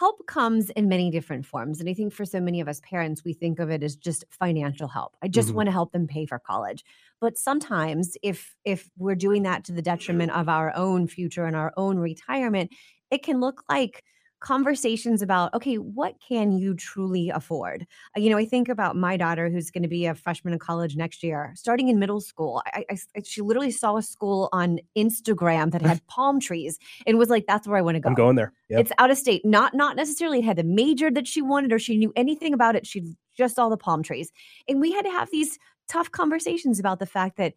Help 0.00 0.26
comes 0.26 0.70
in 0.70 0.88
many 0.88 1.10
different 1.10 1.44
forms 1.46 1.80
and 1.80 1.88
i 1.88 1.94
think 1.94 2.12
for 2.12 2.24
so 2.24 2.40
many 2.40 2.60
of 2.60 2.68
us 2.68 2.80
parents 2.82 3.24
we 3.24 3.32
think 3.32 3.58
of 3.58 3.70
it 3.70 3.82
as 3.82 3.96
just 3.96 4.24
financial 4.30 4.88
help 4.88 5.16
i 5.22 5.28
just 5.28 5.52
Mhm. 5.52 5.54
want 5.54 5.66
to 5.66 5.72
help 5.72 5.92
them 5.92 6.06
pay 6.06 6.24
for 6.26 6.38
college 6.38 6.84
but 7.20 7.36
sometimes 7.38 8.16
if 8.22 8.56
if 8.64 8.90
we're 8.98 9.14
doing 9.26 9.42
that 9.42 9.64
to 9.64 9.72
the 9.72 9.82
detriment 9.82 10.32
of 10.32 10.48
our 10.48 10.72
own 10.76 11.06
future 11.06 11.44
and 11.44 11.56
our 11.56 11.72
own 11.76 11.98
retirement 11.98 12.70
it 13.10 13.22
can 13.22 13.40
look 13.40 13.62
like 13.68 14.04
conversations 14.40 15.22
about 15.22 15.52
okay 15.54 15.76
what 15.76 16.14
can 16.26 16.50
you 16.50 16.74
truly 16.74 17.28
afford 17.30 17.86
Uh, 18.16 18.20
you 18.20 18.30
know 18.30 18.38
i 18.38 18.44
think 18.44 18.68
about 18.68 18.96
my 18.96 19.16
daughter 19.16 19.48
who's 19.50 19.70
going 19.70 19.82
to 19.82 19.88
be 19.88 20.06
a 20.06 20.14
freshman 20.14 20.52
in 20.54 20.58
college 20.58 20.96
next 20.96 21.22
year 21.22 21.52
starting 21.54 21.88
in 21.88 21.98
middle 21.98 22.20
school 22.20 22.62
I, 22.66 22.84
I- 22.90 22.98
I- 23.16 23.22
she 23.24 23.42
literally 23.42 23.70
saw 23.70 23.96
a 23.96 24.02
school 24.02 24.48
on 24.52 24.78
instagram 24.96 25.70
that 25.72 25.82
had 25.82 26.04
palm 26.06 26.40
trees 26.40 26.78
and 27.06 27.18
was 27.18 27.28
like 27.28 27.46
that's 27.46 27.68
where 27.68 27.78
i 27.78 27.82
want 27.82 27.96
to 27.96 28.00
go 28.00 28.08
I'm 28.08 28.14
going 28.14 28.36
there. 28.36 28.52
Yep. 28.70 28.80
it's 28.80 28.92
out 28.98 29.10
of 29.10 29.18
state. 29.18 29.44
Not 29.44 29.74
not 29.74 29.94
necessarily 29.96 30.38
it 30.38 30.44
had 30.44 30.56
the 30.56 30.64
major 30.64 31.10
that 31.10 31.26
she 31.28 31.42
wanted 31.42 31.72
or 31.72 31.78
she 31.78 31.96
knew 31.96 32.12
anything 32.16 32.54
about 32.54 32.76
it. 32.76 32.86
She 32.86 33.04
just 33.36 33.54
saw 33.56 33.68
the 33.68 33.76
palm 33.76 34.02
trees. 34.02 34.30
And 34.68 34.80
we 34.80 34.90
had 34.92 35.04
to 35.04 35.10
have 35.10 35.30
these 35.30 35.58
tough 35.88 36.10
conversations 36.12 36.78
about 36.78 36.98
the 37.00 37.06
fact 37.06 37.36
that 37.36 37.54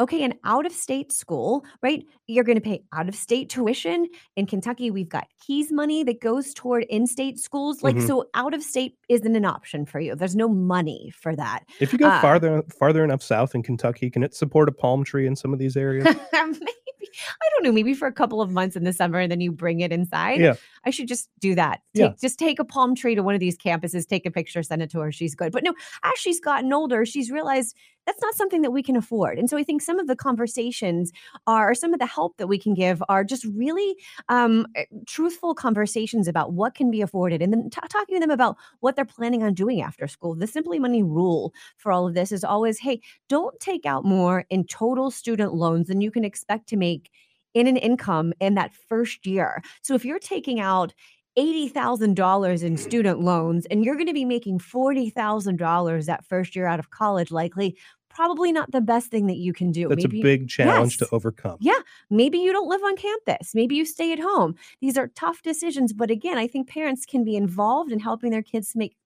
okay, 0.00 0.24
an 0.24 0.34
out 0.44 0.66
of 0.66 0.72
state 0.72 1.12
school, 1.12 1.64
right? 1.82 2.04
You're 2.26 2.42
going 2.44 2.56
to 2.58 2.62
pay 2.62 2.82
out 2.92 3.08
of 3.08 3.14
state 3.14 3.48
tuition. 3.50 4.06
In 4.34 4.46
Kentucky, 4.46 4.90
we've 4.90 5.08
got 5.08 5.28
KEES 5.46 5.70
money 5.70 6.02
that 6.04 6.20
goes 6.20 6.52
toward 6.54 6.84
in-state 6.84 7.38
schools. 7.38 7.82
Like 7.82 7.96
Mhm. 7.96 8.06
so 8.06 8.24
out 8.34 8.54
of 8.54 8.62
state 8.62 8.96
isn't 9.08 9.36
an 9.36 9.44
option 9.44 9.84
for 9.86 10.00
you. 10.00 10.16
There's 10.16 10.34
no 10.36 10.48
money 10.48 11.12
for 11.14 11.36
that. 11.36 11.64
If 11.80 11.92
you 11.92 11.98
go 11.98 12.08
Uh, 12.08 12.20
farther 12.20 12.62
farther 12.78 13.04
enough 13.04 13.22
south 13.22 13.54
in 13.54 13.62
Kentucky, 13.62 14.10
can 14.10 14.22
it 14.22 14.34
support 14.34 14.68
a 14.68 14.72
palm 14.72 15.04
tree 15.04 15.26
in 15.26 15.36
some 15.36 15.52
of 15.52 15.58
these 15.58 15.76
areas? 15.86 16.04
maybe 16.32 16.72
I 17.12 17.48
don't 17.54 17.64
know, 17.64 17.72
maybe 17.72 17.92
for 17.94 18.06
a 18.06 18.12
couple 18.12 18.40
of 18.40 18.50
months 18.52 18.76
in 18.76 18.84
the 18.84 18.92
summer 18.92 19.18
and 19.18 19.30
then 19.32 19.40
you 19.40 19.50
bring 19.50 19.80
it 19.80 19.90
inside. 19.92 20.40
Yeah. 20.40 20.54
I 20.84 20.90
should 20.90 21.08
just 21.08 21.28
do 21.40 21.54
that. 21.56 21.80
Yeah. 21.92 22.12
Just 22.20 22.38
take 22.38 22.58
a 22.60 22.64
palm 22.64 22.94
tree 22.94 23.14
to 23.16 23.22
one 23.22 23.34
of 23.34 23.40
these 23.40 23.56
campuses, 23.58 24.06
take 24.06 24.26
a 24.26 24.30
picture, 24.30 24.62
send 24.62 24.80
it 24.80 24.90
to 24.92 25.00
her. 25.00 25.10
She's 25.10 25.34
good. 25.34 25.50
But 25.52 25.64
no, 25.64 25.74
as 26.04 26.12
she's 26.18 26.40
gotten 26.40 26.72
older, 26.72 27.04
she's 27.04 27.30
realized 27.30 27.74
that's 28.06 28.22
not 28.22 28.34
something 28.34 28.62
that 28.62 28.70
we 28.70 28.82
can 28.82 28.96
afford. 28.96 29.38
And 29.38 29.50
so 29.50 29.56
I 29.58 29.64
think 29.64 29.82
some 29.90 29.98
of 29.98 30.06
the 30.06 30.14
conversations 30.14 31.10
are, 31.48 31.74
some 31.74 31.92
of 31.92 31.98
the 31.98 32.06
help 32.06 32.36
that 32.36 32.46
we 32.46 32.60
can 32.60 32.74
give 32.74 33.02
are 33.08 33.24
just 33.24 33.44
really 33.56 33.96
um, 34.28 34.64
eh, 34.76 34.84
truthful 35.08 35.52
conversations 35.52 36.28
about 36.28 36.52
what 36.52 36.76
can 36.76 36.92
be 36.92 37.02
afforded 37.02 37.42
and 37.42 37.52
then 37.52 37.68
t- 37.70 37.80
talking 37.90 38.14
to 38.14 38.20
them 38.20 38.30
about 38.30 38.56
what 38.78 38.94
they're 38.94 39.04
planning 39.04 39.42
on 39.42 39.52
doing 39.52 39.82
after 39.82 40.06
school. 40.06 40.36
The 40.36 40.46
Simply 40.46 40.78
Money 40.78 41.02
rule 41.02 41.52
for 41.76 41.90
all 41.90 42.06
of 42.06 42.14
this 42.14 42.30
is 42.30 42.44
always 42.44 42.78
hey, 42.78 43.00
don't 43.28 43.58
take 43.58 43.84
out 43.84 44.04
more 44.04 44.44
in 44.48 44.64
total 44.64 45.10
student 45.10 45.54
loans 45.54 45.88
than 45.88 46.00
you 46.00 46.12
can 46.12 46.24
expect 46.24 46.68
to 46.68 46.76
make 46.76 47.10
in 47.52 47.66
an 47.66 47.76
income 47.76 48.32
in 48.38 48.54
that 48.54 48.72
first 48.72 49.26
year. 49.26 49.60
So 49.82 49.94
if 49.94 50.04
you're 50.04 50.20
taking 50.20 50.60
out 50.60 50.94
$80,000 51.38 52.62
in 52.62 52.76
student 52.76 53.20
loans 53.20 53.66
and 53.70 53.84
you're 53.84 53.94
going 53.94 54.06
to 54.06 54.12
be 54.12 54.24
making 54.24 54.58
$40,000 54.58 56.06
that 56.06 56.24
first 56.24 56.54
year 56.54 56.66
out 56.66 56.78
of 56.78 56.90
college, 56.90 57.30
likely, 57.30 57.76
probably 58.10 58.52
not 58.52 58.70
the 58.72 58.80
best 58.82 59.08
thing 59.10 59.26
that 59.28 59.36
you 59.38 59.52
can 59.52 59.72
do. 59.72 59.88
That's 59.88 60.04
Maybe- 60.04 60.20
a 60.20 60.22
big 60.22 60.48
challenge 60.48 60.98
Yes. 61.00 61.08
to 61.08 61.14
overcome. 61.14 61.56
Yeah, 61.60 61.78
maybe 62.10 62.38
you 62.38 62.52
don't 62.52 62.68
live 62.68 62.82
on 62.82 62.96
campus. 62.96 63.54
Maybe 63.54 63.76
you 63.76 63.84
stay 63.86 64.12
at 64.12 64.18
home. 64.18 64.56
These 64.80 64.98
are 64.98 65.08
tough 65.08 65.40
decisions, 65.42 65.92
but 65.92 66.10
again, 66.10 66.36
I 66.36 66.46
think 66.46 66.68
parents 66.68 67.06
can 67.06 67.24
be 67.24 67.36
involved 67.36 67.90
in 67.92 68.00
helping 68.00 68.30
their 68.30 68.42
kids 68.42 68.72
make 68.76 68.96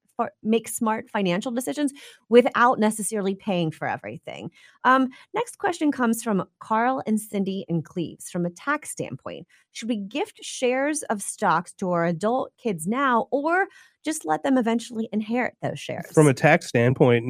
make 0.45 0.69
smart 0.69 1.11
financial 1.11 1.51
decisions 1.51 1.93
without 2.29 2.79
necessarily 2.79 3.35
paying 3.35 3.73
for 3.73 3.89
everything. 3.89 4.49
Um, 4.85 5.09
next 5.35 5.59
question 5.59 5.91
comes 5.91 6.23
from 6.23 6.45
Carl 6.61 7.03
and 7.05 7.21
Cindy 7.21 7.65
and 7.69 7.85
Cleves. 7.85 8.31
From 8.31 8.47
a 8.47 8.51
tax 8.51 8.91
standpoint, 8.91 9.49
should 9.73 9.89
we 9.89 9.97
gift 9.97 10.39
shares 10.41 11.03
of 11.11 11.21
stocks 11.21 11.73
to 11.79 11.91
our 11.91 12.05
adult 12.05 12.53
kids 12.59 12.87
now, 12.87 13.27
or 13.33 13.67
just 14.05 14.25
let 14.25 14.45
them 14.45 14.57
eventually 14.57 15.09
inherit 15.13 15.55
those 15.63 15.81
shares? 15.81 16.13
From 16.13 16.29
a 16.29 16.35
tax 16.35 16.69
standpoint, 16.69 17.25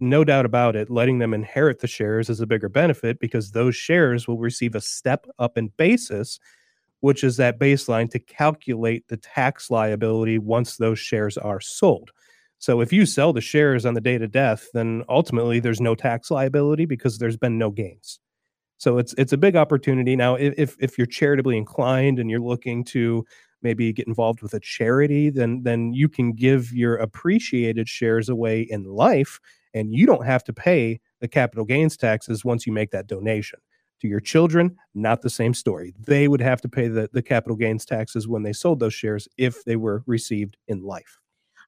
no 0.00 0.24
doubt 0.24 0.44
about 0.44 0.76
it, 0.76 0.90
letting 0.90 1.18
them 1.18 1.34
inherit 1.34 1.80
the 1.80 1.86
shares 1.86 2.28
is 2.28 2.40
a 2.40 2.46
bigger 2.46 2.68
benefit 2.68 3.18
because 3.20 3.50
those 3.50 3.76
shares 3.76 4.26
will 4.26 4.38
receive 4.38 4.74
a 4.74 4.80
step 4.80 5.26
up 5.38 5.56
in 5.56 5.68
basis, 5.76 6.38
which 7.00 7.22
is 7.22 7.36
that 7.36 7.58
baseline 7.58 8.10
to 8.10 8.18
calculate 8.18 9.06
the 9.08 9.16
tax 9.16 9.70
liability 9.70 10.38
once 10.38 10.76
those 10.76 10.98
shares 10.98 11.36
are 11.38 11.60
sold. 11.60 12.10
So 12.58 12.80
if 12.80 12.92
you 12.92 13.04
sell 13.04 13.32
the 13.32 13.40
shares 13.40 13.84
on 13.84 13.94
the 13.94 14.00
date 14.00 14.22
of 14.22 14.30
death, 14.30 14.68
then 14.72 15.04
ultimately 15.08 15.60
there's 15.60 15.80
no 15.80 15.94
tax 15.94 16.30
liability 16.30 16.86
because 16.86 17.18
there's 17.18 17.36
been 17.36 17.58
no 17.58 17.70
gains. 17.70 18.20
So 18.78 18.98
it's 18.98 19.14
it's 19.18 19.32
a 19.32 19.38
big 19.38 19.56
opportunity 19.56 20.16
now. 20.16 20.34
If 20.34 20.76
if 20.80 20.98
you're 20.98 21.06
charitably 21.06 21.56
inclined 21.56 22.18
and 22.18 22.30
you're 22.30 22.40
looking 22.40 22.84
to 22.86 23.24
maybe 23.62 23.92
get 23.92 24.06
involved 24.06 24.42
with 24.42 24.54
a 24.54 24.60
charity, 24.60 25.30
then 25.30 25.62
then 25.62 25.92
you 25.92 26.08
can 26.08 26.32
give 26.32 26.72
your 26.72 26.96
appreciated 26.96 27.88
shares 27.88 28.28
away 28.28 28.62
in 28.62 28.84
life, 28.84 29.40
and 29.74 29.92
you 29.92 30.06
don't 30.06 30.24
have 30.24 30.44
to 30.44 30.52
pay 30.52 31.00
the 31.20 31.28
capital 31.28 31.64
gains 31.64 31.96
taxes 31.96 32.44
once 32.44 32.66
you 32.66 32.72
make 32.72 32.90
that 32.92 33.06
donation. 33.06 33.58
To 34.00 34.08
your 34.08 34.20
children, 34.20 34.76
not 34.94 35.22
the 35.22 35.30
same 35.30 35.54
story. 35.54 35.94
They 35.98 36.28
would 36.28 36.40
have 36.40 36.60
to 36.62 36.68
pay 36.68 36.88
the, 36.88 37.08
the 37.12 37.22
capital 37.22 37.56
gains 37.56 37.84
taxes 37.84 38.28
when 38.28 38.42
they 38.42 38.52
sold 38.52 38.80
those 38.80 38.94
shares 38.94 39.28
if 39.38 39.64
they 39.64 39.76
were 39.76 40.02
received 40.06 40.56
in 40.68 40.82
life. 40.82 41.18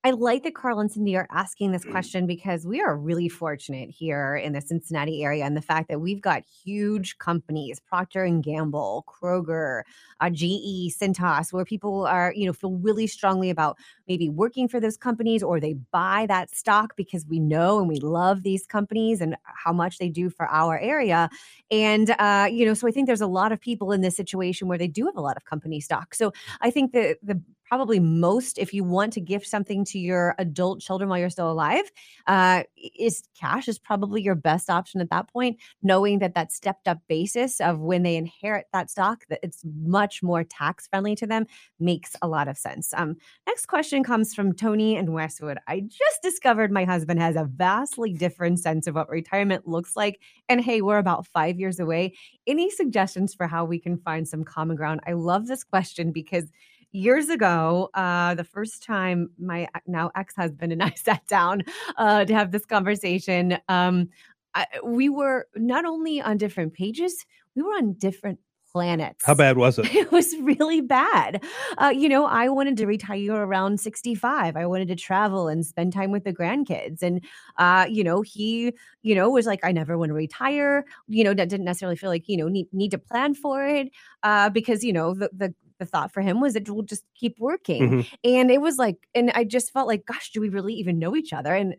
I 0.07 0.11
like 0.11 0.45
that 0.45 0.55
Carl 0.55 0.79
and 0.79 0.88
Cindy 0.88 1.16
are 1.16 1.27
asking 1.33 1.73
this 1.73 1.85
question 1.85 2.29
because 2.29 2.64
we 2.64 2.81
are 2.81 2.97
really 2.97 3.29
fortunate 3.29 3.90
here 3.90 4.37
in 4.37 4.53
the 4.53 4.61
Cincinnati 4.61 5.25
area 5.25 5.45
and 5.45 5.57
the 5.57 5.61
fact 5.61 5.88
that 5.88 5.99
we've 5.99 6.21
got 6.21 6.45
huge 6.64 7.19
companies, 7.19 7.81
Procter 7.81 8.23
and 8.23 8.40
Gamble, 8.40 9.05
Kroger, 9.09 9.83
uh, 10.21 10.31
GE, 10.31 10.95
Cintas, 10.97 11.53
where 11.53 11.64
people 11.64 12.07
are, 12.07 12.33
you 12.37 12.47
know, 12.47 12.53
feel 12.53 12.75
really 12.75 13.09
strongly 13.09 13.51
about 13.51 13.79
maybe 14.07 14.29
working 14.29 14.69
for 14.69 14.79
those 14.79 14.97
companies 14.97 15.42
or 15.42 15.59
they 15.59 15.73
buy 15.90 16.25
that 16.29 16.55
stock 16.55 16.95
because 16.95 17.27
we 17.27 17.40
know 17.40 17.81
and 17.81 17.88
we 17.88 17.99
love 17.99 18.45
these 18.45 18.64
companies 18.64 19.21
and 19.21 19.37
how 19.42 19.73
much 19.73 19.99
they 19.99 20.09
do 20.09 20.31
for 20.31 20.47
our 20.47 20.79
area. 20.79 21.29
And 21.73 22.14
uh, 22.21 22.49
you 22.49 22.64
know, 22.64 22.75
so 22.75 22.87
I 22.87 22.92
think 22.92 23.09
there's 23.09 23.21
a 23.21 23.27
lot 23.27 23.51
of 23.51 23.61
people 23.61 23.90
in 23.90 24.03
this 24.03 24.14
situation 24.14 24.69
where 24.69 24.79
they 24.79 24.87
do 24.87 25.07
have 25.07 25.16
a 25.16 25.21
lot 25.21 25.37
of 25.37 25.45
company 25.47 25.81
stock. 25.81 26.14
So 26.14 26.33
I 26.61 26.71
think 26.71 26.92
that 26.92 27.16
the 27.25 27.42
probably 27.69 27.99
most 27.99 28.59
if 28.59 28.73
you 28.73 28.85
want 28.85 29.13
to 29.13 29.21
gift 29.21 29.47
something 29.47 29.85
to 29.85 29.99
your 29.99 30.35
adult 30.39 30.81
children 30.81 31.09
while 31.09 31.19
you're 31.19 31.31
still 31.31 31.51
alive 31.51 31.91
uh, 32.27 32.63
is 32.99 33.25
cash 33.39 33.69
is 33.69 33.79
probably 33.79 34.23
your 34.23 34.35
best 34.35 34.71
option 34.71 35.01
at 35.01 35.11
that 35.11 35.29
point 35.33 35.59
knowing 35.83 36.19
that 36.19 36.35
that 36.35 36.53
stepped 36.53 36.89
up 36.89 36.99
basis 37.09 37.61
of 37.61 37.81
when 37.81 38.03
they 38.03 38.17
inherit 38.17 38.67
that 38.73 38.91
stock 38.91 39.25
that 39.29 39.41
it's 39.43 39.63
much 39.83 40.23
more 40.23 40.45
tax 40.45 40.87
friendly 40.87 41.15
to 41.15 41.27
them 41.27 41.47
makes 41.79 42.17
a 42.23 42.29
lot 42.29 42.49
of 42.49 42.57
sense. 42.57 42.93
Um, 42.95 43.17
next 43.47 43.67
question 43.67 44.03
comes 44.03 44.35
from 44.35 44.53
tony 44.53 44.97
and 44.97 45.13
westwood. 45.13 45.59
I 45.67 45.81
just 45.81 46.23
discovered 46.23 46.71
my 46.71 46.85
husband 46.85 47.21
has 47.21 47.37
a 47.37 47.45
vastly 47.45 48.13
different 48.13 48.59
sense 48.61 48.87
of 48.87 48.95
what 48.95 49.09
retirement 49.09 49.67
looks 49.67 49.97
like 49.97 50.21
and 50.49 50.61
hey 50.61 50.81
we're 50.83 50.99
about 50.99 51.27
five 51.27 51.59
years 51.59 51.81
away. 51.81 52.15
Any 52.47 52.71
suggestions 52.71 53.35
for 53.35 53.47
how 53.47 53.65
we 53.65 53.79
can 53.79 53.99
find 53.99 54.27
some 54.27 54.45
common 54.45 54.77
ground? 54.77 55.01
I 55.07 55.13
love 55.13 55.47
this 55.47 55.65
question 55.65 56.13
because 56.13 56.51
years 56.97 57.29
ago, 57.29 57.91
uh, 57.95 58.35
the 58.35 58.45
first 58.45 58.83
time 58.83 59.31
my 59.39 59.69
now 59.87 60.11
ex 60.17 60.35
husband 60.35 60.73
and 60.73 60.83
I 60.83 60.91
sat 60.91 61.27
down 61.27 61.63
uh, 61.97 62.25
to 62.25 62.35
have 62.35 62.51
this 62.51 62.65
conversation, 62.65 63.59
um, 63.69 64.09
I, 64.55 64.67
we 64.83 65.09
were 65.09 65.47
not 65.55 65.85
only 65.85 66.21
on 66.21 66.39
different 66.39 66.73
pages, 66.73 67.27
we 67.55 67.63
were 67.63 67.73
on 67.73 67.93
different 67.93 68.41
planets. 68.73 69.25
How 69.25 69.35
bad 69.35 69.57
was 69.57 69.79
it? 69.79 69.95
It 69.95 70.13
was 70.13 70.35
really 70.41 70.81
bad. 70.81 71.43
Uh, 71.79 71.93
you 71.95 72.09
know, 72.09 72.27
I 72.27 72.49
wanted 72.49 72.77
to 72.79 72.87
retire 72.87 73.33
around 73.33 73.81
65. 73.81 74.57
I 74.57 74.67
wanted 74.67 74.89
to 74.89 74.97
travel 74.97 75.49
and 75.49 75.65
spend 75.65 75.93
time 75.93 76.11
with 76.11 76.25
the 76.25 76.33
grandkids. 76.33 77.03
And, 77.03 77.23
uh, 77.57 77.87
you 77.89 78.05
know, 78.05 78.23
he, 78.23 78.75
you 79.03 79.15
know, 79.15 79.31
was 79.31 79.47
like, 79.47 79.61
I 79.63 79.73
never 79.73 79.97
want 79.97 80.11
to 80.11 80.15
retire. 80.15 80.85
You 81.09 81.25
know, 81.25 81.33
that 81.33 81.49
didn't 81.49 81.65
necessarily 81.65 81.97
feel 81.97 82.11
like, 82.11 82.29
you 82.29 82.37
know, 82.37 82.49
need, 82.49 82.67
need 82.73 82.91
to 82.91 82.99
plan 82.99 83.35
for 83.35 83.66
it 83.66 83.89
uh, 84.23 84.51
because, 84.51 84.85
you 84.85 84.93
know, 84.93 85.14
the, 85.14 85.31
the, 85.35 85.55
the 85.79 85.87
thought 85.87 86.12
for 86.12 86.20
him 86.22 86.41
was 86.41 86.55
that 86.55 86.68
we'll 86.68 86.83
just 86.83 87.05
keep 87.14 87.39
working. 87.39 87.95
Mhm. 88.03 88.07
And 88.24 88.51
it 88.51 88.61
was 88.61 88.79
like, 88.79 89.09
and 89.14 89.31
I 89.35 89.45
just 89.45 89.72
felt 89.72 89.87
like, 89.89 90.07
gosh, 90.07 90.31
do 90.33 90.41
we 90.41 90.49
really 90.49 90.74
even 90.74 90.99
know 90.99 91.16
each 91.16 91.33
other? 91.33 91.55
And 91.55 91.77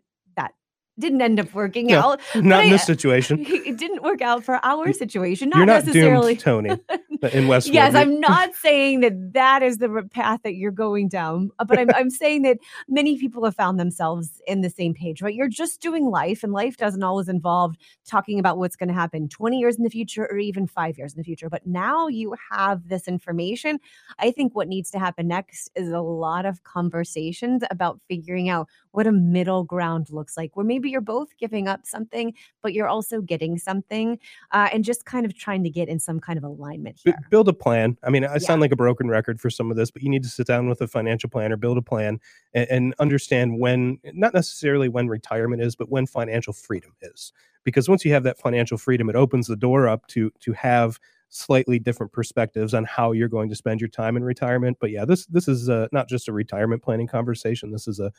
didn't 0.98 1.20
end 1.22 1.38
up 1.40 1.52
working 1.54 1.86
No, 1.86 1.98
out. 2.00 2.20
Not 2.34 2.64
in 2.64 2.68
I- 2.68 2.72
this 2.72 2.84
situation. 2.84 3.44
It 3.68 3.76
didn't 3.76 4.02
work 4.02 4.22
out 4.22 4.44
for 4.44 4.58
our 4.64 4.92
situation. 4.92 5.50
Not 5.50 5.58
You're 5.58 5.66
not 5.66 5.84
necessarily. 5.84 6.34
doomed, 6.34 6.40
Tony, 6.66 6.78
in 7.32 7.48
Westwood. 7.48 7.74
Yes, 7.74 7.94
I'm 7.94 8.18
not 8.20 8.54
saying 8.54 9.00
that 9.00 9.32
that 9.34 9.62
is 9.62 9.78
the 9.78 10.08
path 10.12 10.40
that 10.44 10.54
you're 10.54 10.70
going 10.70 11.08
down, 11.08 11.50
uh, 11.58 11.64
but 11.64 11.78
I'm, 11.78 11.90
I'm 11.94 12.10
saying 12.10 12.42
that 12.42 12.58
many 12.88 13.18
people 13.18 13.44
have 13.44 13.54
found 13.54 13.78
themselves 13.78 14.40
in 14.46 14.62
the 14.62 14.70
same 14.70 14.94
page, 14.94 15.20
right? 15.22 15.34
You're 15.34 15.48
just 15.48 15.80
doing 15.80 16.06
life, 16.06 16.42
and 16.42 16.52
life 16.52 16.76
doesn't 16.76 17.02
always 17.02 17.28
involve 17.28 17.74
talking 18.06 18.38
about 18.38 18.58
what's 18.58 18.76
going 18.76 18.88
to 18.88 18.94
happen 18.94 19.28
20 19.28 19.58
years 19.58 19.76
in 19.76 19.84
the 19.84 19.90
future 19.90 20.26
or 20.30 20.38
even 20.38 20.66
five 20.66 20.96
years 20.96 21.12
in 21.12 21.18
the 21.18 21.24
future. 21.24 21.50
But 21.50 21.66
now 21.66 22.08
you 22.08 22.34
have 22.50 22.88
this 22.88 23.06
information. 23.06 23.78
I 24.18 24.30
think 24.30 24.54
what 24.54 24.68
needs 24.68 24.90
to 24.92 24.98
happen 24.98 25.28
next 25.28 25.70
is 25.74 25.90
a 25.90 26.00
lot 26.00 26.46
of 26.46 26.62
conversations 26.64 27.62
about 27.70 28.00
figuring 28.08 28.48
out 28.48 28.68
what 28.92 29.06
a 29.06 29.12
middle 29.12 29.64
ground 29.64 30.08
looks 30.10 30.36
like, 30.36 30.56
where 30.56 30.64
maybe 30.66 30.87
you're 30.88 31.00
both 31.00 31.36
giving 31.38 31.68
up 31.68 31.86
something, 31.86 32.34
but 32.62 32.72
you're 32.72 32.88
also 32.88 33.20
getting 33.20 33.58
something, 33.58 34.18
uh, 34.52 34.68
and 34.72 34.84
just 34.84 35.04
kind 35.04 35.24
of 35.26 35.36
trying 35.36 35.62
to 35.64 35.70
get 35.70 35.88
in 35.88 35.98
some 35.98 36.20
kind 36.20 36.36
of 36.38 36.44
alignment 36.44 37.00
B- 37.04 37.12
build 37.30 37.48
a 37.48 37.52
plan. 37.52 37.96
I 38.02 38.10
mean, 38.10 38.24
I 38.24 38.34
Yeah. 38.34 38.38
sound 38.38 38.60
like 38.60 38.72
a 38.72 38.76
broken 38.76 39.08
record 39.08 39.40
for 39.40 39.50
some 39.50 39.70
of 39.70 39.76
this, 39.76 39.90
but 39.90 40.02
you 40.02 40.08
need 40.08 40.22
to 40.22 40.28
sit 40.28 40.46
down 40.46 40.68
with 40.68 40.80
a 40.80 40.88
financial 40.88 41.30
planner, 41.30 41.56
build 41.56 41.78
a 41.78 41.82
plan, 41.82 42.18
and, 42.54 42.68
and 42.70 42.94
understand 42.98 43.58
when, 43.60 43.98
not 44.14 44.34
necessarily 44.34 44.88
when 44.88 45.08
retirement 45.08 45.62
is, 45.62 45.76
but 45.76 45.88
when 45.90 46.06
financial 46.06 46.52
freedom 46.52 46.92
is. 47.02 47.32
Because 47.64 47.88
once 47.88 48.04
you 48.04 48.12
have 48.12 48.22
that 48.22 48.38
financial 48.38 48.78
freedom, 48.78 49.10
it 49.10 49.16
opens 49.16 49.46
the 49.46 49.56
door 49.56 49.88
up 49.88 50.06
to 50.08 50.30
to 50.40 50.52
have 50.54 50.98
slightly 51.28 51.78
different 51.78 52.10
perspectives 52.12 52.72
on 52.72 52.84
how 52.84 53.12
you're 53.12 53.28
going 53.28 53.50
to 53.50 53.54
spend 53.54 53.80
your 53.80 53.88
time 53.88 54.16
in 54.16 54.24
retirement. 54.24 54.78
But 54.80 54.90
yeah, 54.90 55.04
this 55.04 55.26
this 55.26 55.46
is 55.48 55.68
uh, 55.68 55.88
not 55.92 56.08
just 56.08 56.28
a 56.28 56.32
retirement 56.32 56.82
planning 56.82 57.06
conversation. 57.06 57.70
This 57.70 57.86
is 57.86 58.00
a 58.00 58.10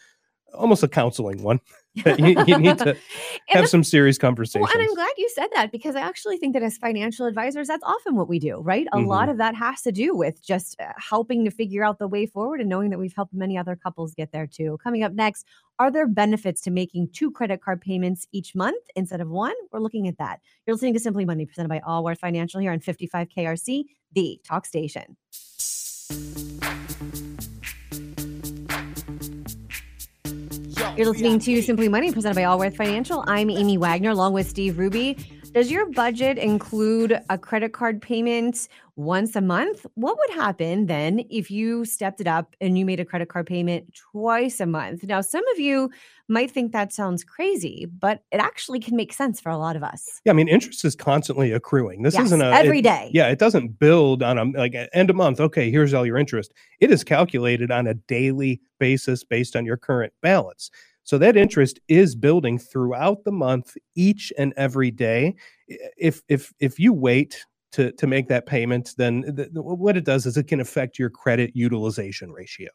almost 0.53 0.83
a 0.83 0.87
counseling 0.87 1.41
one. 1.43 1.59
you, 2.05 2.35
you 2.45 2.57
need 2.59 2.77
to 2.77 2.95
have 3.47 3.67
some 3.67 3.83
serious 3.83 4.17
conversations. 4.17 4.69
well, 4.69 4.71
and 4.79 4.87
I'm 4.87 4.93
glad 4.95 5.11
you 5.17 5.27
said 5.33 5.47
that 5.55 5.71
because 5.71 5.95
I 5.95 6.01
actually 6.01 6.37
think 6.37 6.53
that 6.53 6.61
as 6.61 6.77
financial 6.77 7.25
advisors, 7.25 7.67
that's 7.67 7.83
often 7.83 8.15
what 8.15 8.29
we 8.29 8.37
do, 8.39 8.59
right? 8.59 8.87
A 8.93 8.99
lot 8.99 9.23
Mm-hmm. 9.23 9.31
of 9.31 9.37
that 9.39 9.55
has 9.55 9.81
to 9.81 9.91
do 9.91 10.15
with 10.15 10.41
just 10.45 10.79
uh, 10.79 10.85
helping 10.97 11.43
to 11.45 11.51
figure 11.51 11.83
out 11.83 11.97
the 11.97 12.07
way 12.07 12.25
forward 12.27 12.61
and 12.61 12.69
knowing 12.69 12.91
that 12.91 12.99
we've 12.99 13.13
helped 13.15 13.33
many 13.33 13.57
other 13.57 13.75
couples 13.75 14.13
get 14.13 14.31
there 14.31 14.45
too. 14.47 14.77
Coming 14.83 15.03
up 15.03 15.13
next, 15.13 15.45
are 15.79 15.89
there 15.91 16.07
benefits 16.07 16.61
to 16.61 16.71
making 16.71 17.09
two 17.11 17.31
credit 17.31 17.61
card 17.61 17.81
payments 17.81 18.27
each 18.31 18.53
month 18.55 18.83
instead 18.95 19.19
of 19.19 19.29
one? 19.29 19.55
We're 19.71 19.79
looking 19.79 20.07
at 20.07 20.17
that. 20.19 20.41
You're 20.67 20.75
listening 20.75 20.93
to 20.93 20.99
Simply 20.99 21.25
Money 21.25 21.45
presented 21.47 21.69
by 21.69 21.79
Allworth 21.79 22.19
Financial 22.19 22.59
here 22.61 22.71
on 22.71 22.79
55 22.79 23.27
KRC, 23.29 23.85
the 24.13 24.39
talk 24.45 24.65
station. 24.65 25.17
You're 30.99 31.07
listening 31.07 31.39
to 31.39 31.61
Simply 31.61 31.87
Money 31.87 32.11
presented 32.11 32.35
by 32.35 32.43
Allworth 32.43 32.75
Financial. 32.75 33.23
I'm 33.25 33.49
Amy 33.49 33.77
Wagner 33.77 34.09
along 34.09 34.33
with 34.33 34.49
Steve 34.49 34.73
Hruby. 34.73 35.17
Does 35.53 35.71
your 35.71 35.89
budget 35.89 36.37
include 36.37 37.21
a 37.29 37.37
credit 37.37 37.71
card 37.71 38.01
payment 38.01 38.67
once 38.97 39.33
a 39.37 39.41
month? 39.41 39.85
What 39.95 40.17
would 40.17 40.37
happen 40.37 40.87
then 40.87 41.23
if 41.29 41.49
you 41.49 41.85
stepped 41.85 42.19
it 42.19 42.27
up 42.27 42.53
and 42.59 42.77
you 42.77 42.85
made 42.85 42.99
a 42.99 43.05
credit 43.05 43.29
card 43.29 43.47
payment 43.47 43.93
twice 44.11 44.59
a 44.59 44.65
month? 44.65 45.05
Now, 45.05 45.21
some 45.21 45.47
of 45.53 45.59
you 45.59 45.89
might 46.27 46.51
think 46.51 46.73
that 46.73 46.91
sounds 46.91 47.23
crazy, 47.23 47.87
but 47.97 48.21
it 48.33 48.41
actually 48.41 48.81
can 48.81 48.97
make 48.97 49.13
sense 49.13 49.39
for 49.39 49.49
a 49.49 49.57
lot 49.57 49.77
of 49.77 49.83
us. 49.83 50.19
Yeah, 50.25 50.33
I 50.33 50.35
mean, 50.35 50.49
interest 50.49 50.83
is 50.83 50.97
constantly 50.97 51.53
accruing. 51.53 52.03
This 52.03 52.13
Yes, 52.13 52.25
isn't 52.25 52.41
a 52.41 52.51
every 52.51 52.79
it- 52.79 52.83
day. 52.83 53.09
Yeah, 53.13 53.29
it 53.29 53.39
doesn't 53.39 53.79
build 53.79 54.21
on 54.21 54.37
a 54.37 54.43
like 54.45 54.75
end 54.91 55.09
of 55.09 55.15
month. 55.15 55.39
Okay, 55.39 55.71
here's 55.71 55.93
all 55.93 56.05
your 56.05 56.17
interest. 56.17 56.53
It 56.81 56.91
is 56.91 57.05
calculated 57.05 57.71
on 57.71 57.87
a 57.87 57.93
daily 57.93 58.59
basis 58.79 59.23
based 59.23 59.55
on 59.55 59.65
your 59.65 59.77
current 59.77 60.11
balance. 60.21 60.69
So 61.03 61.17
that 61.17 61.37
interest 61.37 61.79
is 61.87 62.15
building 62.15 62.59
throughout 62.59 63.23
the 63.23 63.31
month, 63.31 63.75
each 63.95 64.31
and 64.37 64.53
every 64.57 64.91
day. 64.91 65.35
If 65.97 66.21
if 66.27 66.53
if 66.59 66.79
you 66.79 66.93
wait 66.93 67.45
to 67.71 67.91
to 67.93 68.07
make 68.07 68.27
that 68.27 68.45
payment, 68.45 68.93
then 68.97 69.35
th- 69.35 69.49
what 69.53 69.97
it 69.97 70.05
does 70.05 70.25
is 70.25 70.37
it 70.37 70.47
can 70.47 70.59
affect 70.59 70.99
your 70.99 71.09
credit 71.09 71.51
utilization 71.55 72.31
ratio. 72.31 72.69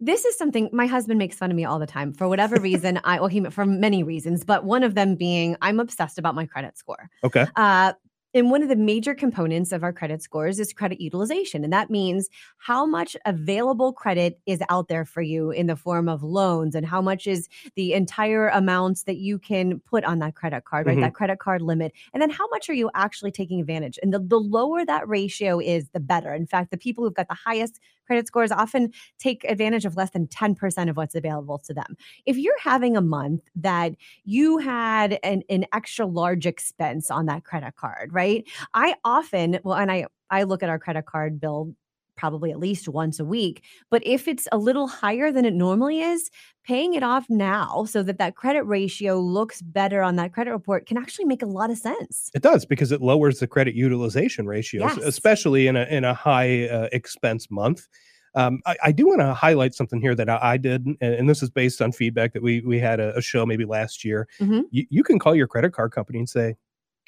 This 0.00 0.24
is 0.24 0.36
something 0.36 0.68
my 0.72 0.86
husband 0.86 1.18
makes 1.18 1.36
fun 1.36 1.50
of 1.50 1.56
me 1.56 1.64
all 1.64 1.78
the 1.78 1.86
time 1.86 2.12
for 2.12 2.28
whatever 2.28 2.60
reason. 2.60 3.00
I 3.04 3.20
well, 3.20 3.28
he 3.28 3.40
for 3.50 3.64
many 3.64 4.02
reasons, 4.02 4.44
but 4.44 4.64
one 4.64 4.82
of 4.82 4.94
them 4.94 5.14
being 5.14 5.56
I'm 5.62 5.78
obsessed 5.78 6.18
about 6.18 6.34
my 6.34 6.46
credit 6.46 6.76
score. 6.76 7.08
Okay. 7.22 7.46
Uh, 7.54 7.92
and 8.34 8.50
one 8.50 8.62
of 8.62 8.68
the 8.68 8.76
major 8.76 9.14
components 9.14 9.72
of 9.72 9.82
our 9.82 9.92
credit 9.92 10.22
scores 10.22 10.58
is 10.58 10.72
credit 10.72 11.00
utilization. 11.00 11.64
And 11.64 11.72
that 11.72 11.90
means 11.90 12.28
how 12.58 12.86
much 12.86 13.16
available 13.26 13.92
credit 13.92 14.40
is 14.46 14.60
out 14.68 14.88
there 14.88 15.04
for 15.04 15.22
you 15.22 15.50
in 15.50 15.66
the 15.66 15.76
form 15.76 16.08
of 16.08 16.22
loans 16.22 16.74
and 16.74 16.86
how 16.86 17.02
much 17.02 17.26
is 17.26 17.48
the 17.76 17.92
entire 17.92 18.48
amounts 18.48 19.04
that 19.04 19.16
you 19.18 19.38
can 19.38 19.80
put 19.80 20.04
on 20.04 20.18
that 20.20 20.34
credit 20.34 20.64
card, 20.64 20.86
right? 20.86 20.98
Mhm. 20.98 21.00
That 21.00 21.14
credit 21.14 21.38
card 21.38 21.62
limit. 21.62 21.92
And 22.12 22.22
then 22.22 22.30
how 22.30 22.48
much 22.48 22.68
are 22.70 22.74
you 22.74 22.90
actually 22.94 23.32
taking 23.32 23.60
advantage? 23.60 23.98
And 24.02 24.12
the, 24.12 24.18
the 24.20 24.40
lower 24.40 24.84
that 24.84 25.08
ratio 25.08 25.58
is, 25.60 25.88
the 25.90 26.00
better. 26.00 26.32
In 26.34 26.46
fact, 26.46 26.70
the 26.70 26.78
people 26.78 27.04
who've 27.04 27.14
got 27.14 27.28
the 27.28 27.34
highest 27.34 27.80
credit 28.12 28.26
scores 28.26 28.52
often 28.52 28.92
take 29.18 29.42
advantage 29.44 29.86
of 29.86 29.96
less 29.96 30.10
than 30.10 30.26
10% 30.26 30.90
of 30.90 30.98
what's 30.98 31.14
available 31.14 31.56
to 31.56 31.72
them. 31.72 31.96
If 32.26 32.36
you're 32.36 32.58
having 32.60 32.94
a 32.94 33.00
month 33.00 33.40
that 33.56 33.94
you 34.24 34.58
had 34.58 35.18
an, 35.22 35.44
an 35.48 35.64
extra 35.72 36.04
large 36.04 36.44
expense 36.44 37.10
on 37.10 37.24
that 37.26 37.44
credit 37.44 37.74
card, 37.76 38.12
right? 38.12 38.46
I 38.74 38.96
often, 39.02 39.60
well, 39.64 39.78
and 39.78 39.90
I, 39.90 40.08
I 40.28 40.42
look 40.42 40.62
at 40.62 40.68
our 40.68 40.78
credit 40.78 41.06
card 41.06 41.40
bill 41.40 41.74
probably 42.22 42.52
at 42.52 42.60
least 42.60 42.88
once 42.88 43.18
a 43.18 43.24
week, 43.24 43.64
but 43.90 44.00
if 44.06 44.28
it's 44.28 44.46
a 44.52 44.56
little 44.56 44.86
higher 44.86 45.32
than 45.32 45.44
it 45.44 45.52
normally 45.52 46.00
is, 46.00 46.30
paying 46.64 46.94
it 46.94 47.02
off 47.02 47.26
now 47.28 47.84
so 47.84 48.00
that 48.00 48.16
that 48.18 48.36
credit 48.36 48.62
ratio 48.62 49.18
looks 49.18 49.60
better 49.60 50.02
on 50.02 50.14
that 50.14 50.32
credit 50.32 50.52
report 50.52 50.86
can 50.86 50.96
actually 50.96 51.24
make 51.24 51.42
a 51.42 51.46
lot 51.46 51.68
of 51.68 51.76
sense. 51.76 52.30
It 52.32 52.40
does 52.42 52.64
because 52.64 52.92
it 52.92 53.02
lowers 53.02 53.40
the 53.40 53.48
credit 53.48 53.74
utilization 53.74 54.46
ratio, 54.46 54.82
Yes. 54.82 54.98
especially 54.98 55.66
in 55.66 55.74
a 55.74 55.82
in 55.86 56.04
a 56.04 56.14
high 56.14 56.68
uh, 56.68 56.88
expense 56.92 57.50
month. 57.50 57.88
Um, 58.36 58.60
I, 58.66 58.76
I 58.84 58.92
do 58.92 59.08
want 59.08 59.18
to 59.20 59.34
highlight 59.34 59.74
something 59.74 60.00
here 60.00 60.14
that 60.14 60.28
I, 60.30 60.38
I 60.52 60.56
did, 60.58 60.86
and, 60.86 60.96
and 61.00 61.28
this 61.28 61.42
is 61.42 61.50
based 61.50 61.82
on 61.82 61.90
feedback 61.90 62.34
that 62.34 62.42
we 62.44 62.60
we 62.60 62.78
had 62.78 63.00
a, 63.00 63.16
a 63.16 63.20
show 63.20 63.44
maybe 63.44 63.64
last 63.64 64.04
year. 64.04 64.28
Mhm. 64.40 64.62
You, 64.70 64.86
you 64.90 65.02
can 65.02 65.18
call 65.18 65.34
your 65.34 65.48
credit 65.48 65.72
card 65.72 65.90
company 65.90 66.20
and 66.20 66.28
say, 66.28 66.54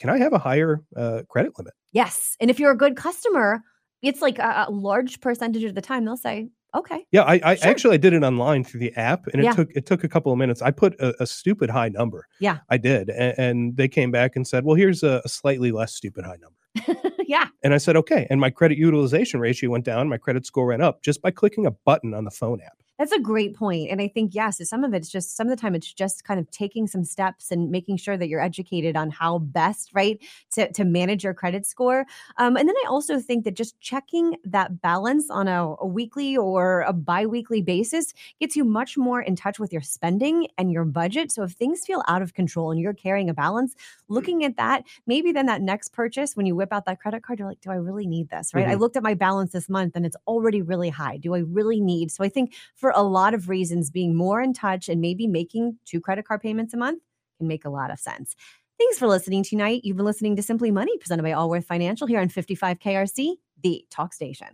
"Can 0.01 0.11
I 0.11 0.19
have 0.19 0.33
a 0.33 0.39
higher 0.41 0.83
uh, 0.97 1.23
credit 1.29 1.53
limit?" 1.57 1.75
Yes. 1.93 2.37
And 2.41 2.51
if 2.51 2.59
you're 2.59 2.73
a 2.73 2.77
good 2.77 2.97
customer, 2.97 3.63
it's 4.05 4.23
like 4.23 4.39
a, 4.39 4.67
a 4.69 4.71
large 4.71 5.21
percentage 5.21 5.65
of 5.65 5.75
the 5.75 5.81
time 5.81 6.05
they'll 6.05 6.17
say, 6.17 6.49
okay. 6.75 7.05
Yeah, 7.13 7.23
I, 7.23 7.41
I 7.45 7.55
Sure. 7.55 7.71
actually 7.71 7.95
I 7.95 7.99
did 7.99 8.13
it 8.13 8.23
online 8.23 8.65
through 8.65 8.81
the 8.81 8.93
app, 8.97 9.27
and 9.29 9.41
it 9.41 9.45
Yeah. 9.45 9.53
took 9.53 9.71
it 9.75 9.87
took 9.87 10.05
a 10.05 10.09
couple 10.09 10.33
of 10.33 10.39
minutes. 10.39 10.63
I 10.63 10.71
put 10.71 10.95
a, 11.01 11.15
a 11.23 11.27
stupid 11.27 11.71
high 11.71 11.89
number. 11.89 12.27
Yeah. 12.41 12.59
I 12.69 12.77
did, 12.77 13.11
and, 13.11 13.35
and 13.39 13.77
they 13.77 13.89
came 13.89 14.11
back 14.11 14.37
and 14.37 14.47
said, 14.47 14.65
"Well, 14.65 14.77
here's 14.77 15.03
a, 15.03 15.23
a 15.25 15.29
slightly 15.29 15.73
less 15.73 15.95
stupid 15.95 16.25
high 16.25 16.37
number." 16.37 17.01
yeah. 17.27 17.47
And 17.63 17.73
I 17.73 17.79
said, 17.79 17.95
okay. 17.97 18.27
And 18.31 18.41
my 18.41 18.51
credit 18.51 18.79
utilization 18.79 19.39
ratio 19.39 19.71
went 19.71 19.85
down. 19.85 20.09
My 20.09 20.19
credit 20.19 20.45
score 20.45 20.67
went 20.67 20.83
up 20.83 21.03
just 21.03 21.23
by 21.23 21.31
clicking 21.31 21.67
a 21.67 21.71
button 21.71 22.13
on 22.15 22.25
the 22.25 22.33
phone 22.33 22.61
app. 22.61 22.79
That's 22.99 23.11
a 23.11 23.19
great 23.19 23.57
point. 23.57 23.91
And 23.91 24.01
I 24.01 24.07
think, 24.07 24.35
yes, 24.35 24.67
some 24.69 24.85
of 24.85 24.95
it's 24.95 25.09
just 25.09 25.37
some 25.37 25.49
of 25.49 25.51
the 25.51 25.61
time 25.61 25.75
it's 25.75 25.93
just 25.93 26.23
kind 26.25 26.39
of 26.39 26.49
taking 26.53 26.87
some 26.87 27.03
steps 27.05 27.51
and 27.51 27.71
making 27.71 27.97
sure 27.97 28.17
that 28.17 28.29
you're 28.29 28.41
educated 28.41 28.97
on 28.97 29.11
how 29.11 29.39
best, 29.39 29.91
right, 29.95 30.21
to, 30.53 30.71
to 30.73 30.85
manage 30.85 31.25
your 31.25 31.35
credit 31.35 31.67
score. 31.67 32.07
Um, 32.37 32.57
and 32.57 32.69
then 32.69 32.77
I 32.85 32.87
also 32.89 33.19
think 33.19 33.45
that 33.45 33.55
just 33.57 33.81
checking 33.81 34.37
that 34.45 34.81
balance 34.81 35.29
on 35.29 35.49
a, 35.49 35.75
a 35.81 35.87
weekly 35.87 36.37
or 36.37 36.83
a 36.83 36.93
bi 36.93 37.27
weekly 37.27 37.63
basis 37.63 38.15
gets 38.39 38.55
you 38.55 38.65
much 38.65 38.97
more 38.97 39.21
in 39.21 39.35
touch 39.35 39.59
with 39.59 39.73
your 39.73 39.83
spending 39.83 40.47
and 40.57 40.71
your 40.71 40.85
budget. 40.85 41.33
So 41.33 41.43
if 41.43 41.51
things 41.53 41.85
feel 41.85 42.03
out 42.07 42.23
of 42.23 42.35
control 42.35 42.71
and 42.71 42.81
you're 42.81 42.95
carrying 42.95 43.29
a 43.29 43.35
balance, 43.35 43.75
looking 44.09 44.45
at 44.45 44.57
that, 44.57 44.85
maybe 45.07 45.33
then 45.33 45.47
that 45.47 45.63
next 45.63 45.93
purchase, 45.93 46.37
when 46.37 46.47
you 46.47 46.55
whip 46.55 46.73
out 46.73 46.87
that 46.87 47.01
credit 47.01 47.25
card, 47.25 47.41
you're 47.41 47.49
like, 47.49 47.61
do 47.61 47.71
I 47.73 47.77
really 47.77 48.07
need 48.07 48.29
this, 48.29 48.55
right? 48.55 48.69
I 48.69 48.75
Mhm. 48.75 48.81
looked 48.81 48.97
at 48.97 49.03
my 49.03 49.15
balance 49.15 49.51
this 49.53 49.69
month 49.69 49.97
and 49.97 50.07
it's 50.07 50.17
already 50.29 50.63
really 50.63 50.91
high. 50.91 51.17
Do 51.17 51.35
I 51.35 51.39
really 51.41 51.81
need? 51.81 52.13
So 52.13 52.23
I 52.23 52.29
think 52.29 52.55
for 52.77 52.84
a 52.91 53.03
lot 53.03 53.35
of 53.35 53.49
reasons, 53.49 53.91
being 53.91 54.15
more 54.15 54.41
in 54.41 54.53
touch 54.53 54.89
and 54.89 55.01
maybe 55.01 55.27
making 55.27 55.79
two 55.85 56.01
credit 56.01 56.27
card 56.27 56.41
payments 56.41 56.75
a 56.75 56.77
month 56.77 57.03
can 57.39 57.49
make 57.49 57.65
a 57.65 57.71
lot 57.71 57.91
of 57.91 57.99
sense. 57.99 58.37
Thanks 58.79 58.99
for 58.99 59.07
listening 59.07 59.45
tonight. 59.45 59.83
You've 59.85 59.97
been 59.97 60.07
listening 60.07 60.37
to 60.37 60.43
Simply 60.43 60.71
Money, 60.71 60.97
presented 60.99 61.23
by 61.23 61.33
Allworth 61.33 61.67
Financial 61.67 62.07
here 62.07 62.21
on 62.21 62.29
55 62.29 62.79
KRC, 62.81 63.35
the 63.63 63.85
talk 63.91 64.13
station. 64.13 64.49